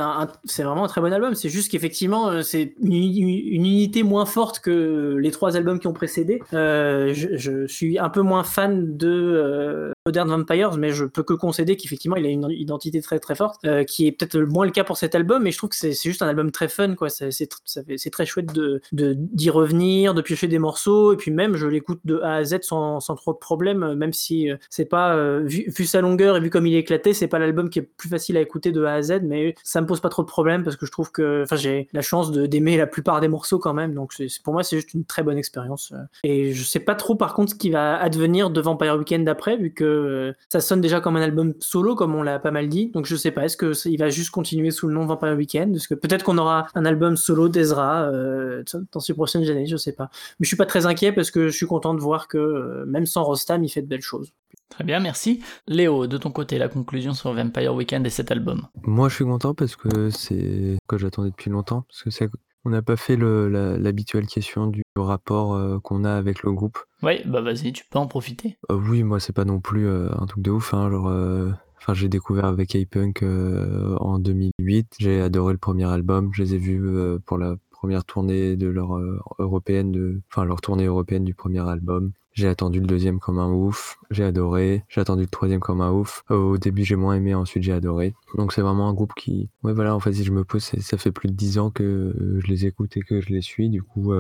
[0.63, 1.35] vraiment un très bon album.
[1.35, 5.79] C'est juste qu'effectivement, euh, c'est une, uni- une unité moins forte que les trois albums
[5.79, 6.41] qui ont précédé.
[6.53, 11.33] Euh, je, suis un peu moins fan de euh, Modern Vampires, mais je peux que
[11.33, 14.71] concéder qu'effectivement il a une identité très très forte, euh, qui est peut-être moins le
[14.73, 17.07] cas pour cet album, mais je trouve que c'est juste un album très fun, quoi.
[17.09, 21.99] C'est très chouette de d'y revenir, de piocher des morceaux, et puis même je l'écoute
[22.05, 25.15] de A à Z sans, sans trop de problèmes, euh, même si euh, c'est pas
[25.15, 27.81] euh, vu, sa longueur et vu comme il est éclaté, c'est pas l'album qui est
[27.83, 30.27] plus facile à écouter de A à Z, mais ça me pose pas trop de
[30.27, 33.59] problèmes parce que je trouve que, enfin, j'ai la chance d'aimer la plupart des morceaux
[33.59, 34.13] quand même, donc
[34.43, 35.91] pour moi c'est juste une très bonne expérience.
[35.93, 35.97] euh.
[36.23, 39.57] Et je sais pas trop par contre ce qui va advenir de Vampire Weekend d'après,
[39.57, 42.89] vu que ça sonne déjà comme un album solo, comme on l'a pas mal dit.
[42.93, 45.35] Donc je sais pas, est-ce que ça- il va juste continuer sous le nom Vampire
[45.35, 49.65] Weekend Est-ce que peut-être qu'on aura un album solo d'Ezra euh, dans ces prochaines années,
[49.65, 50.09] je sais pas.
[50.39, 52.85] Mais je suis pas très inquiet parce que je suis content de voir que euh,
[52.85, 54.33] même sans Rostam, il fait de belles choses.
[54.69, 55.41] Très bien, merci.
[55.67, 58.67] Léo, de ton côté, la conclusion sur Vampire Weekend et cet album.
[58.83, 61.85] Moi, je suis content parce que c'est que j'attendais depuis longtemps.
[61.87, 62.29] Parce que c'est
[62.65, 66.79] on n'a pas fait l'habituelle question du rapport euh, qu'on a avec le groupe.
[67.01, 68.57] Ouais, bah vas-y, tu peux en profiter.
[68.71, 70.73] Euh, oui, moi, c'est pas non plus euh, un truc de ouf.
[70.73, 71.51] Hein, genre, euh,
[71.83, 74.95] enfin, j'ai découvert avec A-Punk euh, en 2008.
[74.99, 76.29] J'ai adoré le premier album.
[76.33, 80.45] Je les ai vus euh, pour la première tournée de leur euh, européenne, de, enfin
[80.45, 82.11] leur tournée européenne du premier album.
[82.31, 84.83] J'ai attendu le deuxième comme un ouf, j'ai adoré.
[84.87, 86.23] J'ai attendu le troisième comme un ouf.
[86.29, 88.15] Au début j'ai moins aimé, ensuite j'ai adoré.
[88.37, 90.97] Donc c'est vraiment un groupe qui, ouais voilà, en fait si je me pose, ça
[90.97, 93.69] fait plus de dix ans que je les écoute et que je les suis.
[93.69, 94.13] Du coup,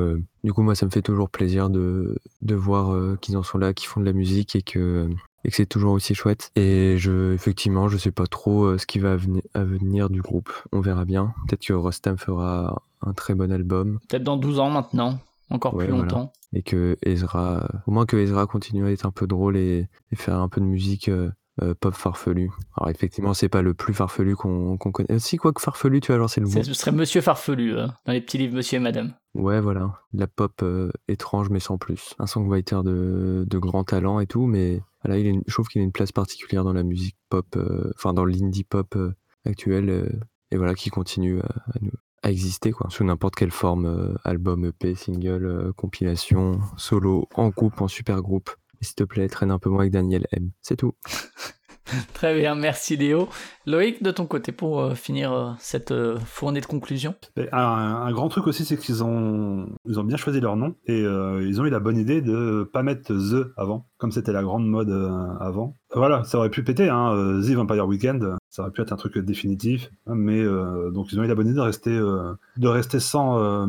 [0.43, 3.73] du coup moi ça me fait toujours plaisir de de voir qu'ils en sont là,
[3.73, 5.09] qu'ils font de la musique et que
[5.45, 6.51] et que c'est toujours aussi chouette.
[6.55, 10.21] Et je, effectivement, je sais pas trop euh, ce qui va venir, à venir du
[10.21, 10.51] groupe.
[10.71, 11.33] On verra bien.
[11.47, 15.19] Peut-être que Rostam fera un très bon album Peut-être dans 12 ans maintenant,
[15.49, 16.03] encore Ouais, plus voilà.
[16.11, 16.33] longtemps.
[16.53, 20.15] et que Ezra, au moins que Ezra continue à être un peu drôle et, et
[20.15, 21.29] faire un peu de musique euh,
[21.61, 22.49] euh, pop farfelu.
[22.77, 25.19] Alors effectivement, c'est pas le plus farfelu qu'on qu'on connaît.
[25.19, 26.63] Si quoi que farfelu, tu vois, genre c'est le bon.
[26.63, 29.13] Ce serait Monsieur Farfelu, euh, dans les petits livres Monsieur et Madame.
[29.35, 32.15] Ouais, voilà, de la pop euh, étrange mais sans plus.
[32.17, 35.67] Un songwriter de, de grand talent et tout, mais voilà, il est une- je trouve
[35.67, 39.13] qu'il a une place particulière dans la musique pop, euh, enfin dans l'indie pop euh,
[39.45, 40.09] actuelle, euh,
[40.51, 46.61] et voilà, qui continue à, exister quoi, sous n'importe quelle forme, album, EP, single, compilation,
[46.77, 48.49] solo, en groupe, en super groupe.
[48.79, 50.51] S'il te plaît, traîne un peu moins avec Daniel M.
[50.61, 50.93] C'est tout.
[52.13, 53.27] Très bien, merci Léo.
[53.65, 57.15] Loïc, de ton côté, pour euh, finir euh, cette euh, fournée de conclusion.
[57.37, 60.75] Et Un, un grand truc aussi, c'est qu'ils ont, ils ont bien choisi leur nom
[60.85, 64.43] et ils ont eu la bonne idée de pas mettre The avant, comme c'était la
[64.43, 64.91] grande mode
[65.39, 65.77] avant.
[65.93, 67.11] Voilà, ça aurait pu péter, hein,
[67.41, 70.43] The Vampire Weekend, ça aurait pu être un truc définitif, mais
[70.91, 73.67] donc ils ont eu la bonne idée de rester, de rester sans,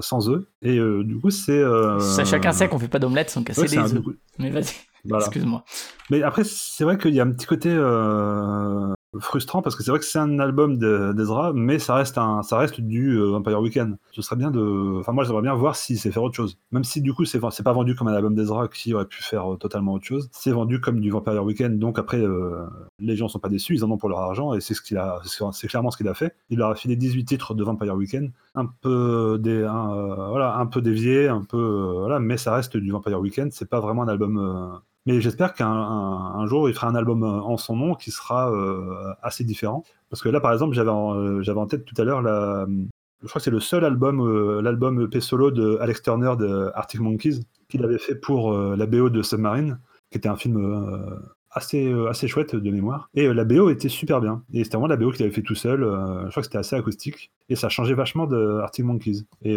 [0.00, 0.48] sans eux.
[0.62, 1.62] Et du coup, c'est.
[2.00, 4.02] Ça, chacun sait qu'on fait pas d'omelette sans casser ouais, les œufs.
[4.38, 4.74] Mais vas-y,
[5.04, 5.24] voilà.
[5.24, 5.64] excuse-moi.
[6.10, 7.70] Mais après, c'est vrai qu'il y a un petit côté.
[7.70, 12.18] euh, frustrant parce que c'est vrai que c'est un album de- d'Ezra, mais ça reste
[12.18, 13.96] un, ça reste du euh, Vampire Weekend.
[14.10, 16.58] Ce serait bien de, enfin moi j'aimerais bien voir s'il sait faire autre chose.
[16.72, 19.52] Même si du coup c'est pas vendu comme un album d'Ezra qui aurait pu faire
[19.52, 20.28] euh, totalement autre chose.
[20.32, 22.64] C'est vendu comme du Vampire Weekend, donc après euh,
[22.98, 24.96] les gens sont pas déçus, ils en ont pour leur argent et c'est ce qu'il
[24.96, 26.34] a, c'est c'est clairement ce qu'il a fait.
[26.50, 30.56] Il leur a filé 18 titres de Vampire Weekend, un peu des, un, euh, voilà,
[30.56, 33.52] un peu dévié, un peu euh, voilà, mais ça reste du Vampire Weekend.
[33.52, 34.80] C'est pas vraiment un album.
[35.06, 38.10] Mais j'espère qu'un un, un jour, il fera un album euh, en son nom qui
[38.10, 39.84] sera euh, assez différent.
[40.10, 42.22] Parce que là, par exemple, j'avais en, euh, en tête tout à l'heure.
[42.22, 46.70] Je crois que c'est le seul album, euh, l'album EP solo de Alex Turner de
[46.74, 49.80] Arctic Monkeys qu'il avait fait pour la BO de Submarine,
[50.10, 51.18] qui était un film
[51.54, 53.08] assez, euh, assez chouette de mémoire.
[53.14, 54.42] Et euh, la BO était super bien.
[54.52, 55.82] Et c'était vraiment la BO qu'il avait fait tout seul.
[55.82, 57.30] euh, je crois que c'était assez acoustique.
[57.48, 59.24] Et ça changeait vachement de Arctic Monkeys.
[59.42, 59.56] Et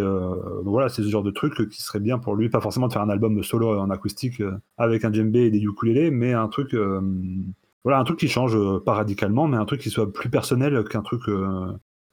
[0.64, 2.50] voilà, c'est ce genre de truc qui serait bien pour lui.
[2.50, 4.44] Pas forcément de faire un album solo en acoustique
[4.78, 6.76] avec un djembé et des ukulélés, mais un truc.
[7.86, 11.02] voilà, un truc qui change, pas radicalement, mais un truc qui soit plus personnel qu'un
[11.02, 11.22] truc.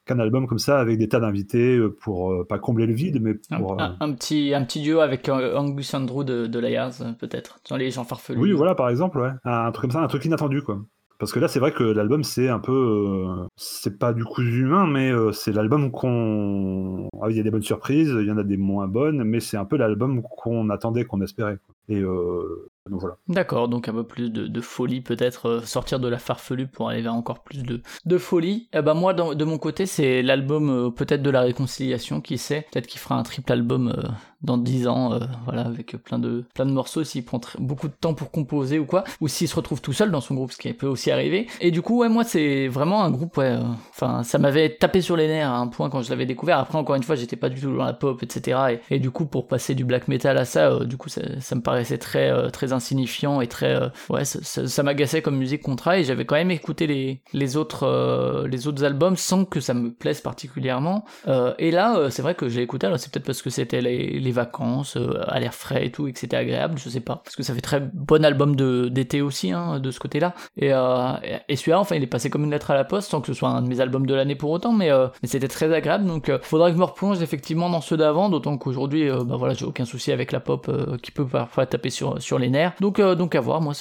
[0.06, 3.20] Qu'un album comme ça avec des tas d'invités euh, pour euh, pas combler le vide
[3.22, 6.90] mais pour euh, un- un petit, un petit duo avec Angus Andrew de, de Layers,
[7.18, 8.38] peut-être, dans les gens farfelus.
[8.40, 9.30] Oui, voilà, par exemple, ouais.
[9.44, 10.80] Un truc comme ça, un truc inattendu, quoi.
[11.18, 12.72] Parce que là, c'est vrai que l'album, c'est un peu.
[12.72, 17.08] euh, c'est pas du coup humain, mais euh, c'est l'album qu'on.
[17.22, 19.40] Ah, il y a des bonnes surprises, il y en a des moins bonnes, mais
[19.40, 21.58] c'est un peu l'album qu'on attendait, qu'on espérait.
[21.64, 21.74] quoi.
[21.88, 23.16] Et euh, donc voilà.
[23.28, 27.00] D'accord, donc un peu plus de, folie, peut-être euh, sortir de la farfelue pour aller
[27.00, 28.68] vers encore plus de, de folie.
[28.74, 32.66] Eh ben moi, de mon côté, c'est l'album euh, peut-être de la réconciliation, qui sait.
[32.70, 34.02] Peut-être qu'il fera un triple album euh,
[34.42, 38.12] dans 10 ans, voilà, avec plein de, plein de morceaux, s'il prend beaucoup de temps
[38.12, 40.70] pour composer ou quoi, ou s'il se retrouve tout seul dans son groupe, ce qui
[40.74, 41.46] peut aussi arriver.
[41.62, 43.56] Et du coup, ouais, moi, c'est vraiment un groupe, ouais,
[43.88, 46.58] enfin, ça m'avait tapé sur les nerfs à un point quand je l'avais découvert.
[46.58, 48.78] Après, encore une fois, j'étais pas du tout dans la pop, etc.
[48.90, 51.62] Et, du coup, pour passer du black metal à ça, du coup, ça, ça me
[51.62, 55.98] paraissait très, très insignifiant et très, euh, ouais, ça, ça- ça m'agaçait comme musique contrat.
[55.98, 59.74] Et j'avais quand même écouté les, les autres, euh, les autres albums sans que ça
[59.74, 61.04] me plaise particulièrement.
[61.28, 62.86] Euh, et là, c'est vrai que j'ai écouté.
[62.86, 64.98] Alors, c'est peut-être parce que c'était les, vacances,
[65.28, 66.76] à l'air frais et tout, et que c'était agréable.
[66.78, 69.90] Je sais pas, parce que ça fait très bon album de d'été aussi, hein, de
[69.90, 70.34] ce côté-là.
[70.56, 73.10] Et, euh, et- et celui-là, enfin, il est passé comme une lettre à la poste,
[73.10, 74.90] sans que ce soit un de mes albums de l'année pour autant, mais,
[75.22, 76.04] mais c'était très agréable.
[76.06, 79.54] Donc, euh, faudra que je me replonge effectivement dans ceux d'avant, d'autant qu'aujourd'hui, bah voilà,
[79.54, 80.70] j'ai aucun souci avec la pop
[81.02, 82.63] qui peut parfois taper sur sur les nerfs.
[82.80, 83.60] Donc, euh, donc à voir.
[83.60, 83.72] Moi,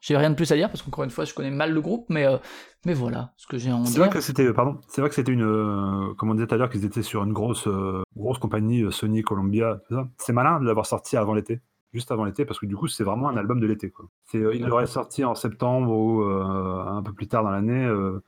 [0.00, 2.06] j'ai rien de plus à dire parce qu'encore une fois, je connais mal le groupe,
[2.08, 2.38] mais euh,
[2.84, 4.00] mais voilà, ce que j'ai en C'est dire.
[4.04, 6.58] vrai que c'était, pardon, c'est vrai que c'était une, euh, comme on disait tout à
[6.58, 10.08] l'heure, qu'ils étaient sur une grosse, euh, grosse compagnie, euh, Sony, Columbia, tout ça.
[10.18, 11.60] C'est malin de l'avoir sorti avant l'été,
[11.92, 13.92] juste avant l'été, parce que du coup, c'est vraiment un album de l'été,
[14.34, 18.20] euh, il l'aurait sorti en septembre ou euh, un peu plus tard dans l'année, euh,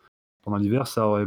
[0.44, 1.26] pendant l'hiver, ça aurait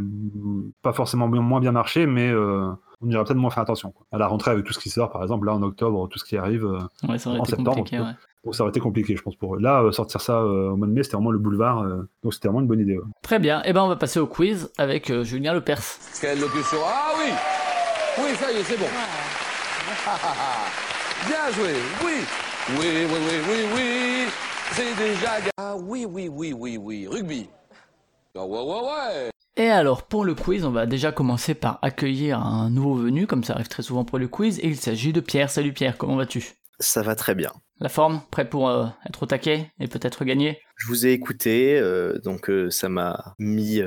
[0.82, 2.70] pas forcément bien- moins bien marché, mais euh,
[3.00, 3.90] on y aurait peut-être moins fait attention.
[3.90, 4.06] Quoi.
[4.12, 6.24] À la rentrée, avec tout ce qui sort, par exemple, là en octobre, tout ce
[6.24, 6.78] qui arrive, euh,
[7.08, 7.84] Ouais, ça aurait en été septembre.
[7.92, 8.14] Ouais.
[8.44, 9.60] Donc ça aurait été compliqué, je pense, pour eux.
[9.60, 12.32] Là, euh, sortir ça euh, au mois de mai, c'était vraiment le boulevard, euh, donc
[12.34, 12.96] c'était vraiment une bonne idée.
[12.96, 13.04] ouais.
[13.22, 13.62] Très bien.
[13.64, 15.82] Et ben, on va passer au quiz avec euh, Julien Lepers.
[16.20, 17.30] Quelle locution Ah oui
[18.22, 18.86] Oui, ça y est, c'est bon.
[21.26, 21.72] Bien joué,
[22.04, 22.12] oui
[22.78, 23.18] Oui, oui, oui,
[23.50, 24.26] oui, oui
[24.72, 25.30] C'est déjà...
[25.56, 27.48] Ah oui, oui, oui, oui, oui, rugby
[28.36, 32.40] Ah ouais, ouais, ouais Et alors, pour le quiz, on va déjà commencer par accueillir
[32.40, 35.20] un nouveau venu, comme ça arrive très souvent pour le quiz, et il s'agit de
[35.20, 35.50] Pierre.
[35.50, 36.52] Salut Pierre, comment vas-tu?
[36.80, 37.52] Ça va très bien.
[37.80, 41.78] La forme Prêt pour euh, être au taquet et peut-être gagner Je vous ai écouté,
[41.78, 43.80] euh, donc euh, ça m'a mis.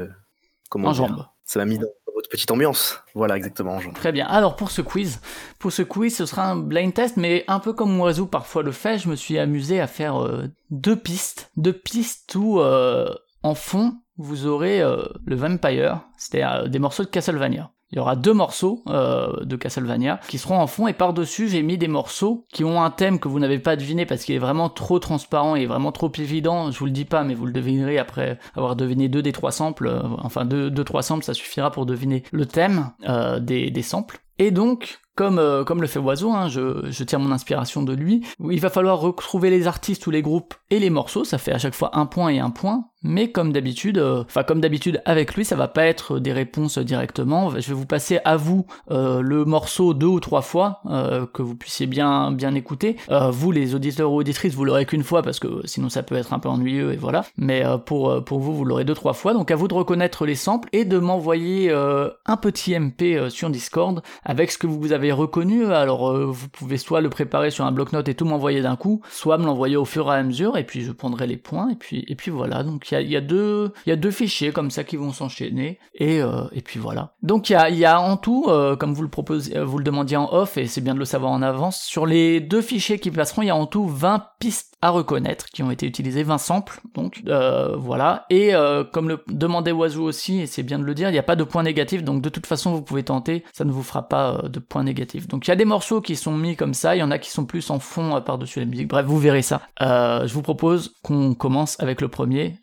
[0.70, 1.26] comment En.
[1.46, 3.02] Ça m'a mis dans votre petite ambiance.
[3.14, 3.94] Voilà, exactement, en.
[3.94, 4.28] Très bien.
[4.28, 5.22] Alors pour ce quiz,
[5.60, 8.72] pour ce quiz, ce sera un blind test, mais un peu comme Oiseau parfois le
[8.72, 14.48] fait, je me suis amusé à faire deux pistes, deux pistes où en fond vous
[14.48, 17.72] aurez le Vampire, c'est-à-dire des morceaux de Castlevania.
[17.92, 21.62] Il y aura deux morceaux euh, de Castlevania qui seront en fond et par-dessus j'ai
[21.62, 24.40] mis des morceaux qui ont un thème que vous n'avez pas deviné parce qu'il est
[24.40, 26.72] vraiment trop transparent et vraiment trop évident.
[26.72, 29.52] Je vous le dis pas mais vous le devinerez après avoir deviné deux des trois
[29.52, 29.88] samples.
[29.88, 33.82] euh, enfin deux, deux trois samples ça suffira pour deviner le thème euh, des, des
[33.82, 34.20] samples.
[34.40, 37.94] Et donc comme, euh, comme le fait Oiseau, hein, je, je tire mon inspiration de
[37.94, 41.52] lui, il va falloir retrouver les artistes ou les groupes et les morceaux, ça fait
[41.52, 45.02] à chaque fois un point et un point, mais comme d'habitude, euh, enfin comme d'habitude
[45.06, 48.66] avec lui, ça va pas être des réponses directement, je vais vous passer à vous
[48.92, 52.98] euh, le morceau deux ou trois fois, euh, que vous puissiez bien, bien écouter.
[53.10, 56.16] Euh, vous les auditeurs ou auditrices, vous l'aurez qu'une fois, parce que sinon ça peut
[56.16, 59.14] être un peu ennuyeux, et voilà, mais euh, pour, pour vous, vous l'aurez deux, trois
[59.14, 63.50] fois, donc à vous de reconnaître les samples et de m'envoyer un petit MP sur
[63.50, 67.66] Discord avec ce que vous avez reconnu, alors euh, vous pouvez soit le préparer sur
[67.66, 70.58] un bloc-notes et tout m'envoyer d'un coup, soit me l'envoyer au fur et à mesure,
[70.58, 73.22] et puis je prendrai les points, et puis, et puis voilà, donc il y a,
[73.22, 77.14] deux- y a deux fichiers comme ça qui vont s'enchaîner, et, euh, et puis voilà.
[77.24, 80.32] Donc il y a, en tout, euh, comme vous le proposez, vous le demandiez en
[80.34, 83.42] off, et c'est bien de le savoir en avance, sur les deux fichiers qui passeront,
[83.44, 86.80] il y a en tout 20 pistes à reconnaître, qui ont été utilisés, 20 samples,
[86.96, 88.26] donc euh, voilà.
[88.30, 91.20] Et euh, comme le demandait Oiseau aussi, et c'est bien de le dire, il n'y
[91.20, 93.84] a pas de points négatifs, donc de toute façon vous pouvez tenter, ça ne vous
[93.84, 95.28] fera pas euh, de points négatifs.
[95.28, 97.20] Donc il y a des morceaux qui sont mis comme ça, il y en a
[97.20, 99.62] qui sont plus en fond par-dessus la musique, bref, vous verrez ça.
[99.80, 102.56] Je vous propose qu'on commence avec le premier.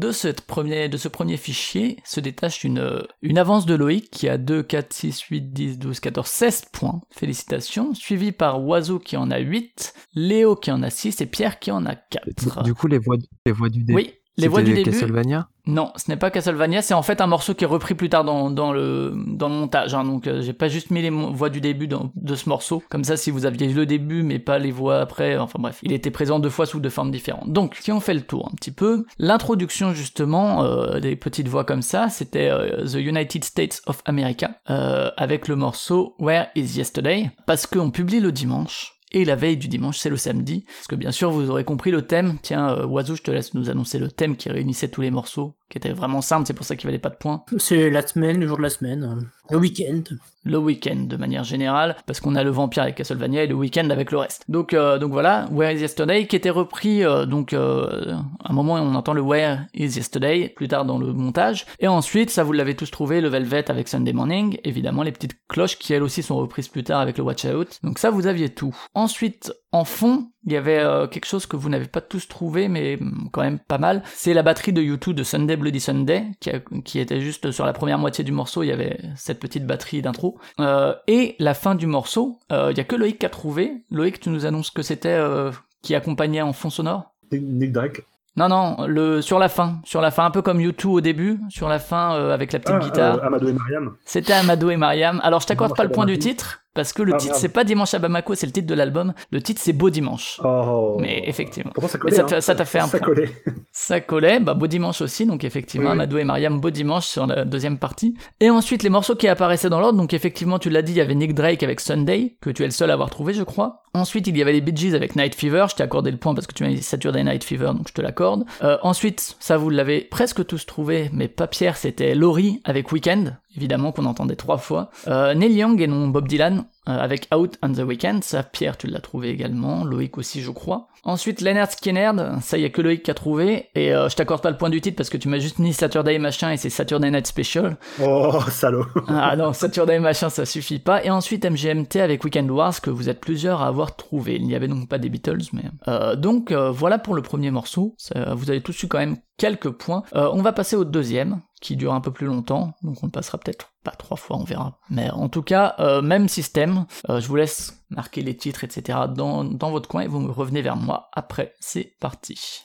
[0.00, 4.28] De, cette premier, de ce premier fichier se détache une, une avance de Loïc qui
[4.28, 7.00] a 2, 4, 6, 8, 10, 12, 14, 16 points.
[7.10, 7.94] Félicitations.
[7.94, 11.70] Suivi par Oiseau qui en a 8, Léo qui en a 6 et Pierre qui
[11.70, 12.62] en a 4.
[12.64, 13.96] Du coup, les voix, les voix du début.
[13.96, 14.90] Oui, les voix du début.
[14.90, 18.08] Castlevania Non, ce n'est pas Castlevania, c'est en fait un morceau qui est repris plus
[18.08, 19.94] tard dans, dans le, dans le montage.
[19.94, 20.04] hein.
[20.04, 22.82] donc euh, j'ai pas juste mis les voix du début dans- de ce morceau.
[22.90, 25.92] Comme ça, si vous aviez le début mais pas les voix après, enfin bref, il
[25.92, 27.52] était présent deux fois sous deux formes différentes.
[27.52, 31.64] Donc, si on fait le tour un petit peu, l'introduction justement euh, des petites voix
[31.64, 36.76] comme ça, c'était euh, The United States of America euh, avec le morceau Where is
[36.78, 37.30] Yesterday?
[37.46, 38.94] Parce qu'on publie le dimanche.
[39.12, 40.64] Et la veille du dimanche, c'est le samedi.
[40.66, 42.38] Parce que bien sûr, vous aurez compris le thème.
[42.42, 45.56] Tiens, euh, Oiseau, je te laisse nous annoncer le thème qui réunissait tous les morceaux,
[45.70, 47.44] qui était vraiment simple, c'est pour ça qu'il valait pas de points.
[47.58, 50.02] C'est la semaine, le jour de la semaine, le week-end.
[50.44, 53.88] Le week-end de manière générale, parce qu'on a le vampire avec Castlevania et le week-end
[53.90, 54.44] avec le reste.
[54.48, 58.54] Donc, euh, donc voilà, Where is Yesterday, qui était repris, euh, donc euh, à un
[58.54, 61.66] moment on entend le Where is Yesterday, plus tard dans le montage.
[61.78, 65.36] Et ensuite, ça vous l'avez tous trouvé, le Velvet avec Sunday Morning, évidemment les petites
[65.48, 67.78] cloches qui elles aussi sont reprises plus tard avec le Watch Out.
[67.82, 68.74] Donc ça, vous aviez tout.
[68.94, 72.66] Ensuite, en fond, il y avait euh, quelque chose que vous n'avez pas tous trouvé,
[72.68, 72.98] mais
[73.32, 74.02] quand même pas mal.
[74.14, 77.64] C'est la batterie de U2 de Sunday Bloody Sunday, qui, a- qui était juste sur
[77.66, 80.38] la première moitié du morceau, il y avait cette petite batterie d'intro.
[80.58, 83.84] Euh, et la fin du morceau, euh, il y a que Loïc qui a trouvé.
[83.92, 85.52] Loïc, tu nous annonces que c'était euh,
[85.82, 87.12] qui accompagnait en fond sonore?
[87.32, 88.02] Nick- Drake.
[88.36, 89.80] Non, non, le, sur la fin.
[89.84, 92.60] Sur la fin, un peu comme U2 au début, sur la fin euh, avec la
[92.60, 93.16] petite Ah, guitare.
[93.18, 93.94] euh, Amadou et Mariam.
[94.04, 95.20] C'était Amado et Mariam.
[95.24, 97.64] Alors je t'accorde pas le point du titre, parce que le Ah, titre c'est pas
[97.64, 99.12] Dimanche à Bamako, c'est le titre de l'album.
[99.30, 100.40] Le titre c'est Beau Dimanche.
[100.44, 100.96] Oh.
[101.00, 101.70] Mais effectivement.
[101.74, 102.40] Pourtant, ça Mais collait.
[102.40, 102.66] ça t'a- hein.
[102.66, 103.06] fait un Ça point.
[103.06, 103.30] collait.
[103.72, 105.92] Ça collait, bah Beau Dimanche aussi, donc effectivement, Oui.
[105.92, 108.14] Amadou et Mariam, Beau Dimanche sur la deuxième partie.
[108.40, 111.00] Et ensuite, les morceaux qui apparaissaient dans l'ordre, donc effectivement, tu l'as dit, il y
[111.00, 113.82] avait Nick Drake avec Sunday, que tu es le seul à avoir trouvé, je crois.
[113.92, 116.32] Ensuite, il y avait les Bee Gees avec Night Fever, je t'ai accordé le point
[116.34, 118.44] parce que tu m'as dit Saturday Night Fever, donc je te l'accorde.
[118.62, 123.36] Euh, ensuite, ça vous l'avez presque tous trouvé, mais pas Pierre, c'était Laurie avec Weekend,
[123.56, 124.90] évidemment qu'on entendait trois fois.
[125.08, 128.76] Euh, Neil Young et non Bob Dylan, euh, avec Out on the Weekend, ça Pierre
[128.76, 130.88] tu l'as trouvé également, Loïc aussi je crois.
[131.02, 134.42] Ensuite Leonard Skinner, ça y a que Loïc qui a trouvé, et euh, je t'accorde
[134.42, 136.68] pas le point du titre parce que tu m'as juste mis Saturday machin et c'est
[136.68, 137.76] Saturday Night Special.
[138.02, 138.84] Oh, salaud.
[139.08, 141.02] Ah non, Saturday machin ça suffit pas.
[141.04, 144.36] Et ensuite MGMT avec Weekend Wars que vous êtes plusieurs à avoir trouvé.
[144.36, 145.64] Il n'y avait donc pas des Beatles, mais...
[145.88, 149.16] Euh, donc euh, voilà pour le premier morceau, Ça- vous avez tous eu quand même
[149.38, 150.02] quelques points.
[150.12, 153.38] On va passer au deuxième, qui dure un peu plus longtemps, donc on le passera
[153.38, 154.78] peut-être pas trois fois, on verra.
[154.88, 158.98] Mais en tout cas, euh, même système, Euh, je vous laisse marquer les titres, etc.
[159.14, 161.54] Dans, dans votre coin et vous me revenez vers moi après.
[161.60, 162.62] C'est parti.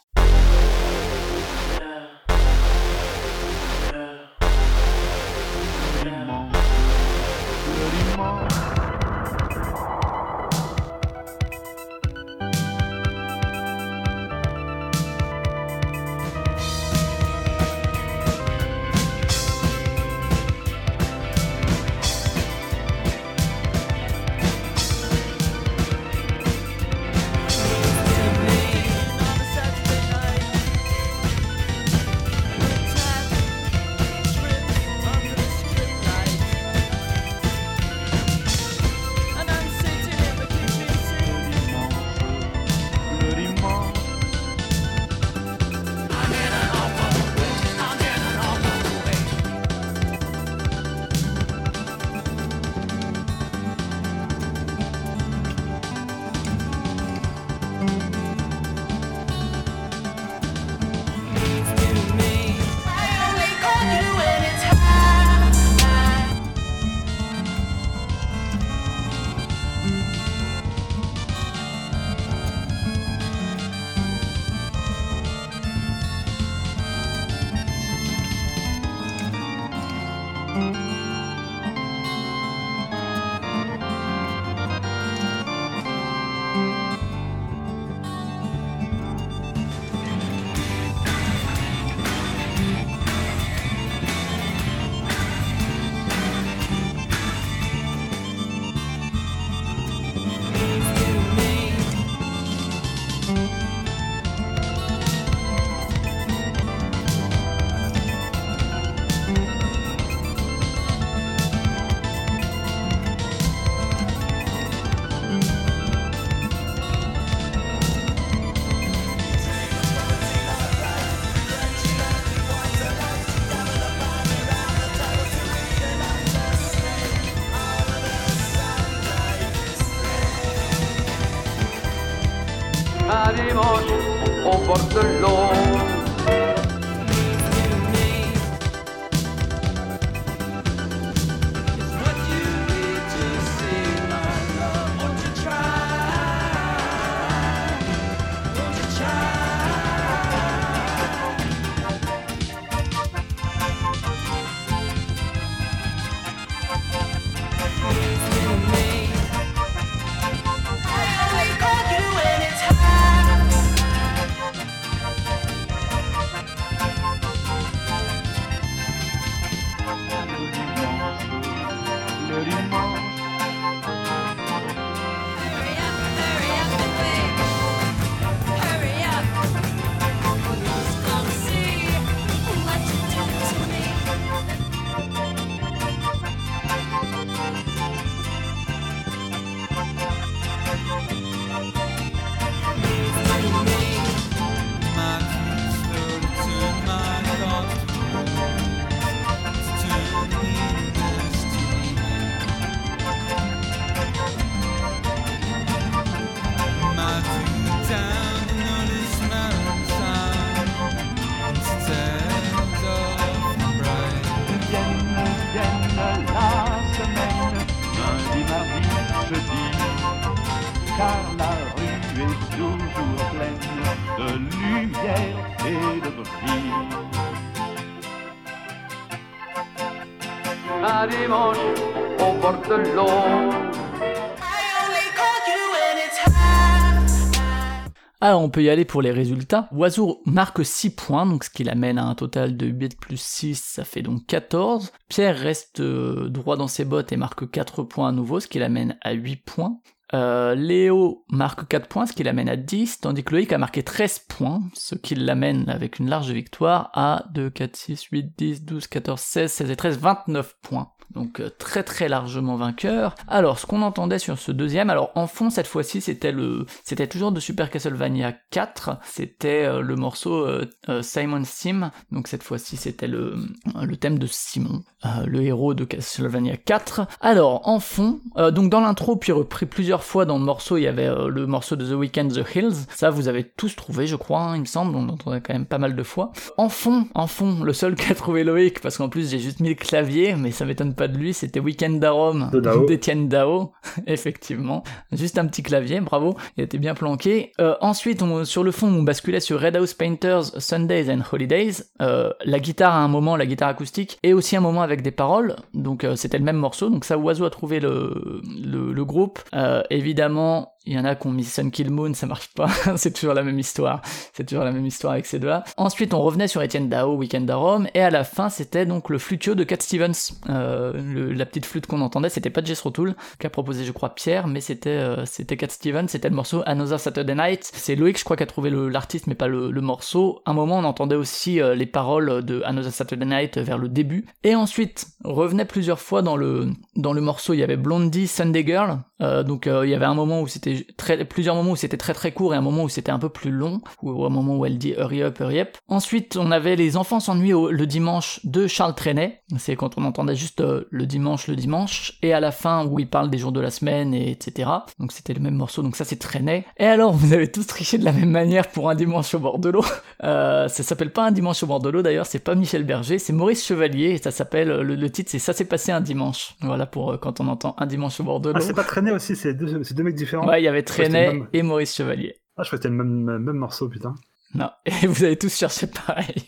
[238.45, 239.67] On peut y aller pour les résultats.
[239.71, 243.55] Oiseau marque 6 points, donc ce qui l'amène à un total de 8 plus 6,
[243.55, 244.93] ça fait donc 14.
[245.09, 248.59] Pierre reste euh, droit dans ses bottes et marque 4 points à nouveau, ce qui
[248.59, 249.79] l'amène à 8 points.
[250.13, 253.81] Euh, Léo marque 4 points, ce qui l'amène à 10, tandis que Loïc a marqué
[253.81, 258.63] 13 points, ce qui l'amène avec une large victoire à 2, 4, 6, 8, 10,
[258.63, 260.91] 12, 14, 16, 16 et 13, 29 points.
[261.13, 263.15] Donc euh, très très largement vainqueur.
[263.27, 267.07] Alors ce qu'on entendait sur ce deuxième, alors en fond cette fois-ci c'était le, c'était
[267.07, 272.43] toujours de Super Castlevania 4, c'était euh, le morceau euh, euh, Simon's Theme, donc cette
[272.43, 273.35] fois-ci c'était le,
[273.81, 277.07] le thème de Simon, euh, le héros de Castlevania 4.
[277.21, 280.83] Alors en fond, euh, donc dans l'intro puis repris plusieurs fois dans le morceau, il
[280.83, 284.07] y avait euh, le morceau de The Weeknd The Hills, ça vous avez tous trouvé
[284.07, 286.31] je crois, hein, il me semble, on l'entendait quand même pas mal de fois.
[286.57, 289.69] En fond, en fond, le seul qu'a trouvé Loïc, parce qu'en plus j'ai juste mis
[289.69, 292.85] le clavier, mais ça m'étonne pas de lui, c'était Weekend Darom De Dao.
[292.85, 293.71] d'Etienne Dao,
[294.07, 294.83] effectivement.
[295.11, 297.51] Juste un petit clavier, bravo, il était bien planqué.
[297.59, 301.83] Euh, ensuite, on- sur le fond, on basculait sur Red House Painters, Sundays and Holidays.
[302.01, 305.11] Euh, la guitare à un moment, la guitare acoustique, et aussi un moment avec des
[305.11, 309.05] paroles, donc euh, c'était le même morceau, donc ça, Oiseau a trouvé le, le, le
[309.05, 309.39] groupe.
[309.53, 312.69] Euh, évidemment, il y en a qui ont mis Sun Kill Moon, ça marche pas,
[312.95, 314.01] c'est toujours la même histoire,
[314.33, 315.63] c'est toujours la même histoire avec ces deux-là.
[315.77, 319.09] Ensuite, on revenait sur Etienne Dao, Weekend à Rome, et à la fin, c'était donc
[319.09, 320.33] le flutio de Cat Stevens.
[320.49, 324.47] Euh, la petite flûte qu'on entendait, c'était pas Jess Rotoul, qu'a proposé, je crois, Pierre,
[324.47, 327.71] mais c'était euh, c'était Cat Stevens, c'était le morceau Another Saturday Night.
[327.73, 330.41] C'est Loïc, je crois, qui a trouvé l'artiste, mais pas le, morceau.
[330.45, 334.25] Un moment, on entendait aussi euh, les paroles de Another Saturday Night vers le début.
[334.43, 338.63] Et ensuite, revenait plusieurs fois dans le, dans le morceau, il y avait Blondie, Sunday
[338.65, 342.13] Girl, donc il y avait un moment où c'était très, plusieurs moments où c'était très
[342.13, 344.65] très court et un moment où c'était un peu plus long, ou un moment où
[344.65, 345.77] elle dit hurry up, hurry up.
[345.87, 350.35] Ensuite, on avait les enfants s'ennuient le dimanche de Charles Trenet, c'est quand on entendait
[350.35, 353.51] juste euh, le dimanche, le dimanche, et à la fin où il parle des jours
[353.51, 354.69] de la semaine et etc.
[354.99, 356.65] Donc c'était le même morceau, donc ça c'est Trenet.
[356.77, 359.59] Et alors vous avez tous triché de la même manière pour un dimanche au bord
[359.59, 359.85] de l'eau.
[360.23, 363.19] Euh, ça s'appelle pas un dimanche au bord de l'eau d'ailleurs, c'est pas Michel Berger,
[363.19, 366.55] c'est Maurice Chevalier et ça s'appelle le, le titre c'est ça s'est passé un dimanche.
[366.61, 368.55] Voilà pour euh, quand on entend un dimanche au bord de l'eau.
[368.57, 370.47] Ah, c'est pas traîné aussi, c'est deux, deux mecs différents.
[370.47, 372.35] Ouais, y avait Trenet le même- et Maurice Chevalier.
[372.57, 374.15] Ah, je crois que c'était le même, même morceau, putain.
[374.53, 376.47] Non, et vous avez tous cherché pareil.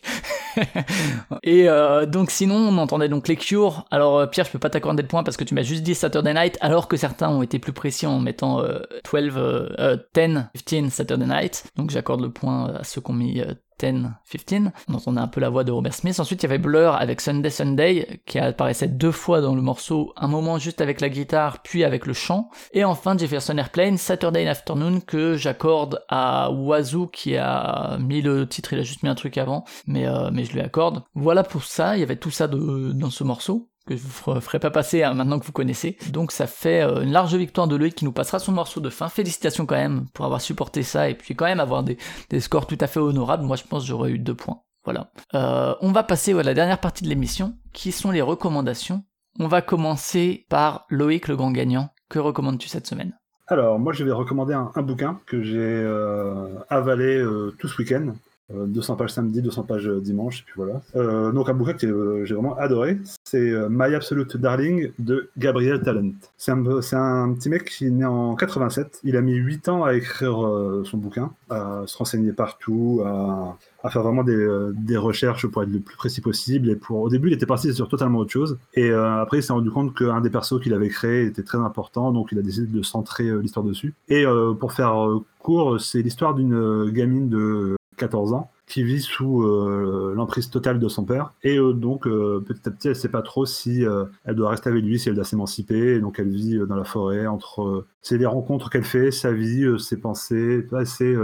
[1.44, 3.86] et euh, donc sinon, on entendait donc les Cure.
[3.92, 5.96] Alors euh, Pierre, je peux pas t'accorder de points parce que tu m'as juste dit
[5.96, 8.80] Saturday Night, alors que certains ont été plus précis en mettant euh,
[9.12, 11.66] 12, euh, euh, 10, 15 Saturday Night.
[11.76, 13.42] Donc j'accorde le point à ceux qui ont mis
[13.84, 14.72] euh, 10, 15.
[14.90, 16.20] On entendait un peu la voix de Robert Smith.
[16.20, 20.14] Ensuite, il y avait Blur avec Sunday Sunday, qui apparaissait deux fois dans le morceau,
[20.18, 22.50] un moment juste avec la guitare, puis avec le chant.
[22.74, 28.74] Et enfin, Jefferson Airplane, Saturday Afternoon, que j'accorde à Wazoo, qui a mis le titre,
[28.74, 31.04] il a juste mis un truc avant, mais, euh, mais je lui accorde.
[31.16, 34.10] Voilà pour ça, il y avait tout ça de, dans ce morceau que je vous
[34.10, 35.98] fer- ferai pas passer hein, maintenant que vous connaissez.
[36.12, 38.90] Donc ça fait euh, une large victoire de Loïc qui nous passera son morceau de
[38.90, 39.10] fin.
[39.10, 41.98] Félicitations quand même pour avoir supporté ça et puis quand même avoir des,
[42.40, 43.44] scores tout à fait honorables.
[43.44, 44.62] Moi je pense j'aurais eu deux points.
[44.84, 45.12] Voilà.
[45.34, 49.04] Euh, on va passer à la dernière partie de l'émission qui sont les recommandations.
[49.40, 51.90] On va commencer par Loïc le grand gagnant.
[52.10, 53.14] Que recommandes-tu cette semaine?
[53.48, 57.24] Alors, moi, je vais recommander un, bouquin que j'ai euh, avalé
[57.60, 58.14] tout ce week-end.
[58.54, 60.82] Euh, 200 pages samedi, 200 pages euh, dimanche, et puis voilà.
[60.96, 65.30] Euh, donc un bouquin que euh, j'ai vraiment adoré, c'est euh, My Absolute Darling de
[65.38, 66.12] Gabriel Talent.
[66.38, 69.02] C'est un, petit mec qui est né en 87.
[69.04, 73.58] Il a mis 8 ans à écrire euh, son bouquin, à se renseigner partout, à,
[73.90, 76.70] faire vraiment des, euh, recherches pour être le plus précis possible.
[76.70, 78.58] Et pour, au début, il était parti sur totalement autre chose.
[78.74, 81.58] Et euh, après, il s'est rendu compte qu'un des persos qu'il avait créé était très
[81.58, 83.94] important, donc il a décidé de centrer euh, l'histoire dessus.
[84.08, 88.84] Et euh, pour faire euh, court, c'est l'histoire d'une euh, gamine de 14 ans qui
[88.84, 91.34] vit sous euh, l'emprise totale de son père.
[91.42, 93.84] Et euh, donc euh, petit à petit elle sait pas trop si
[94.26, 96.00] elle doit rester avec lui si elle doit s'émanciper.
[96.00, 99.98] Donc elle vit dans la forêt entre c'est les rencontres qu'elle fait sa vie ses
[99.98, 100.68] pensées.
[100.72, 101.16] Ouais, c'est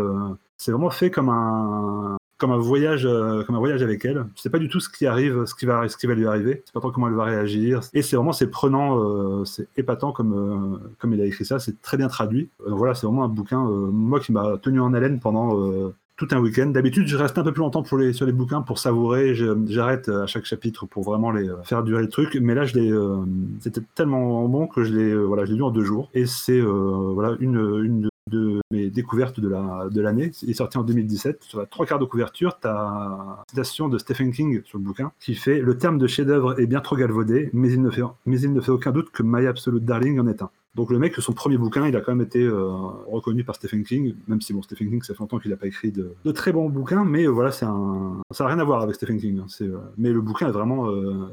[0.57, 3.03] c'est vraiment fait comme un comme un voyage
[3.45, 4.25] comme un voyage avec elle.
[4.35, 6.63] C'est pas du tout ce qui arrive ce qui va ce qui va lui arriver.
[6.65, 7.81] C'est pas trop comment elle va réagir.
[7.93, 11.59] Et c'est vraiment c'est prenant c'est épatant comme comme il a écrit ça.
[11.59, 12.49] C'est très bien traduit.
[12.65, 16.67] Voilà c'est vraiment un bouquin moi qui m'a tenu en haleine pendant tout un week-end.
[16.67, 19.33] D'habitude, je reste un peu plus longtemps pour les, sur les bouquins pour savourer.
[19.67, 22.37] J'arrête à chaque chapitre pour vraiment les euh, faire durer le truc.
[22.41, 23.25] Mais là, je euh,
[23.59, 26.09] c'était tellement bon que je l'ai, euh, voilà, je lu en deux jours.
[26.13, 30.31] Et c'est euh, voilà une, une de mes découvertes de la de l'année.
[30.41, 31.43] Il est sorti en 2017.
[31.43, 34.83] Sur la trois quarts de couverture, tu as une citation de Stephen King sur le
[34.83, 38.01] bouquin qui fait le terme de chef-d'œuvre est bien trop galvaudé, mais il ne fait
[38.25, 40.49] mais il ne fait aucun doute que My Absolute Darling en est un.
[40.75, 42.67] Donc le mec, son premier bouquin, il a quand même été euh,
[43.07, 45.67] reconnu par Stephen King, même si bon, Stephen King, ça fait longtemps qu'il n'a pas
[45.67, 48.63] écrit de, de très bons bouquins, mais euh, voilà, c'est un, ça n'a rien à
[48.63, 49.39] voir avec Stephen King.
[49.39, 50.89] hein, c'est, euh, mais le bouquin est vraiment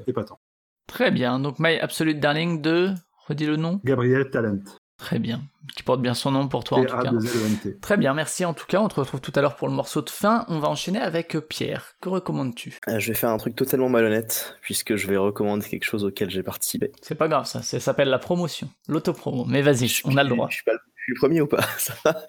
[0.06, 0.38] épatant.
[0.86, 2.90] Très bien, donc My Absolute Darling de...
[3.28, 4.58] Redis le nom Gabriel Talent.
[5.00, 5.40] Très bien,
[5.74, 7.10] qui porte bien son nom pour toi en tout cas.
[7.10, 7.78] T-A-2-L-E-N-T.
[7.80, 10.02] Très bien, merci en tout cas, on te retrouve tout à l'heure pour le morceau
[10.02, 10.44] de fin.
[10.48, 11.94] On va enchaîner avec euh, Pierre.
[12.02, 12.78] Que recommandes-tu?
[12.86, 16.28] Euh, je vais faire un truc totalement malhonnête, puisque je vais recommander quelque chose auquel
[16.28, 16.92] j'ai participé.
[17.00, 19.46] C'est pas grave ça, ça s'appelle la promotion, l'autopromo.
[19.46, 20.48] Mais vas-y, on a le droit.
[20.50, 22.26] Je suis pas, je suis le premier ou pas Ça va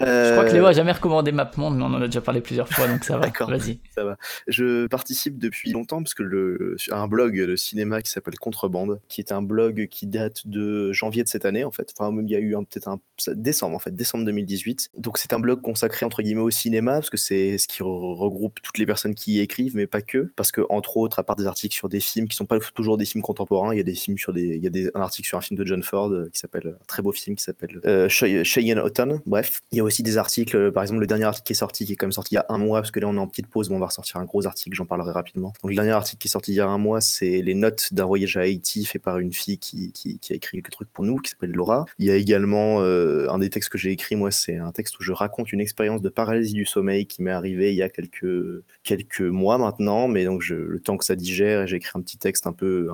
[0.00, 2.40] Je crois que Euh, Léo a jamais recommandé MapMonde, mais on en a déjà parlé
[2.40, 3.26] plusieurs fois, donc ça va.
[3.26, 3.50] D'accord.
[3.50, 3.80] Vas-y.
[3.94, 4.16] Ça va.
[4.48, 9.20] Je participe depuis longtemps parce que le, un blog de cinéma qui s'appelle Contrebande, qui
[9.20, 11.92] est un blog qui date de janvier de cette année en fait.
[11.96, 13.00] Enfin même il y a eu peut-être un
[13.34, 14.90] décembre en fait, décembre 2018.
[14.98, 18.14] Donc c'est un blog consacré entre guillemets au cinéma parce que c'est ce qui re-
[18.16, 20.30] regroupe toutes les personnes qui y écrivent, mais pas que.
[20.36, 22.96] Parce que entre autres, à part des articles sur des films qui sont pas toujours
[22.96, 25.00] des films contemporains, il y a des films sur des, il y a des, un
[25.00, 27.44] article sur un film de John Ford euh, qui s'appelle un très beau film qui
[27.44, 28.08] s'appelle euh,
[28.44, 29.20] Cheyenne Autumn.
[29.26, 31.56] Bref, il y a aussi des articles, euh, par exemple le dernier article qui est
[31.56, 33.14] sorti, qui est quand même sorti il y a un mois, parce que là on
[33.14, 35.52] est en petite pause, mais on va ressortir un gros article, j'en parlerai rapidement.
[35.62, 37.92] Donc le dernier article qui est sorti il y a un mois, c'est les notes
[37.92, 39.92] d'un voyage à Haïti fait par une fille qui,
[40.30, 41.84] a écrit quelques trucs pour nous, qui s'appelle Laura.
[41.98, 44.98] Il y a également euh, un des textes que j'ai écrit, moi, c'est un texte
[44.98, 47.88] où je raconte une expérience de paralysie du sommeil qui m'est arrivée il y a
[47.88, 52.46] quelques, mois maintenant, mais donc le temps que ça digère, j'ai écrit un petit texte
[52.46, 52.88] un peu,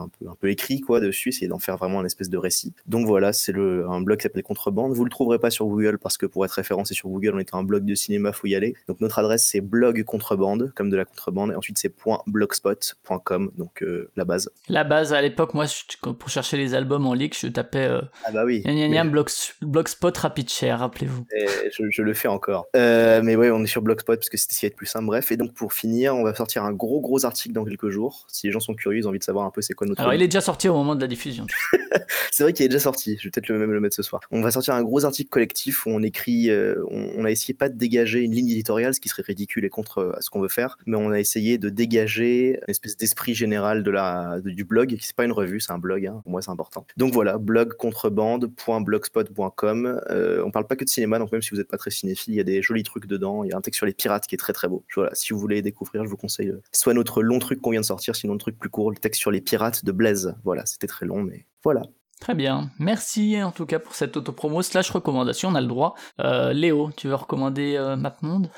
[0.45, 2.73] écrit quoi dessus, essayer d'en faire vraiment un espèce de récit.
[2.87, 4.95] Donc voilà, c'est un blog qui s'appelle Contrebande.
[4.95, 7.55] Vous le trouverez pas sur Google parce que pour être référencé sur Google, on est
[7.55, 8.75] un blog de cinéma, faut y aller.
[8.87, 11.93] Donc notre adresse c'est blog contrebande, comme de la contrebande, et ensuite c'est
[12.27, 14.51] .blogspot.com, donc euh, la base.
[14.69, 18.01] La base, à l'époque, moi, je- pour chercher les albums en leak, je tapais euh,
[18.25, 18.63] Ah bah oui.
[18.63, 19.25] gna gna mais-
[19.63, 21.27] Blogspot Rapid Share, rappelez-vous.
[21.73, 22.67] Je, je le fais encore.
[22.77, 25.07] Euh, mais ouais, on est sur Blogspot parce que c'était ce qui est plus simple.
[25.07, 28.27] Bref, et donc pour finir, on va sortir un gros gros article dans quelques jours.
[28.29, 30.01] Si les gens sont curieux, ils ont envie de savoir un peu c'est quoi notre.
[30.01, 31.47] Alors, il est déjà sorti au moment de la diffusion.
[32.31, 33.17] C'est vrai qu'il est déjà sorti.
[33.19, 34.21] Je vais peut-être même le mettre ce soir.
[34.31, 36.51] On va sortir un gros article collectif où on écrit.
[36.51, 39.65] euh, on, on a essayé pas de dégager une ligne éditoriale, ce qui serait ridicule
[39.65, 42.97] et contre euh, ce qu'on veut faire, mais on a essayé de dégager une espèce
[42.97, 44.97] d'esprit général de la de- du blog.
[44.97, 46.07] qui C'est pas une revue, c'est un blog.
[46.07, 46.21] Hein.
[46.23, 46.87] Pour moi, c'est important.
[46.97, 50.01] Donc voilà, blog contrebande.blogspot.com.
[50.11, 52.35] Euh, on parle pas que de cinéma, donc même si vous n'êtes pas très cinéphile,
[52.35, 53.45] il y a des jolis trucs dedans.
[53.45, 54.85] Il y a un texte sur les pirates qui est très très beau.
[54.95, 57.81] Voilà, si vous voulez découvrir, je vous conseille euh, soit notre long truc qu'on vient
[57.81, 60.35] de sortir, sinon le truc plus court, le texte sur les pirates de Blaise.
[60.45, 61.83] Voilà, c'était très long, mais voilà.
[62.21, 62.71] Très bien.
[62.79, 65.95] Merci en tout cas pour cette autopromo slash recommandation, on a le droit.
[66.21, 68.51] Euh, Léo, tu veux recommander euh, MapMonde?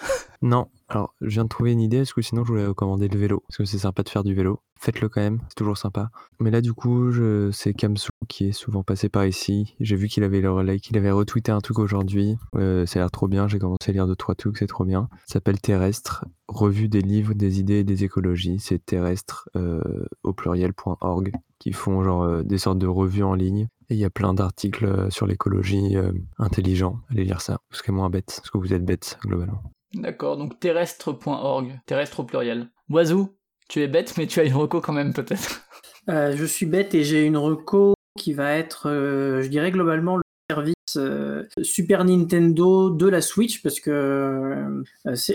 [0.42, 3.18] Non, alors je viens de trouver une idée, parce que sinon je voulais recommander le
[3.18, 4.60] vélo, parce que c'est sympa de faire du vélo.
[4.76, 6.10] Faites-le quand même, c'est toujours sympa.
[6.40, 7.12] Mais là du coup,
[7.52, 9.76] c'est Kamsou qui est souvent passé par ici.
[9.78, 12.36] J'ai vu qu'il avait le qu'il avait retweeté un truc aujourd'hui.
[12.56, 14.84] Euh, ça a l'air trop bien, j'ai commencé à lire deux trois trucs, c'est trop
[14.84, 15.08] bien.
[15.26, 18.58] Ça s'appelle Terrestre, revue des livres, des idées et des écologies.
[18.58, 23.68] C'est terrestre euh, au pluriel.org qui font genre euh, des sortes de revues en ligne.
[23.90, 26.98] Et il y a plein d'articles sur l'écologie euh, intelligent.
[27.10, 27.58] Allez lire ça.
[27.70, 29.62] Vous serez moins bête, parce que vous êtes bête globalement.
[29.94, 32.68] D'accord, donc terrestre.org, terrestre au pluriel.
[32.90, 33.36] Oiseau,
[33.68, 35.62] tu es bête, mais tu as une reco quand même peut-être.
[36.08, 40.16] Euh, je suis bête et j'ai une reco qui va être, euh, je dirais globalement,
[40.16, 44.82] le service euh, Super Nintendo de la Switch, parce que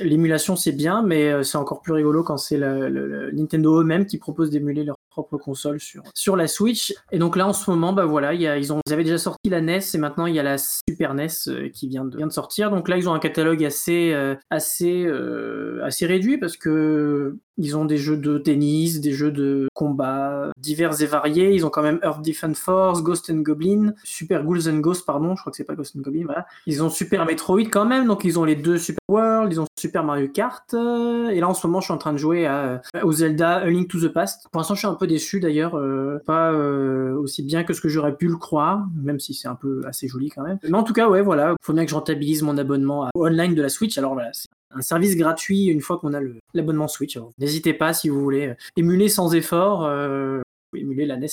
[0.02, 4.49] l'émulation c'est bien, mais c'est encore plus rigolo quand c'est le, Nintendo eux-mêmes qui proposent
[4.49, 6.94] d'émuler leur propre console sur, sur la Switch.
[7.12, 9.62] Et donc là en ce moment, bah voilà, ils, ont, ils avaient déjà sorti la
[9.62, 12.34] NES et maintenant il y a la Super NES euh, qui vient de, vient de
[12.34, 12.70] sortir.
[12.70, 17.77] Donc là ils ont un catalogue assez, euh, assez, euh, assez réduit parce que ils
[17.77, 21.53] ont des jeux de tennis, des jeux de combat divers et variés.
[21.53, 25.36] Ils ont quand même Earth Defense Force, Ghost and Goblin, Super Ghouls and Ghosts, pardon,
[25.36, 26.45] je crois que c'est pas Ghost and Goblin, voilà.
[26.65, 29.65] Ils ont Super Metroid quand même, donc ils ont les deux Super World, ils ont
[29.80, 30.73] Super Mario Kart.
[30.73, 33.56] euh, et là en ce moment, je suis en train de jouer à, au Zelda
[33.57, 34.48] A Link to the Past.
[34.52, 37.82] Pour l'instant, je suis un peu déçu d'ailleurs, euh, pas euh, aussi bien que ce
[37.82, 40.57] que j'aurais pu le croire, même si c'est un peu assez joli quand même.
[40.64, 43.56] Mais en tout cas, ouais, voilà, faut bien que je rentabilise mon abonnement à- online
[43.56, 43.98] de la Switch.
[43.98, 46.20] Alors voilà, c'est un service gratuit une fois qu'on a
[46.54, 47.18] l'abonnement Switch.
[47.40, 50.42] N'hésitez pas si vous voulez euh, émuler sans effort, euh,
[50.76, 51.28] émuler la NES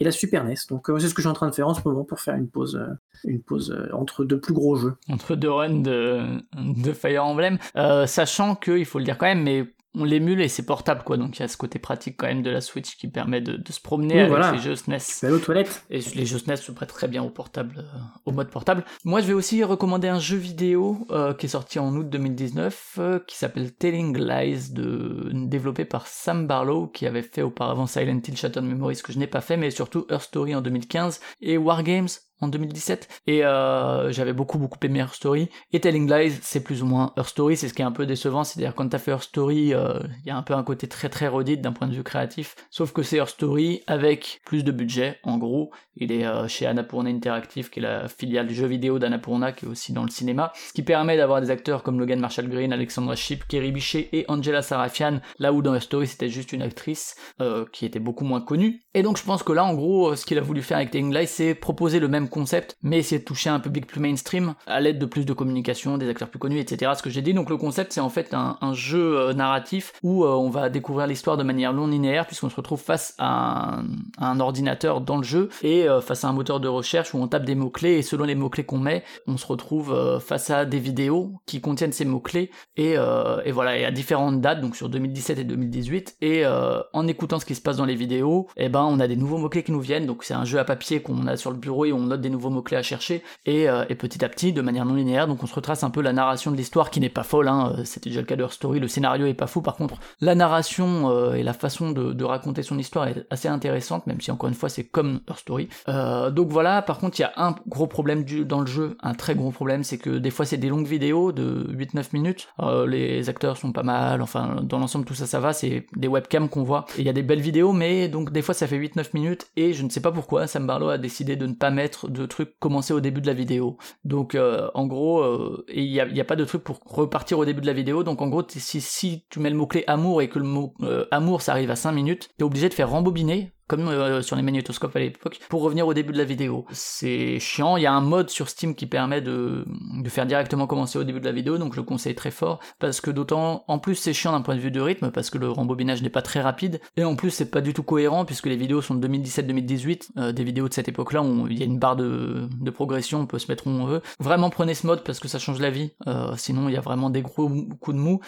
[0.00, 0.56] et la, Super NES.
[0.68, 2.20] Donc euh, c'est ce que je suis en train de faire en ce moment pour
[2.20, 2.80] faire une pause,
[3.24, 4.96] une pause entre deux plus gros jeux.
[5.08, 7.58] Entre deux runs de, de Fire Emblem,
[8.06, 11.16] sachant que, il faut le dire quand même, mais on l'émule et c'est portable quoi,
[11.16, 13.56] donc il y a ce côté pratique quand même de la Switch qui permet de,
[13.56, 14.52] de se promener Oui, avec voilà.
[14.52, 15.30] les jeux SNES.
[15.30, 15.84] Aux toilettes.
[15.90, 18.84] Et les jeux SNES se prêtent très bien au portable, euh, au mode portable.
[19.04, 22.96] Moi, je vais aussi recommander un jeu vidéo euh, qui est sorti en août 2019,
[22.98, 25.30] euh, qui s'appelle Telling Lies, de...
[25.32, 29.26] développé par Sam Barlow, qui avait fait auparavant Silent Hill Shattered Memories, que je n'ai
[29.26, 32.08] pas fait, mais surtout Her Story en 2015, et Wargames
[32.40, 35.48] en 2017 et euh, j'avais beaucoup beaucoup aimé Her Story.
[35.72, 38.06] Et Telling Lies c'est plus ou moins Her Story c'est ce qui est un peu
[38.06, 40.54] décevant c'est à dire quand t'as fait Her Story euh, il y a un peu
[40.54, 43.82] un côté très très redite d'un point de vue créatif sauf que c'est Her Story
[43.86, 45.70] avec plus de budget en gros.
[45.96, 49.66] Il est euh, chez Annapurna Interactive qui est la filiale du jeu vidéo d'Annapurna qui
[49.66, 52.72] est aussi dans le cinéma ce qui permet d'avoir des acteurs comme Logan Marshall Green
[52.72, 56.62] Alexandra Shipp Kerry Bichet et Angela Sarafian là où dans Her Story c'était juste une
[56.62, 58.80] actrice euh, qui était beaucoup moins connue.
[58.94, 60.90] Et donc je pense que là en gros euh, ce qu'il a voulu faire avec
[60.90, 64.54] Telling Lies c'est proposer le même concept, mais essayer de toucher un public plus mainstream
[64.66, 66.92] à l'aide de plus de communication, des acteurs plus connus, etc.
[66.96, 67.34] Ce que j'ai dit.
[67.34, 71.06] Donc le concept, c'est en fait un, jeu euh, narratif où euh, on va découvrir
[71.06, 73.80] l'histoire de manière non linéaire, puisqu'on se retrouve face à
[74.18, 77.26] un, ordinateur dans le jeu et euh, face à un moteur de recherche où on
[77.28, 80.78] tape des mots-clés et selon les mots-clés qu'on met, on se retrouve face à des
[80.78, 85.38] vidéos qui contiennent ces mots-clés et, et voilà, et à différentes dates, donc sur 2017
[85.38, 86.16] et 2018.
[86.20, 89.16] Et en écoutant ce qui se passe dans les vidéos, eh ben on a des
[89.16, 90.06] nouveaux mots-clés qui nous viennent.
[90.06, 92.30] Donc c'est un jeu à papier qu'on a sur le bureau et on note des
[92.30, 93.22] nouveaux mots-clés à chercher.
[93.46, 95.90] Et, euh, et petit à petit, de manière non linéaire, donc on se retrace un
[95.90, 97.48] peu la narration de l'histoire qui n'est pas folle.
[97.48, 98.80] Hein, euh, C'était déjà le cas de Her Story.
[98.80, 99.62] Le scénario est pas fou.
[99.62, 104.06] Par contre, la narration euh, et la façon de, raconter son histoire est assez intéressante,
[104.06, 105.68] même si encore une fois c'est comme Her Story.
[105.86, 106.82] Donc voilà.
[106.82, 109.82] Par contre, il y a un gros problème dans le jeu, un très gros problème,
[109.82, 112.48] c'est que des fois c'est des longues vidéos de 8-9 minutes.
[112.86, 114.20] Les acteurs sont pas mal.
[114.20, 115.54] Enfin, dans l'ensemble tout ça ça va.
[115.54, 116.84] C'est des webcams qu'on voit.
[116.98, 119.72] Il y a des belles vidéos, mais donc des fois ça fait 8-9 minutes et
[119.72, 122.58] je ne sais pas pourquoi Sam Barlow a décidé de ne pas mettre de trucs
[122.58, 123.76] commencés au début de la vidéo.
[124.04, 127.44] Donc euh, en gros, euh, il n'y a, a pas de truc pour repartir au
[127.44, 128.04] début de la vidéo.
[128.04, 131.06] Donc en gros, si, si tu mets le mot-clé amour et que le mot euh,
[131.10, 134.42] amour ça arrive à 5 minutes, t'es obligé de faire rembobiner comme euh, sur les
[134.42, 136.64] magnétoscopes à l'époque, pour revenir au début de la vidéo.
[136.72, 139.64] C'est chiant, il y a un mode sur Steam qui permet de,
[140.06, 143.00] faire directement commencer au début de la vidéo, donc je le conseille très fort, parce
[143.00, 145.50] que d'autant, en plus c'est chiant d'un point de vue de rythme, parce que le
[145.50, 148.56] rembobinage n'est pas très rapide, et en plus c'est pas du tout cohérent, puisque les
[148.56, 151.78] vidéos sont de 2017-2018, euh, des vidéos de cette époque-là, où il y a une
[151.78, 154.02] barre de, progression, on peut se mettre où on veut.
[154.20, 156.80] Vraiment prenez ce mode, parce que ça change la vie, euh, sinon il y a
[156.80, 157.48] vraiment des gros
[157.80, 158.20] coups de mou.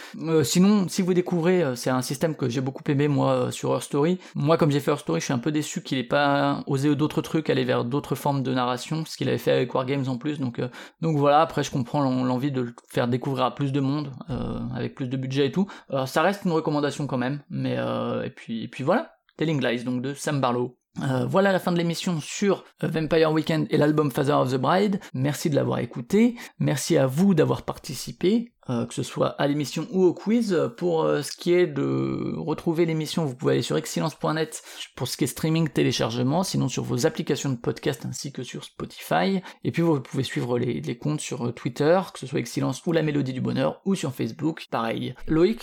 [0.43, 4.19] Sinon, si vous découvrez, c'est un système que j'ai beaucoup aimé moi sur Her Story.
[4.35, 6.95] Moi, comme j'ai fait Her Story, je suis un peu déçu qu'il ait pas osé
[6.95, 10.19] d'autres trucs, aller vers d'autres formes de narration, ce qu'il avait fait avec Wargames en
[10.19, 10.39] plus.
[10.39, 10.69] Donc, euh,
[11.01, 11.41] voilà.
[11.41, 14.95] Après, je comprends l'en- l'envie de le faire découvrir à plus de monde, euh, avec
[14.95, 15.67] plus de budget et tout.
[16.07, 17.43] Ça reste une recommandation quand même.
[17.51, 19.15] Mais euh, et puis et puis voilà.
[19.37, 20.80] Telling Lies, donc de Sam Barlow.
[20.99, 24.57] Euh, voilà la fin de l'émission sur euh, Vampire Weekend et l'album Father of the
[24.57, 25.01] Bride.
[25.15, 26.35] Merci de l'avoir écouté.
[26.59, 30.59] Merci à vous d'avoir participé, euh, que ce soit à l'émission ou au quiz.
[30.77, 34.63] Pour ce qui est de retrouver l'émission, vous pouvez aller sur excellence.net
[34.97, 38.65] pour ce qui est streaming, téléchargement, sinon sur vos applications de podcast ainsi que sur
[38.65, 39.41] Spotify.
[39.63, 42.93] Et puis vous pouvez suivre les, les comptes sur Twitter, que ce soit Excellence ou
[42.93, 45.15] la Mélodie du Bonheur, ou sur Facebook, pareil.
[45.29, 45.63] Loïc,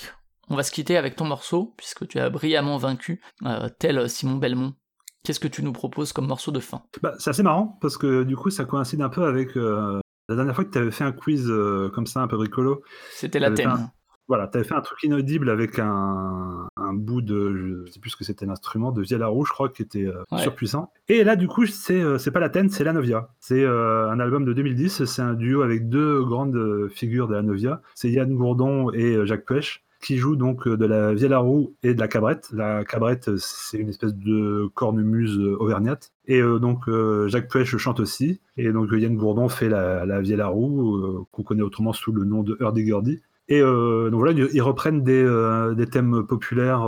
[0.49, 3.21] on va se quitter avec ton morceau, puisque tu as brillamment vaincu,
[3.79, 4.73] tel Simon Belmont.
[5.27, 6.83] Qu'est-ce que tu nous proposes comme morceau de fin?
[7.03, 9.99] Bah, c'est assez marrant parce que du coup ça coïncide un peu avec euh,
[10.29, 12.81] la dernière fois que tu avais fait un quiz euh, comme ça un peu bricolo.
[13.11, 13.71] C'était la thème.
[13.71, 13.91] un-
[14.29, 18.11] Voilà, tu avais fait un truc inaudible avec un, un bout de, je sais plus
[18.11, 20.39] ce que c'était l'instrument, de Viella Rouge, je crois, qui était euh, Ouais.
[20.39, 20.91] surpuissant.
[21.09, 23.27] Et là, du coup, c'est pas la Ten, c'est la Novia.
[23.41, 27.81] C'est un album de 2010, c'est un duo avec deux grandes figures de la Novia.
[27.95, 31.93] C'est Yann Gourdon et Jacques Pêche qui jouent donc euh, de la Viella Roux et
[31.93, 32.49] de la cabrette.
[32.53, 36.11] La cabrette, c'est une espèce de cornemuse euh, auvergnate.
[36.27, 36.89] Et euh, donc
[37.27, 38.41] Jacques Pêche chante aussi.
[38.57, 42.25] Et donc Yann Gourdon fait la, la Viella Roux, euh, qu'on connaît autrement sous le
[42.25, 43.21] nom de Hurdy-Gurdy.
[43.49, 45.25] Et donc voilà, ils reprennent des,
[45.77, 46.85] des thèmes populaires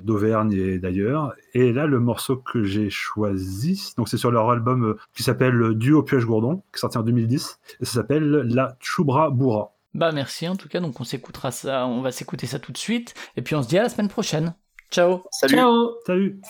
[0.00, 1.32] d'Auvergne et d'ailleurs.
[1.54, 6.02] Et là, le morceau que j'ai choisi, donc c'est sur leur album qui s'appelle Duo
[6.02, 9.76] Pioche Gourdon, qui est sorti en 2010, et ça s'appelle La Choubra Bourra.
[9.94, 12.78] Bah merci en tout cas, donc on s'écoutera ça, on va s'écouter ça tout de
[12.78, 14.54] suite, et puis on se dit à la semaine prochaine.
[14.90, 15.54] Ciao Salut.
[15.54, 16.40] Ciao Salut